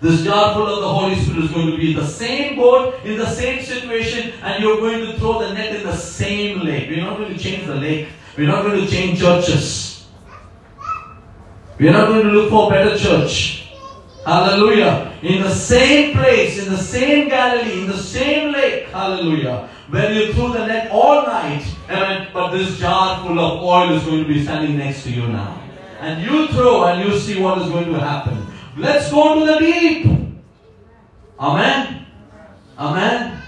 This 0.00 0.22
jar 0.22 0.54
full 0.54 0.66
of 0.66 0.80
the 0.80 0.88
Holy 0.88 1.16
Spirit 1.16 1.44
is 1.44 1.50
going 1.50 1.70
to 1.70 1.76
be 1.76 1.92
in 1.92 1.96
the 1.96 2.06
same 2.06 2.56
boat, 2.56 3.02
in 3.04 3.16
the 3.16 3.26
same 3.26 3.64
situation, 3.64 4.32
and 4.42 4.62
you're 4.62 4.76
going 4.76 5.00
to 5.06 5.18
throw 5.18 5.40
the 5.40 5.54
net 5.54 5.74
in 5.74 5.82
the 5.82 5.96
same 5.96 6.60
lake. 6.60 6.90
We're 6.90 7.00
not 7.00 7.16
going 7.16 7.32
to 7.32 7.38
change 7.38 7.66
the 7.66 7.74
lake. 7.74 8.08
We're 8.36 8.48
not 8.48 8.64
going 8.64 8.84
to 8.84 8.90
change 8.90 9.20
churches. 9.20 10.06
We're 11.78 11.92
not 11.92 12.08
going 12.08 12.26
to 12.26 12.32
look 12.32 12.50
for 12.50 12.66
a 12.66 12.70
better 12.70 12.98
church. 12.98 13.72
Hallelujah. 14.26 15.12
In 15.22 15.42
the 15.42 15.54
same 15.54 16.12
place, 16.16 16.62
in 16.62 16.70
the 16.72 16.78
same 16.78 17.28
Galilee, 17.28 17.82
in 17.82 17.88
the 17.88 17.98
same 17.98 18.52
lake. 18.52 18.88
Hallelujah. 18.88 19.68
When 19.90 20.14
you 20.14 20.32
threw 20.32 20.52
the 20.52 20.66
net 20.66 20.90
all 20.90 21.22
night, 21.22 21.64
amen, 21.88 22.28
but 22.32 22.52
this 22.52 22.78
jar 22.78 23.22
full 23.22 23.38
of 23.38 23.62
oil 23.62 23.92
is 23.92 24.04
going 24.04 24.22
to 24.22 24.28
be 24.28 24.42
standing 24.42 24.78
next 24.78 25.02
to 25.04 25.10
you 25.10 25.28
now. 25.28 25.60
And 26.00 26.22
you 26.22 26.48
throw 26.48 26.84
and 26.86 27.08
you 27.08 27.18
see 27.18 27.40
what 27.40 27.58
is 27.58 27.68
going 27.68 27.92
to 27.92 28.00
happen. 28.00 28.46
Let's 28.76 29.10
go 29.10 29.38
to 29.38 29.46
the 29.46 29.58
deep. 29.58 30.06
Amen. 31.38 32.06
Amen. 32.78 33.42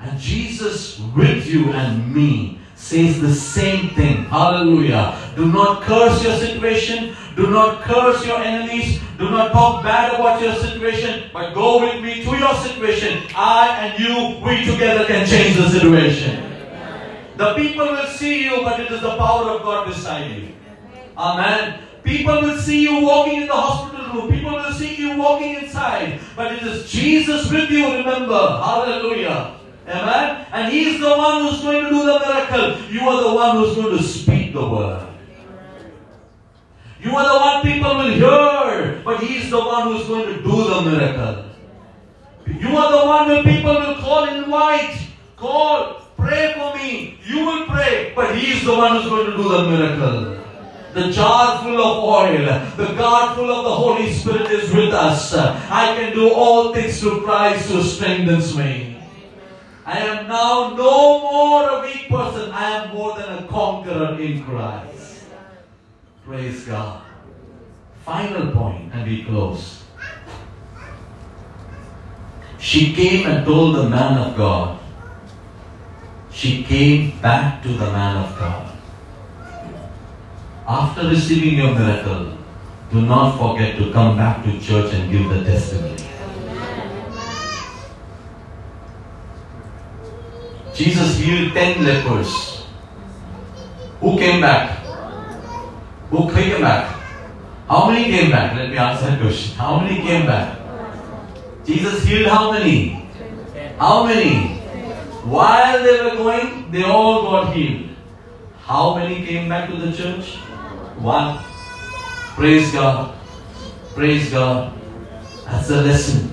And 0.00 0.20
Jesus 0.20 1.00
with 1.16 1.46
you 1.46 1.72
and 1.72 2.14
me 2.14 2.60
says 2.74 3.20
the 3.20 3.34
same 3.34 3.90
thing. 3.90 4.24
Hallelujah. 4.26 5.18
Do 5.34 5.50
not 5.50 5.82
curse 5.82 6.22
your 6.22 6.36
situation. 6.36 7.16
Do 7.36 7.50
not 7.50 7.82
curse 7.82 8.24
your 8.26 8.38
enemies. 8.40 8.98
Do 9.18 9.28
not 9.28 9.52
talk 9.52 9.82
bad 9.84 10.14
about 10.14 10.40
your 10.40 10.54
situation. 10.54 11.28
But 11.34 11.52
go 11.52 11.80
with 11.80 12.02
me 12.02 12.24
to 12.24 12.30
your 12.30 12.54
situation. 12.54 13.24
I 13.36 13.76
and 13.82 14.00
you, 14.00 14.40
we 14.42 14.64
together 14.64 15.04
can 15.04 15.26
change 15.26 15.56
the 15.56 15.68
situation. 15.68 16.42
The 17.36 17.52
people 17.54 17.84
will 17.84 18.06
see 18.06 18.44
you, 18.44 18.62
but 18.62 18.80
it 18.80 18.90
is 18.90 19.02
the 19.02 19.16
power 19.18 19.50
of 19.50 19.62
God 19.62 19.86
beside 19.86 20.30
you. 20.30 20.48
Amen. 21.18 21.80
People 22.02 22.40
will 22.40 22.56
see 22.56 22.80
you 22.80 23.04
walking 23.04 23.42
in 23.42 23.48
the 23.48 23.52
hospital 23.52 24.14
room. 24.14 24.32
People 24.32 24.52
will 24.52 24.72
see 24.72 24.94
you 24.94 25.18
walking 25.18 25.56
inside. 25.56 26.18
But 26.34 26.52
it 26.52 26.62
is 26.62 26.90
Jesus 26.90 27.50
with 27.50 27.70
you, 27.70 27.84
remember. 27.84 28.62
Hallelujah. 28.64 29.58
Amen. 29.86 30.46
And 30.52 30.72
He's 30.72 31.00
the 31.00 31.10
one 31.10 31.42
who's 31.42 31.60
going 31.60 31.84
to 31.84 31.90
do 31.90 31.98
the 31.98 32.18
miracle. 32.18 32.80
You 32.90 33.06
are 33.06 33.22
the 33.22 33.34
one 33.34 33.56
who's 33.56 33.74
going 33.76 33.94
to 33.94 34.02
speak 34.02 34.54
the 34.54 34.66
word. 34.66 35.06
You 37.06 37.14
are 37.14 37.22
the 37.22 37.38
one 37.38 37.62
people 37.62 37.94
will 37.98 38.14
hear, 38.14 39.00
but 39.04 39.22
He 39.22 39.36
is 39.36 39.48
the 39.48 39.60
one 39.60 39.92
who's 39.92 40.08
going 40.08 40.26
to 40.26 40.42
do 40.42 40.56
the 40.70 40.82
miracle. 40.82 41.44
You 42.48 42.76
are 42.76 42.90
the 42.90 43.06
one 43.06 43.28
who 43.28 43.42
people 43.44 43.74
will 43.74 43.94
call 43.94 44.24
in 44.24 44.50
white. 44.50 44.98
Call, 45.36 46.02
pray 46.16 46.54
for 46.58 46.74
me. 46.74 47.20
You 47.24 47.46
will 47.46 47.66
pray, 47.66 48.12
but 48.16 48.36
He 48.36 48.54
is 48.54 48.64
the 48.64 48.74
one 48.74 48.96
who's 48.96 49.08
going 49.08 49.30
to 49.30 49.36
do 49.36 49.48
the 49.48 49.68
miracle. 49.70 50.42
The 50.94 51.12
jar 51.12 51.62
full 51.62 51.78
of 51.78 52.02
oil, 52.02 52.44
the 52.76 52.92
God 52.94 53.36
full 53.36 53.52
of 53.52 53.62
the 53.62 53.76
Holy 53.84 54.12
Spirit 54.12 54.50
is 54.50 54.74
with 54.74 54.92
us. 54.92 55.32
I 55.32 55.94
can 55.94 56.12
do 56.12 56.32
all 56.32 56.74
things 56.74 56.98
through 56.98 57.22
Christ 57.22 57.70
who 57.70 57.82
strengthens 57.82 58.56
me. 58.56 59.00
I 59.84 59.98
am 59.98 60.26
now 60.26 60.74
no 60.74 61.20
more 61.20 61.68
a 61.68 61.82
weak 61.82 62.08
person. 62.08 62.50
I 62.50 62.82
am 62.82 62.96
more 62.96 63.14
than 63.16 63.44
a 63.44 63.46
conqueror 63.46 64.18
in 64.18 64.42
Christ. 64.42 64.95
Praise 66.26 66.64
God. 66.64 67.02
Final 68.04 68.50
point, 68.50 68.92
and 68.92 69.06
we 69.06 69.22
close. 69.22 69.84
She 72.58 72.92
came 72.94 73.28
and 73.30 73.46
told 73.46 73.76
the 73.76 73.88
man 73.88 74.18
of 74.18 74.36
God. 74.36 74.80
She 76.32 76.64
came 76.64 77.20
back 77.20 77.62
to 77.62 77.68
the 77.68 77.92
man 77.92 78.16
of 78.16 78.36
God. 78.40 78.72
After 80.66 81.06
receiving 81.06 81.58
your 81.58 81.72
miracle, 81.72 82.36
do 82.90 83.02
not 83.02 83.38
forget 83.38 83.78
to 83.78 83.92
come 83.92 84.16
back 84.16 84.42
to 84.42 84.58
church 84.58 84.92
and 84.94 85.08
give 85.12 85.30
the 85.30 85.44
testimony. 85.44 86.02
Jesus 90.74 91.18
healed 91.18 91.52
ten 91.52 91.84
lepers. 91.84 92.66
Who 94.00 94.18
came 94.18 94.40
back? 94.40 94.85
Who 96.10 96.30
came 96.32 96.60
back? 96.60 96.94
How 97.68 97.90
many 97.90 98.04
came 98.04 98.30
back? 98.30 98.56
Let 98.56 98.70
me 98.70 98.76
answer 98.76 99.06
that 99.06 99.20
question. 99.20 99.56
How 99.56 99.80
many 99.80 100.00
came 100.00 100.26
back? 100.26 100.58
Jesus 101.64 102.04
healed 102.04 102.28
how 102.28 102.52
many? 102.52 103.08
How 103.78 104.06
many? 104.06 104.58
While 105.24 105.82
they 105.82 106.02
were 106.04 106.16
going, 106.16 106.70
they 106.70 106.84
all 106.84 107.22
got 107.22 107.56
healed. 107.56 107.90
How 108.62 108.94
many 108.94 109.26
came 109.26 109.48
back 109.48 109.68
to 109.70 109.76
the 109.76 109.90
church? 109.90 110.36
One. 110.98 111.42
Praise 112.36 112.70
God. 112.72 113.18
Praise 113.94 114.30
God. 114.30 114.72
That's 115.46 115.66
the 115.66 115.82
lesson. 115.82 116.32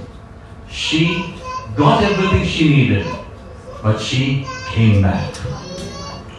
She 0.69 1.33
got 1.75 2.03
everything 2.03 2.45
she 2.45 2.69
needed, 2.69 3.07
but 3.81 3.99
she 3.99 4.45
came 4.69 5.01
back. 5.01 5.35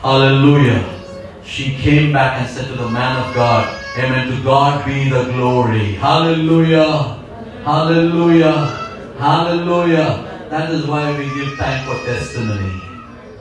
Hallelujah. 0.02 0.93
She 1.44 1.74
came 1.76 2.12
back 2.12 2.40
and 2.40 2.50
said 2.50 2.66
to 2.68 2.76
the 2.76 2.88
man 2.88 3.28
of 3.28 3.34
God, 3.34 3.84
Amen. 3.96 4.26
To 4.28 4.42
God 4.42 4.84
be 4.84 5.08
the 5.08 5.24
glory. 5.32 5.92
Hallelujah. 5.92 7.22
Hallelujah. 7.62 9.14
Hallelujah. 9.18 10.46
That 10.50 10.70
is 10.72 10.84
why 10.86 11.16
we 11.16 11.26
give 11.34 11.56
time 11.56 11.86
for 11.86 12.04
testimony. 12.04 12.82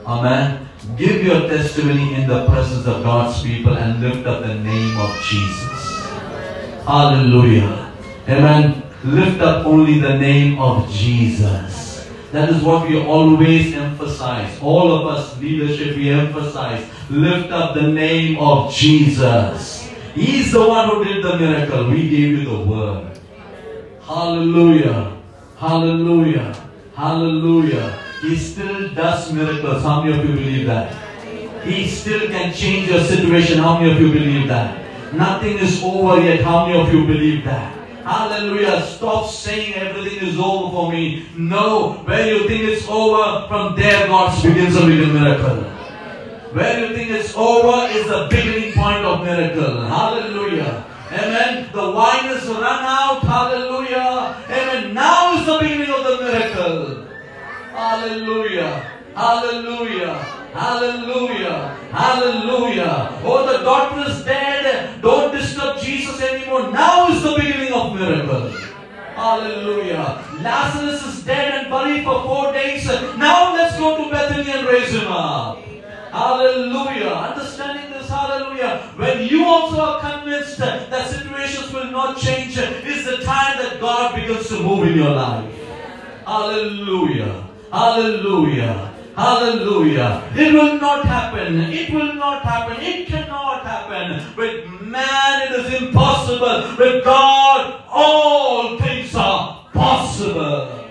Amen. 0.06 0.68
Give 0.96 1.24
your 1.24 1.48
testimony 1.48 2.14
in 2.14 2.28
the 2.28 2.46
presence 2.46 2.86
of 2.86 3.02
God's 3.02 3.42
people 3.42 3.76
and 3.76 4.00
lift 4.00 4.24
up 4.28 4.42
the 4.42 4.54
name 4.54 4.96
of 4.96 5.10
Jesus. 5.22 6.06
Hallelujah. 6.86 7.92
Amen. 8.28 8.82
Lift 9.02 9.40
up 9.40 9.66
only 9.66 9.98
the 9.98 10.16
name 10.18 10.60
of 10.60 10.88
Jesus. 10.88 11.83
That 12.34 12.48
is 12.50 12.64
what 12.64 12.88
we 12.88 13.00
always 13.00 13.72
emphasize. 13.74 14.58
All 14.60 14.90
of 14.90 15.06
us, 15.06 15.38
leadership, 15.38 15.94
we 15.94 16.10
emphasize. 16.10 16.84
Lift 17.08 17.52
up 17.52 17.76
the 17.76 17.86
name 17.86 18.40
of 18.40 18.74
Jesus. 18.74 19.88
He's 20.16 20.50
the 20.50 20.66
one 20.66 20.88
who 20.88 21.04
did 21.04 21.22
the 21.22 21.38
miracle. 21.38 21.90
We 21.90 22.08
gave 22.10 22.30
you 22.38 22.44
the 22.44 22.58
word. 22.58 23.20
Hallelujah. 24.02 25.16
Hallelujah. 25.58 26.56
Hallelujah. 26.96 28.00
He 28.22 28.34
still 28.34 28.92
does 28.92 29.32
miracles. 29.32 29.84
How 29.84 30.02
many 30.02 30.18
of 30.18 30.28
you 30.28 30.34
believe 30.34 30.66
that? 30.66 30.92
He 31.62 31.86
still 31.86 32.26
can 32.26 32.52
change 32.52 32.90
your 32.90 33.04
situation. 33.04 33.58
How 33.58 33.78
many 33.78 33.92
of 33.92 34.00
you 34.00 34.10
believe 34.12 34.48
that? 34.48 35.14
Nothing 35.14 35.58
is 35.58 35.80
over 35.84 36.20
yet. 36.20 36.40
How 36.40 36.66
many 36.66 36.80
of 36.80 36.92
you 36.92 37.06
believe 37.06 37.44
that? 37.44 37.83
Hallelujah. 38.04 38.82
Stop 38.82 39.30
saying 39.30 39.74
everything 39.74 40.28
is 40.28 40.38
over 40.38 40.70
for 40.70 40.92
me. 40.92 41.26
No. 41.38 41.94
Where 42.04 42.28
you 42.28 42.46
think 42.46 42.64
it's 42.64 42.86
over, 42.86 43.48
from 43.48 43.76
there 43.76 44.06
God 44.08 44.42
begins 44.42 44.76
a 44.76 44.84
big 44.84 45.08
miracle. 45.08 45.62
Where 46.52 46.86
you 46.86 46.94
think 46.94 47.10
it's 47.10 47.34
over 47.34 47.88
is 47.90 48.06
the 48.06 48.28
beginning 48.30 48.74
point 48.74 49.06
of 49.06 49.24
miracle. 49.24 49.86
Hallelujah. 49.86 50.84
Amen. 51.12 51.70
The 51.72 51.90
wine 51.92 52.26
is 52.26 52.44
run 52.46 52.84
out. 52.84 53.22
Hallelujah. 53.22 54.36
Amen. 54.50 54.92
Now 54.92 55.38
is 55.38 55.46
the 55.46 55.58
beginning 55.60 55.88
of 55.88 56.04
the 56.04 56.24
miracle. 56.24 57.06
Hallelujah. 57.72 58.90
Hallelujah. 59.14 60.14
Hallelujah. 60.52 61.76
Hallelujah. 61.90 63.20
Oh, 63.24 63.46
the 63.50 63.64
daughter 63.64 64.10
is 64.10 64.24
dead. 64.24 65.00
Don't 65.00 65.32
disturb 65.32 65.80
Jesus 65.80 66.20
anymore. 66.20 66.70
Now 66.70 67.08
is 67.08 67.22
the 67.22 67.30
beginning. 67.30 67.43
Hallelujah. 69.34 70.24
Lazarus 70.42 71.04
is 71.04 71.24
dead 71.24 71.54
and 71.54 71.68
buried 71.68 72.04
for 72.04 72.22
four 72.22 72.52
days. 72.52 72.86
Now 73.18 73.52
let's 73.52 73.76
go 73.76 74.04
to 74.04 74.08
Bethany 74.08 74.48
and 74.48 74.64
raise 74.64 74.92
him 74.92 75.08
up. 75.08 75.58
Hallelujah. 76.12 77.08
Understanding 77.08 77.90
this, 77.90 78.08
hallelujah. 78.08 78.92
When 78.94 79.26
you 79.26 79.44
also 79.44 79.80
are 79.80 80.00
convinced 80.00 80.58
that 80.58 81.10
situations 81.10 81.72
will 81.72 81.90
not 81.90 82.16
change, 82.16 82.56
is 82.56 83.06
the 83.06 83.24
time 83.24 83.58
that 83.58 83.80
God 83.80 84.14
begins 84.14 84.46
to 84.50 84.62
move 84.62 84.86
in 84.86 84.96
your 84.96 85.10
life. 85.10 85.52
Hallelujah. 86.24 87.44
Hallelujah. 87.72 88.93
Hallelujah. 89.16 90.28
It 90.34 90.52
will 90.52 90.80
not 90.80 91.04
happen. 91.06 91.60
It 91.72 91.90
will 91.94 92.14
not 92.14 92.42
happen. 92.42 92.82
It 92.82 93.06
cannot 93.06 93.62
happen. 93.62 94.34
With 94.36 94.68
man, 94.80 95.42
it 95.42 95.52
is 95.60 95.82
impossible. 95.82 96.74
With 96.76 97.04
God, 97.04 97.84
all 97.88 98.76
things 98.78 99.14
are 99.14 99.66
possible. 99.72 100.88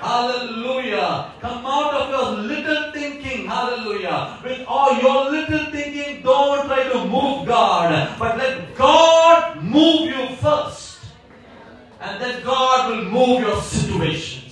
Hallelujah. 0.00 1.32
Come 1.40 1.66
out 1.66 1.94
of 1.94 2.10
your 2.10 2.42
little 2.46 2.92
thinking. 2.92 3.46
Hallelujah. 3.46 4.38
With 4.44 4.64
all 4.68 5.00
your 5.00 5.30
little 5.30 5.72
thinking, 5.72 6.22
don't 6.22 6.66
try 6.66 6.84
to 6.92 7.04
move 7.06 7.48
God, 7.48 8.16
but 8.20 8.38
let 8.38 8.76
God 8.76 9.62
move 9.64 10.10
you 10.10 10.36
first. 10.36 11.00
And 12.00 12.22
then 12.22 12.44
God 12.44 12.90
will 12.90 13.04
move 13.10 13.40
your 13.40 13.60
situations. 13.62 14.43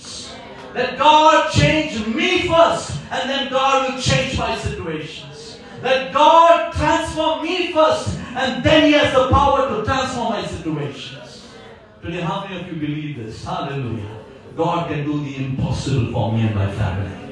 Let 0.73 0.97
God 0.97 1.51
change 1.51 2.05
me 2.07 2.47
first, 2.47 2.97
and 3.11 3.29
then 3.29 3.49
God 3.51 3.93
will 3.93 4.01
change 4.01 4.37
my 4.39 4.57
situations. 4.57 5.59
Let 5.83 6.11
God 6.11 6.73
transform 6.73 7.43
me 7.43 7.71
first, 7.71 8.17
and 8.35 8.63
then 8.63 8.87
He 8.87 8.93
has 8.93 9.13
the 9.13 9.29
power 9.29 9.69
to 9.69 9.85
transform 9.85 10.33
my 10.33 10.45
situations. 10.45 11.47
Today, 12.01 12.21
how 12.21 12.43
many 12.43 12.59
of 12.61 12.67
you 12.67 12.73
believe 12.73 13.17
this? 13.17 13.45
Hallelujah. 13.45 14.17
God 14.57 14.87
can 14.87 15.05
do 15.05 15.23
the 15.23 15.45
impossible 15.45 16.11
for 16.11 16.31
me 16.31 16.41
and 16.47 16.55
my 16.55 16.71
family. 16.71 17.22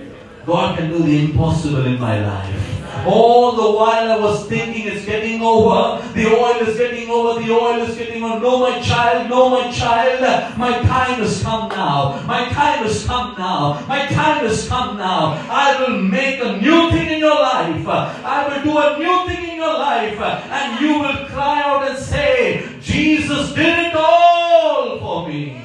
God 0.45 0.77
can 0.77 0.89
do 0.89 0.99
the 0.99 1.25
impossible 1.25 1.85
in 1.85 1.99
my 1.99 2.19
life. 2.25 2.71
All 3.05 3.53
the 3.53 3.77
while 3.77 4.11
I 4.11 4.17
was 4.19 4.47
thinking 4.47 4.87
it's 4.87 5.05
getting 5.05 5.41
over, 5.41 6.05
the 6.13 6.27
oil 6.27 6.67
is 6.67 6.77
getting 6.77 7.09
over, 7.09 7.41
the 7.41 7.51
oil 7.51 7.81
is 7.81 7.97
getting 7.97 8.23
over. 8.23 8.39
No, 8.39 8.59
my 8.59 8.79
child, 8.81 9.29
no, 9.29 9.49
my 9.49 9.71
child, 9.71 10.21
my 10.57 10.71
time 10.81 11.19
has 11.19 11.41
come 11.41 11.69
now. 11.69 12.21
My 12.27 12.45
time 12.49 12.83
has 12.83 13.03
come 13.05 13.35
now. 13.37 13.83
My 13.87 14.05
time 14.07 14.45
has 14.45 14.67
come 14.67 14.97
now. 14.97 15.33
I 15.49 15.81
will 15.81 15.97
make 15.97 16.41
a 16.41 16.57
new 16.57 16.91
thing 16.91 17.09
in 17.09 17.19
your 17.19 17.39
life. 17.39 17.87
I 17.87 18.47
will 18.47 18.63
do 18.63 18.77
a 18.77 18.99
new 18.99 19.33
thing 19.33 19.49
in 19.49 19.55
your 19.55 19.73
life. 19.73 20.19
And 20.19 20.81
you 20.81 20.99
will 20.99 21.25
cry 21.27 21.61
out 21.63 21.89
and 21.89 21.97
say, 21.97 22.67
Jesus 22.81 23.53
did 23.53 23.87
it 23.87 23.95
all 23.95 24.99
for 24.99 25.27
me. 25.27 25.61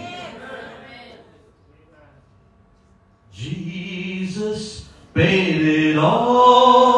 Jesus 4.47 4.84
paid 5.12 5.61
it 5.61 5.99
all. 5.99 6.95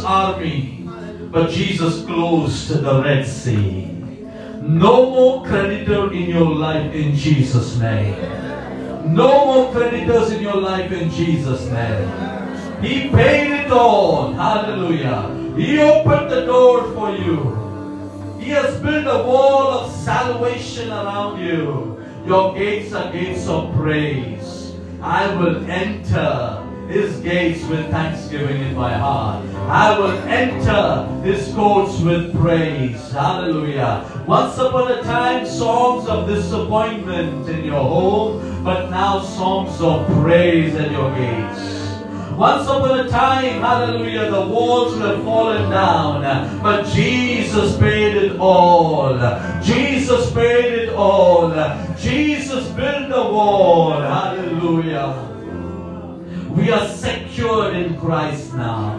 Behind 0.00 0.44
you 0.44 0.52
with 0.52 0.76
his 0.76 0.84
army, 0.84 0.88
but 1.30 1.50
Jesus 1.50 2.04
closed 2.04 2.68
the 2.68 3.02
Red 3.02 3.26
Sea. 3.26 3.88
No 4.62 5.10
more 5.10 5.44
creditor 5.44 6.12
in 6.12 6.30
your 6.30 6.54
life 6.54 6.94
in 6.94 7.14
Jesus' 7.14 7.76
name. 7.78 8.14
No 9.14 9.44
more 9.46 9.72
creditors 9.72 10.30
in 10.30 10.42
your 10.42 10.56
life 10.56 10.92
in 10.92 11.10
Jesus' 11.10 11.68
name. 11.70 12.08
He 12.80 13.08
paid 13.08 13.66
it 13.66 13.72
all. 13.72 14.32
Hallelujah. 14.32 15.56
He 15.56 15.78
opened 15.80 16.30
the 16.30 16.46
door 16.46 16.92
for 16.94 17.10
you. 17.10 17.58
He 18.40 18.50
has 18.50 18.80
built 18.80 19.06
a 19.06 19.22
wall 19.26 19.70
of 19.80 19.92
salvation 19.92 20.90
around 20.90 21.40
you. 21.40 22.04
Your 22.26 22.54
gates 22.54 22.92
are 22.92 23.12
gates 23.12 23.48
of 23.48 23.74
praise. 23.74 24.74
I 25.00 25.34
will 25.36 25.64
enter 25.68 26.61
his 26.92 27.18
gates 27.20 27.64
with 27.64 27.90
thanksgiving 27.90 28.60
in 28.62 28.76
my 28.76 28.92
heart. 28.92 29.44
I 29.68 29.98
will 29.98 30.12
enter 30.28 31.06
his 31.22 31.52
courts 31.54 31.98
with 32.00 32.38
praise. 32.38 33.10
Hallelujah. 33.12 34.04
Once 34.26 34.58
upon 34.58 34.92
a 34.92 35.02
time, 35.02 35.46
songs 35.46 36.06
of 36.06 36.28
disappointment 36.28 37.48
in 37.48 37.64
your 37.64 37.82
home, 37.82 38.62
but 38.62 38.90
now 38.90 39.22
songs 39.22 39.80
of 39.80 40.06
praise 40.20 40.74
at 40.74 40.90
your 40.90 41.10
gates. 41.14 41.72
Once 42.36 42.66
upon 42.66 43.00
a 43.00 43.08
time, 43.08 43.60
hallelujah, 43.60 44.30
the 44.30 44.40
walls 44.40 44.94
would 44.94 45.02
have 45.02 45.24
fallen 45.24 45.70
down, 45.70 46.22
but 46.62 46.86
Jesus 46.92 47.76
paid 47.78 48.16
it 48.16 48.38
all. 48.38 49.18
Jesus 49.62 50.30
paid 50.32 50.72
it 50.74 50.88
all. 50.90 51.50
Jesus 51.96 52.68
built 52.70 53.08
the 53.08 53.22
wall. 53.32 53.92
Hallelujah. 54.00 55.31
We 56.56 56.70
are 56.70 56.86
secured 56.86 57.74
in 57.74 57.98
Christ 57.98 58.54
now. 58.54 58.98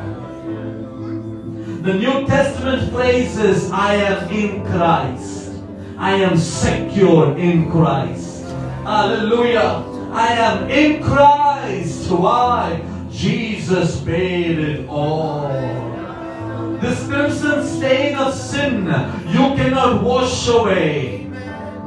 The 1.82 1.94
New 1.94 2.26
Testament 2.26 2.92
phrase 2.92 3.38
is, 3.38 3.72
I 3.72 3.96
am 3.96 4.30
in 4.30 4.66
Christ. 4.66 5.52
I 5.98 6.16
am 6.16 6.38
secure 6.38 7.38
in 7.38 7.70
Christ. 7.70 8.46
Hallelujah. 8.84 9.86
I 10.12 10.28
am 10.34 10.70
in 10.70 11.04
Christ. 11.04 12.10
Why? 12.12 12.82
Jesus 13.12 14.02
paid 14.02 14.60
it 14.60 14.90
all. 14.90 15.48
This 16.82 17.08
crimson 17.08 17.66
stain 17.66 18.16
of 18.16 18.34
sin 18.34 18.86
you 19.28 19.56
cannot 19.56 20.04
wash 20.04 20.48
away. 20.48 21.30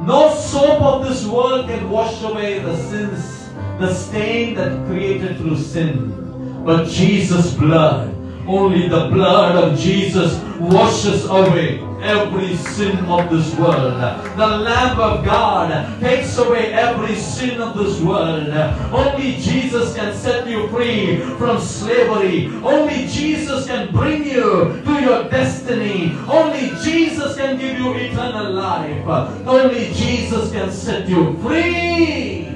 No 0.01 0.33
soap 0.33 0.81
of 0.81 1.07
this 1.07 1.25
world 1.25 1.67
can 1.67 1.89
wash 1.89 2.23
away 2.23 2.59
the 2.59 2.75
sins, 2.77 3.36
the 3.79 3.93
stain 3.93 4.55
that 4.55 4.85
created 4.87 5.37
through 5.37 5.57
sin. 5.57 6.63
But 6.65 6.87
Jesus' 6.87 7.53
blood 7.53 8.17
Only 8.47 8.87
the 8.87 9.09
blood 9.09 9.57
of 9.57 9.77
Jesus 9.77 10.41
washes 10.57 11.25
away 11.25 11.83
every 12.01 12.55
sin 12.55 12.97
of 13.05 13.29
this 13.29 13.53
world. 13.59 13.99
The 14.37 14.47
Lamb 14.47 14.97
of 14.97 15.25
God 15.25 15.99
takes 15.99 16.37
away 16.37 16.71
every 16.71 17.15
sin 17.15 17.59
of 17.59 17.77
this 17.77 17.99
world. 17.99 18.47
Only 18.93 19.35
Jesus 19.35 19.93
can 19.93 20.15
set 20.15 20.47
you 20.47 20.69
free 20.69 21.19
from 21.35 21.59
slavery. 21.59 22.47
Only 22.63 23.07
Jesus 23.07 23.67
can 23.67 23.91
bring 23.91 24.23
you 24.23 24.81
to 24.85 24.93
your 25.01 25.27
destiny. 25.27 26.15
Only 26.25 26.71
Jesus 26.85 27.35
can 27.35 27.57
give 27.59 27.77
you 27.77 27.93
eternal 27.95 28.53
life. 28.53 29.05
Only 29.45 29.91
Jesus 29.91 30.53
can 30.53 30.71
set 30.71 31.09
you 31.09 31.35
free. 31.43 32.46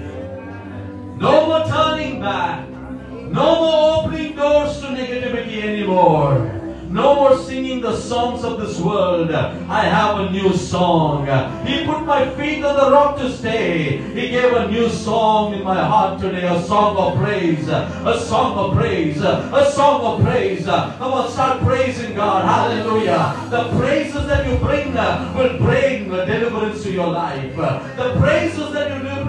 No 1.21 1.45
more 1.45 1.63
turning 1.67 2.19
back. 2.19 2.67
No 3.29 3.61
more 3.61 4.03
opening 4.05 4.35
doors 4.35 4.79
to 4.79 4.87
negativity 4.87 5.61
anymore. 5.61 6.57
No 6.89 7.13
more 7.13 7.37
singing 7.37 7.79
the 7.79 7.95
songs 7.95 8.43
of 8.43 8.59
this 8.59 8.79
world. 8.79 9.29
I 9.29 9.83
have 9.83 10.19
a 10.19 10.31
new 10.31 10.51
song. 10.51 11.27
He 11.63 11.85
put 11.85 12.07
my 12.07 12.27
feet 12.31 12.63
on 12.65 12.75
the 12.75 12.89
rock 12.89 13.17
to 13.19 13.31
stay. 13.31 13.97
He 14.15 14.29
gave 14.29 14.51
a 14.51 14.67
new 14.71 14.89
song 14.89 15.53
in 15.53 15.63
my 15.63 15.77
heart 15.77 16.19
today. 16.19 16.47
A 16.47 16.59
song 16.63 16.97
of 16.97 17.19
praise. 17.19 17.67
A 17.67 18.19
song 18.25 18.57
of 18.57 18.75
praise. 18.75 19.21
A 19.21 19.71
song 19.71 20.01
of 20.01 20.25
praise. 20.25 20.65
Come 20.65 21.13
on, 21.13 21.29
start 21.29 21.61
praising 21.61 22.15
God. 22.15 22.45
Hallelujah. 22.45 23.47
The 23.51 23.69
praises 23.77 24.25
that 24.25 24.47
you 24.47 24.57
bring 24.57 24.95
will 25.35 25.55
bring 25.59 26.09
deliverance 26.09 26.81
to 26.81 26.91
your 26.91 27.09
life. 27.09 27.55
The 27.55 28.15
praises 28.19 28.73
that 28.73 28.97
you 28.97 29.01
to 29.07 29.20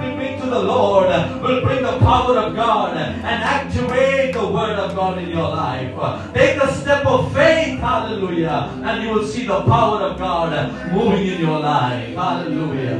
the 0.52 0.62
Lord 0.74 1.08
will 1.42 1.60
bring 1.66 1.82
the 1.82 1.96
power 1.98 2.36
of 2.38 2.54
God 2.54 2.96
and 2.96 3.42
activate 3.56 4.34
the 4.34 4.46
word 4.46 4.76
of 4.84 4.94
God 4.94 5.18
in 5.18 5.28
your 5.28 5.48
life. 5.48 5.90
Take 6.34 6.56
a 6.62 6.72
step 6.80 7.06
of 7.06 7.32
faith 7.32 7.52
faith, 7.52 7.80
hallelujah, 7.80 8.80
and 8.84 9.02
you 9.02 9.14
will 9.14 9.26
see 9.26 9.46
the 9.46 9.60
power 9.62 10.00
of 10.02 10.18
God 10.18 10.52
moving 10.92 11.26
in 11.26 11.40
your 11.40 11.60
life, 11.60 12.14
hallelujah. 12.14 12.98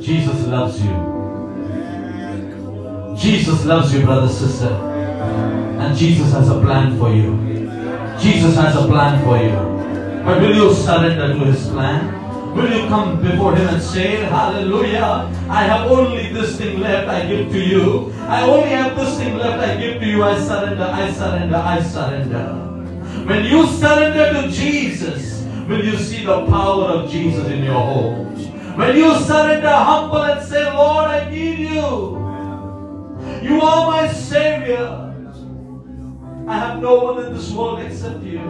Jesus 0.00 0.46
loves 0.46 0.82
you. 0.82 0.94
Jesus 3.16 3.64
loves 3.64 3.92
you, 3.94 4.04
brother, 4.04 4.28
sister. 4.28 4.72
And 5.80 5.96
Jesus 5.96 6.32
has 6.32 6.48
a 6.48 6.60
plan 6.60 6.98
for 6.98 7.10
you. 7.12 7.36
Jesus 8.20 8.56
has 8.56 8.76
a 8.76 8.86
plan 8.86 9.22
for 9.24 9.36
you. 9.38 10.24
But 10.24 10.40
will 10.40 10.54
you 10.54 10.74
surrender 10.74 11.34
to 11.34 11.44
his 11.44 11.68
plan? 11.68 12.17
Will 12.54 12.72
you 12.72 12.88
come 12.88 13.22
before 13.22 13.54
Him 13.54 13.68
and 13.68 13.82
say, 13.82 14.16
Hallelujah, 14.24 15.30
I 15.48 15.64
have 15.64 15.90
only 15.90 16.32
this 16.32 16.56
thing 16.56 16.80
left 16.80 17.08
I 17.08 17.26
give 17.26 17.50
to 17.50 17.60
you. 17.60 18.12
I 18.22 18.42
only 18.42 18.70
have 18.70 18.96
this 18.96 19.16
thing 19.18 19.36
left 19.36 19.60
I 19.62 19.76
give 19.80 20.00
to 20.00 20.06
you. 20.06 20.22
I 20.22 20.38
surrender, 20.40 20.84
I 20.84 21.12
surrender, 21.12 21.56
I 21.56 21.82
surrender. 21.82 22.68
When 23.26 23.44
you 23.44 23.66
surrender 23.66 24.42
to 24.42 24.50
Jesus, 24.50 25.44
will 25.68 25.84
you 25.84 25.98
see 25.98 26.24
the 26.24 26.46
power 26.46 26.84
of 26.86 27.10
Jesus 27.10 27.46
in 27.48 27.64
your 27.64 27.74
home? 27.74 28.34
When 28.76 28.96
you 28.96 29.14
surrender 29.20 29.68
humble 29.68 30.22
and 30.22 30.46
say, 30.46 30.64
Lord, 30.64 31.08
I 31.08 31.30
need 31.30 31.58
you. 31.58 32.18
You 33.42 33.60
are 33.60 33.86
my 33.90 34.12
Savior. 34.12 35.14
I 36.46 36.58
have 36.58 36.80
no 36.80 36.94
one 37.04 37.26
in 37.26 37.34
this 37.34 37.50
world 37.50 37.80
except 37.80 38.22
you. 38.22 38.40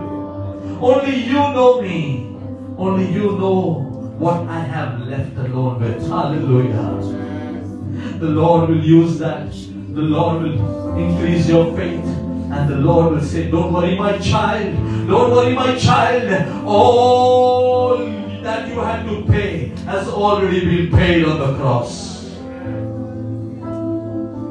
Only 0.80 1.16
you 1.16 1.32
know 1.32 1.80
me. 1.82 2.36
Only 2.76 3.10
you 3.10 3.32
know 3.38 3.87
what 4.18 4.48
I 4.48 4.58
have 4.58 5.00
left 5.06 5.36
alone 5.36 5.80
with. 5.80 6.06
Hallelujah. 6.08 8.18
The 8.18 8.26
Lord 8.26 8.68
will 8.68 8.84
use 8.84 9.18
that. 9.18 9.52
The 9.52 10.02
Lord 10.02 10.42
will 10.42 10.96
increase 10.96 11.48
your 11.48 11.76
faith. 11.76 12.04
And 12.50 12.68
the 12.68 12.76
Lord 12.76 13.12
will 13.12 13.22
say, 13.22 13.48
Don't 13.50 13.72
worry, 13.72 13.96
my 13.96 14.18
child. 14.18 14.74
Don't 15.06 15.30
worry, 15.30 15.54
my 15.54 15.76
child. 15.76 16.64
All 16.66 17.98
that 18.42 18.68
you 18.68 18.80
had 18.80 19.04
to 19.06 19.22
pay 19.26 19.68
has 19.86 20.08
already 20.08 20.64
been 20.64 20.90
paid 20.90 21.24
on 21.24 21.38
the 21.38 21.54
cross. 21.56 22.24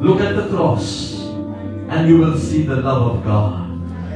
Look 0.02 0.22
at 0.22 0.36
the 0.36 0.48
cross, 0.56 1.20
and 1.90 2.08
you 2.08 2.20
will 2.20 2.38
see 2.38 2.62
the 2.62 2.78
love 2.78 3.18
of 3.18 3.24
God. 3.26 3.68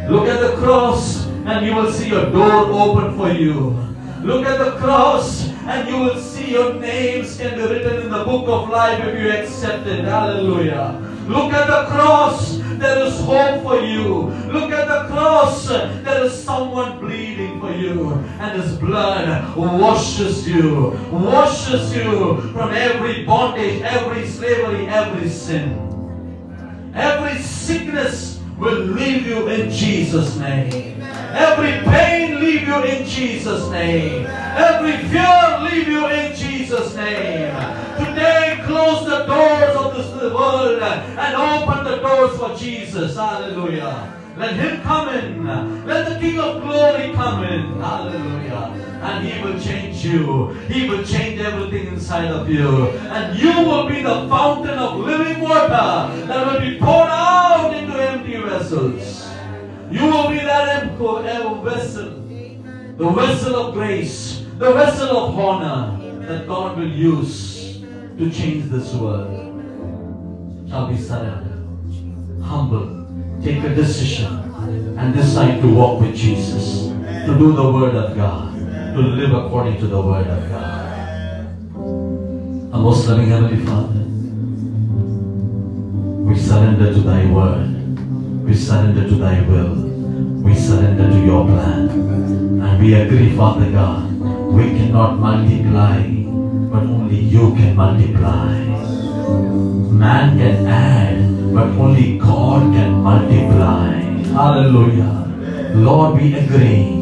Look 0.10 0.28
at 0.28 0.40
the 0.40 0.56
cross, 0.58 1.26
and 1.26 1.66
you 1.66 1.76
will 1.76 1.92
see 1.92 2.12
a 2.12 2.30
door 2.30 2.68
open 2.72 3.18
for 3.18 3.32
you. 3.32 3.91
Look 4.24 4.46
at 4.46 4.60
the 4.60 4.78
cross 4.78 5.48
and 5.66 5.90
you 5.90 5.98
will 5.98 6.22
see 6.22 6.52
your 6.52 6.76
names 6.76 7.38
can 7.38 7.56
be 7.56 7.64
written 7.64 8.02
in 8.02 8.10
the 8.12 8.24
book 8.24 8.48
of 8.48 8.70
life 8.70 9.04
if 9.04 9.20
you 9.20 9.32
accept 9.32 9.88
it. 9.88 10.06
Hallelujah. 10.06 11.00
Look 11.28 11.52
at 11.54 11.66
the 11.68 11.90
cross. 11.90 12.58
There 12.78 13.04
is 13.06 13.20
hope 13.22 13.64
for 13.64 13.80
you. 13.80 14.30
Look 14.52 14.72
at 14.72 14.88
the 14.88 15.08
cross. 15.12 15.68
There 15.68 16.24
is 16.24 16.34
someone 16.34 17.00
bleeding 17.00 17.60
for 17.60 17.72
you. 17.72 18.12
And 18.40 18.62
his 18.62 18.78
blood 18.78 19.56
washes 19.56 20.48
you. 20.48 21.00
Washes 21.12 21.96
you 21.96 22.42
from 22.54 22.74
every 22.74 23.26
bondage, 23.26 23.82
every 23.82 24.28
slavery, 24.28 24.88
every 24.88 25.30
sin. 25.30 26.92
Every 26.94 27.40
sickness 27.42 28.40
will 28.60 28.80
leave 28.80 29.26
you 29.26 29.48
in 29.48 29.72
Jesus' 29.72 30.38
name. 30.38 31.01
Every 31.34 31.80
pain 31.90 32.40
leave 32.40 32.68
you 32.68 32.84
in 32.84 33.06
Jesus' 33.06 33.70
name. 33.70 34.26
Every 34.28 34.98
fear 35.08 35.60
leave 35.62 35.88
you 35.88 36.08
in 36.08 36.36
Jesus' 36.36 36.96
name. 36.96 37.56
Today, 37.98 38.60
close 38.66 39.06
the 39.06 39.26
doors 39.26 39.76
of 39.78 39.96
this 39.96 40.12
world 40.34 40.82
and 40.82 41.36
open 41.36 41.84
the 41.86 41.98
doors 41.98 42.38
for 42.38 42.56
Jesus. 42.58 43.16
Hallelujah. 43.16 44.18
Let 44.38 44.56
Him 44.56 44.82
come 44.82 45.10
in. 45.10 45.46
Let 45.86 46.10
the 46.10 46.20
King 46.20 46.40
of 46.40 46.62
Glory 46.64 47.14
come 47.14 47.44
in. 47.44 47.80
Hallelujah. 47.80 48.74
And 49.02 49.28
He 49.28 49.42
will 49.42 49.60
change 49.60 50.06
you. 50.06 50.50
He 50.68 50.90
will 50.90 51.04
change 51.04 51.40
everything 51.40 51.88
inside 51.88 52.32
of 52.32 52.50
you. 52.50 52.90
And 52.90 53.38
you 53.40 53.52
will 53.52 53.88
be 53.88 54.02
the 54.02 54.28
fountain 54.28 54.78
of 54.78 55.00
living 55.00 55.40
water 55.42 56.12
that 56.28 56.48
will 56.48 56.60
be 56.60 56.78
poured 56.78 57.10
out 57.10 57.74
into 57.74 57.94
empty 57.94 58.38
vessels. 58.38 59.28
You 59.92 60.06
will 60.06 60.30
be 60.30 60.38
that 60.38 60.62
vessel, 61.64 62.12
the 62.98 63.10
vessel 63.10 63.56
of 63.56 63.74
grace, 63.74 64.46
the 64.58 64.72
vessel 64.74 65.18
of 65.18 65.38
honor 65.38 65.98
that 66.28 66.48
God 66.48 66.78
will 66.78 66.90
use 66.90 67.82
to 68.18 68.30
change 68.32 68.70
this 68.70 68.94
world. 68.94 69.38
Shall 70.70 70.88
we 70.90 70.98
surrender? 70.98 71.58
Humble, 72.42 73.06
take 73.44 73.64
a 73.64 73.76
decision 73.76 74.34
and 74.98 75.14
decide 75.14 75.62
to 75.62 75.68
walk 75.74 76.02
with 76.02 76.16
Jesus, 76.16 76.88
to 77.26 77.36
do 77.38 77.54
the 77.54 77.72
Word 77.72 77.96
of 77.96 78.16
God, 78.16 78.56
to 78.56 79.00
live 79.00 79.34
according 79.34 79.78
to 79.80 79.88
the 79.88 80.02
Word 80.02 80.28
of 80.28 80.50
God. 80.50 80.88
Our 82.74 82.82
most 82.82 83.08
loving 83.08 83.28
Heavenly 83.28 83.66
Father, 83.66 84.06
we 86.24 86.40
surrender 86.40 86.94
to 86.94 87.00
Thy 87.02 87.26
Word. 87.32 87.81
We 88.52 88.58
surrender 88.58 89.08
to 89.08 89.16
thy 89.16 89.40
will. 89.48 89.76
We 90.44 90.54
surrender 90.54 91.10
to 91.10 91.26
your 91.26 91.46
plan. 91.46 91.88
And 92.60 92.84
we 92.84 92.96
agree, 92.96 93.34
Father 93.34 93.72
God, 93.72 94.12
we 94.52 94.64
cannot 94.72 95.20
multiply, 95.20 96.04
but 96.70 96.84
only 96.84 97.16
you 97.16 97.56
can 97.56 97.78
multiply. 97.78 98.52
Man 99.88 100.38
can 100.38 100.68
add, 100.68 101.54
but 101.54 101.68
only 101.80 102.18
God 102.18 102.74
can 102.74 102.92
multiply. 102.92 103.94
Hallelujah. 104.36 105.72
Lord, 105.74 106.22
we 106.22 106.34
agree. 106.36 107.00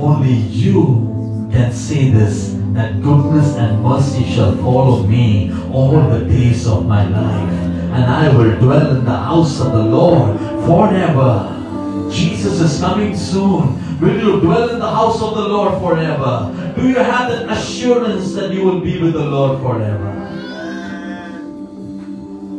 Only 0.00 0.32
you 0.32 1.46
can 1.52 1.74
say 1.74 2.08
this 2.08 2.54
that 2.72 3.02
goodness 3.02 3.54
and 3.56 3.82
mercy 3.82 4.24
shall 4.24 4.56
follow 4.56 5.02
me 5.02 5.52
all 5.70 6.08
the 6.08 6.24
days 6.24 6.66
of 6.66 6.86
my 6.86 7.06
life 7.06 7.64
and 7.94 8.04
I 8.06 8.28
will 8.28 8.58
dwell 8.58 8.96
in 8.96 9.04
the 9.04 9.16
house 9.16 9.60
of 9.60 9.70
the 9.70 9.84
Lord 9.84 10.36
forever. 10.66 12.10
Jesus 12.10 12.60
is 12.60 12.80
coming 12.80 13.16
soon. 13.16 13.80
Will 14.00 14.18
you 14.18 14.40
dwell 14.40 14.70
in 14.70 14.78
the 14.78 14.90
house 14.90 15.22
of 15.22 15.34
the 15.34 15.48
Lord 15.48 15.80
forever? 15.80 16.52
Do 16.76 16.88
you 16.88 16.96
have 16.96 17.30
that 17.30 17.50
assurance 17.50 18.34
that 18.34 18.52
you 18.52 18.64
will 18.64 18.80
be 18.80 19.00
with 19.00 19.14
the 19.14 19.24
Lord 19.24 19.60
forever? 19.60 20.10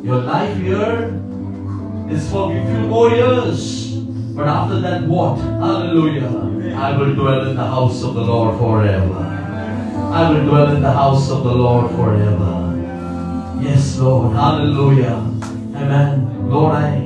Your 0.04 0.22
life 0.22 0.58
here 0.58 1.20
is 2.10 2.30
for 2.32 2.52
a 2.52 2.66
few 2.66 2.88
more 2.88 3.10
years. 3.10 3.96
But 4.36 4.48
after 4.48 4.80
that, 4.82 5.04
what? 5.04 5.38
Hallelujah. 5.38 6.76
I 6.76 6.98
will 6.98 7.16
dwell 7.16 7.50
in 7.50 7.56
the 7.56 7.66
house 7.66 8.04
of 8.04 8.14
the 8.16 8.22
Lord 8.22 8.58
forever. 8.60 9.36
I 10.14 10.30
will 10.30 10.46
dwell 10.46 10.76
in 10.76 10.82
the 10.82 10.92
house 10.92 11.30
of 11.32 11.44
the 11.44 11.54
Lord 11.54 11.90
forever. 11.92 13.60
Yes, 13.62 13.98
Lord. 13.98 14.34
Hallelujah. 14.34 15.16
Amen. 15.76 16.50
Lord, 16.50 16.76
I 16.76 17.05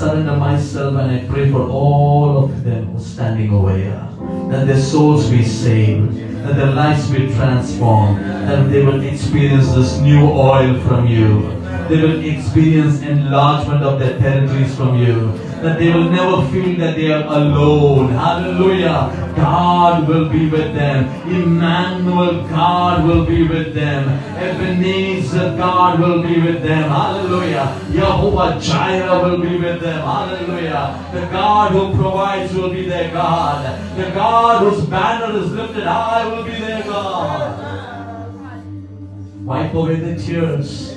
surrender 0.00 0.34
myself 0.34 0.96
and 0.96 1.10
I 1.10 1.26
pray 1.28 1.50
for 1.50 1.68
all 1.68 2.44
of 2.44 2.64
them 2.64 2.98
standing 2.98 3.52
over 3.52 3.76
here. 3.76 4.08
That 4.48 4.66
their 4.66 4.80
souls 4.80 5.28
be 5.28 5.44
saved. 5.44 6.16
That 6.42 6.56
their 6.56 6.72
lives 6.72 7.10
be 7.10 7.28
transformed. 7.34 8.18
That 8.48 8.70
they 8.70 8.82
will 8.82 9.02
experience 9.04 9.74
this 9.74 9.98
new 9.98 10.24
oil 10.24 10.80
from 10.80 11.06
you. 11.06 11.59
They 11.90 12.00
will 12.02 12.24
experience 12.24 13.02
enlargement 13.02 13.82
of 13.82 13.98
their 13.98 14.16
territories 14.18 14.74
from 14.76 14.96
you. 14.96 15.32
That 15.62 15.78
they 15.78 15.92
will 15.92 16.08
never 16.08 16.48
feel 16.50 16.78
that 16.78 16.94
they 16.96 17.12
are 17.12 17.24
alone. 17.24 18.12
Hallelujah. 18.12 19.32
God 19.36 20.08
will 20.08 20.28
be 20.28 20.48
with 20.48 20.72
them. 20.74 21.06
Emmanuel, 21.28 22.46
God 22.48 23.04
will 23.04 23.26
be 23.26 23.46
with 23.46 23.74
them. 23.74 24.08
Ebenezer, 24.38 25.56
God 25.56 26.00
will 26.00 26.22
be 26.22 26.40
with 26.40 26.62
them. 26.62 26.88
Hallelujah. 26.88 27.66
Jehovah 27.92 28.58
Jireh 28.60 29.22
will 29.22 29.40
be 29.42 29.58
with 29.58 29.80
them. 29.80 30.00
Hallelujah. 30.00 31.10
The 31.12 31.26
God 31.26 31.72
who 31.72 32.00
provides 32.00 32.54
will 32.54 32.70
be 32.70 32.86
their 32.86 33.10
God. 33.12 33.66
The 33.96 34.10
God 34.10 34.62
whose 34.62 34.84
banner 34.86 35.36
is 35.36 35.52
lifted 35.52 35.84
high 35.84 36.26
will 36.28 36.44
be 36.44 36.58
their 36.58 36.84
God. 36.84 37.69
Wipe 39.50 39.74
away 39.74 39.96
the 39.96 40.14
tears. 40.14 40.96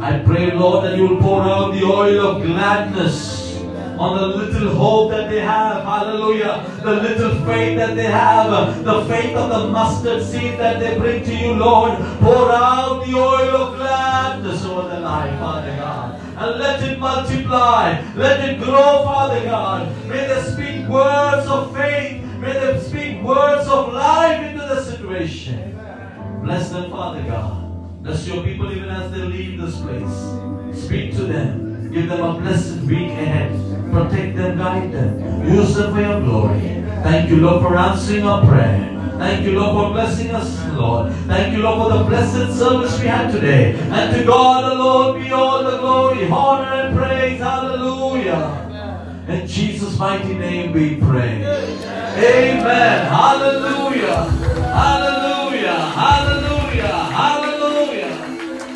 I 0.00 0.22
pray, 0.24 0.50
Lord, 0.52 0.86
that 0.86 0.96
you 0.96 1.08
will 1.08 1.20
pour 1.20 1.42
out 1.42 1.74
the 1.74 1.84
oil 1.84 2.26
of 2.26 2.42
gladness 2.42 3.60
on 3.98 4.16
the 4.16 4.28
little 4.28 4.74
hope 4.74 5.10
that 5.10 5.28
they 5.28 5.40
have. 5.40 5.84
Hallelujah. 5.84 6.64
The 6.82 6.94
little 6.94 7.44
faith 7.44 7.76
that 7.76 7.94
they 7.94 8.06
have. 8.06 8.82
The 8.82 9.04
faith 9.04 9.36
of 9.36 9.50
the 9.50 9.68
mustard 9.68 10.22
seed 10.22 10.58
that 10.58 10.80
they 10.80 10.98
bring 10.98 11.22
to 11.22 11.34
you, 11.36 11.52
Lord. 11.52 11.98
Pour 12.20 12.50
out 12.50 13.04
the 13.04 13.14
oil 13.14 13.56
of 13.56 13.76
gladness 13.76 14.64
over 14.64 14.88
their 14.88 15.00
life, 15.00 15.38
Father 15.38 15.76
God. 15.76 16.18
And 16.38 16.60
let 16.60 16.82
it 16.82 16.98
multiply. 16.98 18.02
Let 18.14 18.48
it 18.48 18.58
grow, 18.58 19.04
Father 19.04 19.44
God. 19.44 19.94
May 20.08 20.26
they 20.28 20.42
speak 20.44 20.88
words 20.88 21.46
of 21.46 21.76
faith. 21.76 22.24
May 22.38 22.54
they 22.54 22.80
speak 22.80 23.22
words 23.22 23.68
of 23.68 23.92
life 23.92 24.42
into 24.46 24.60
the 24.64 24.82
situation. 24.82 25.78
Bless 26.42 26.70
them, 26.70 26.90
Father 26.90 27.22
God. 27.24 27.61
Bless 28.02 28.26
your 28.26 28.42
people 28.42 28.72
even 28.72 28.88
as 28.90 29.12
they 29.12 29.18
leave 29.18 29.60
this 29.60 29.80
place. 29.80 30.84
Speak 30.84 31.14
to 31.14 31.22
them. 31.22 31.88
Give 31.92 32.08
them 32.08 32.20
a 32.20 32.40
blessed 32.40 32.80
week 32.80 33.10
ahead. 33.10 33.52
Protect 33.92 34.36
them, 34.36 34.58
guide 34.58 34.90
them. 34.90 35.46
Use 35.46 35.76
them 35.76 35.94
for 35.94 36.00
your 36.00 36.20
glory. 36.20 36.60
Thank 37.04 37.30
you, 37.30 37.36
Lord, 37.36 37.62
for 37.62 37.76
answering 37.76 38.26
our 38.26 38.44
prayer. 38.44 38.88
Thank 39.18 39.46
you, 39.46 39.60
Lord, 39.60 39.70
for 39.70 39.92
blessing 39.92 40.32
us, 40.32 40.76
Lord. 40.76 41.12
Thank 41.28 41.52
you, 41.56 41.62
Lord, 41.62 41.78
for 41.78 41.96
the 41.96 42.04
blessed 42.04 42.58
service 42.58 42.98
we 42.98 43.06
had 43.06 43.30
today. 43.30 43.74
And 43.74 44.16
to 44.16 44.24
God 44.24 44.72
alone 44.72 45.22
be 45.22 45.30
all 45.30 45.62
the 45.62 45.78
glory, 45.78 46.26
honor, 46.28 46.72
and 46.72 46.98
praise. 46.98 47.38
Hallelujah. 47.38 49.24
In 49.28 49.46
Jesus' 49.46 49.96
mighty 49.96 50.34
name 50.34 50.72
we 50.72 50.96
pray. 50.96 51.44
Amen. 52.16 53.06
Hallelujah. 53.06 54.24
Hallelujah. 54.72 55.78
Hallelujah. 55.78 56.61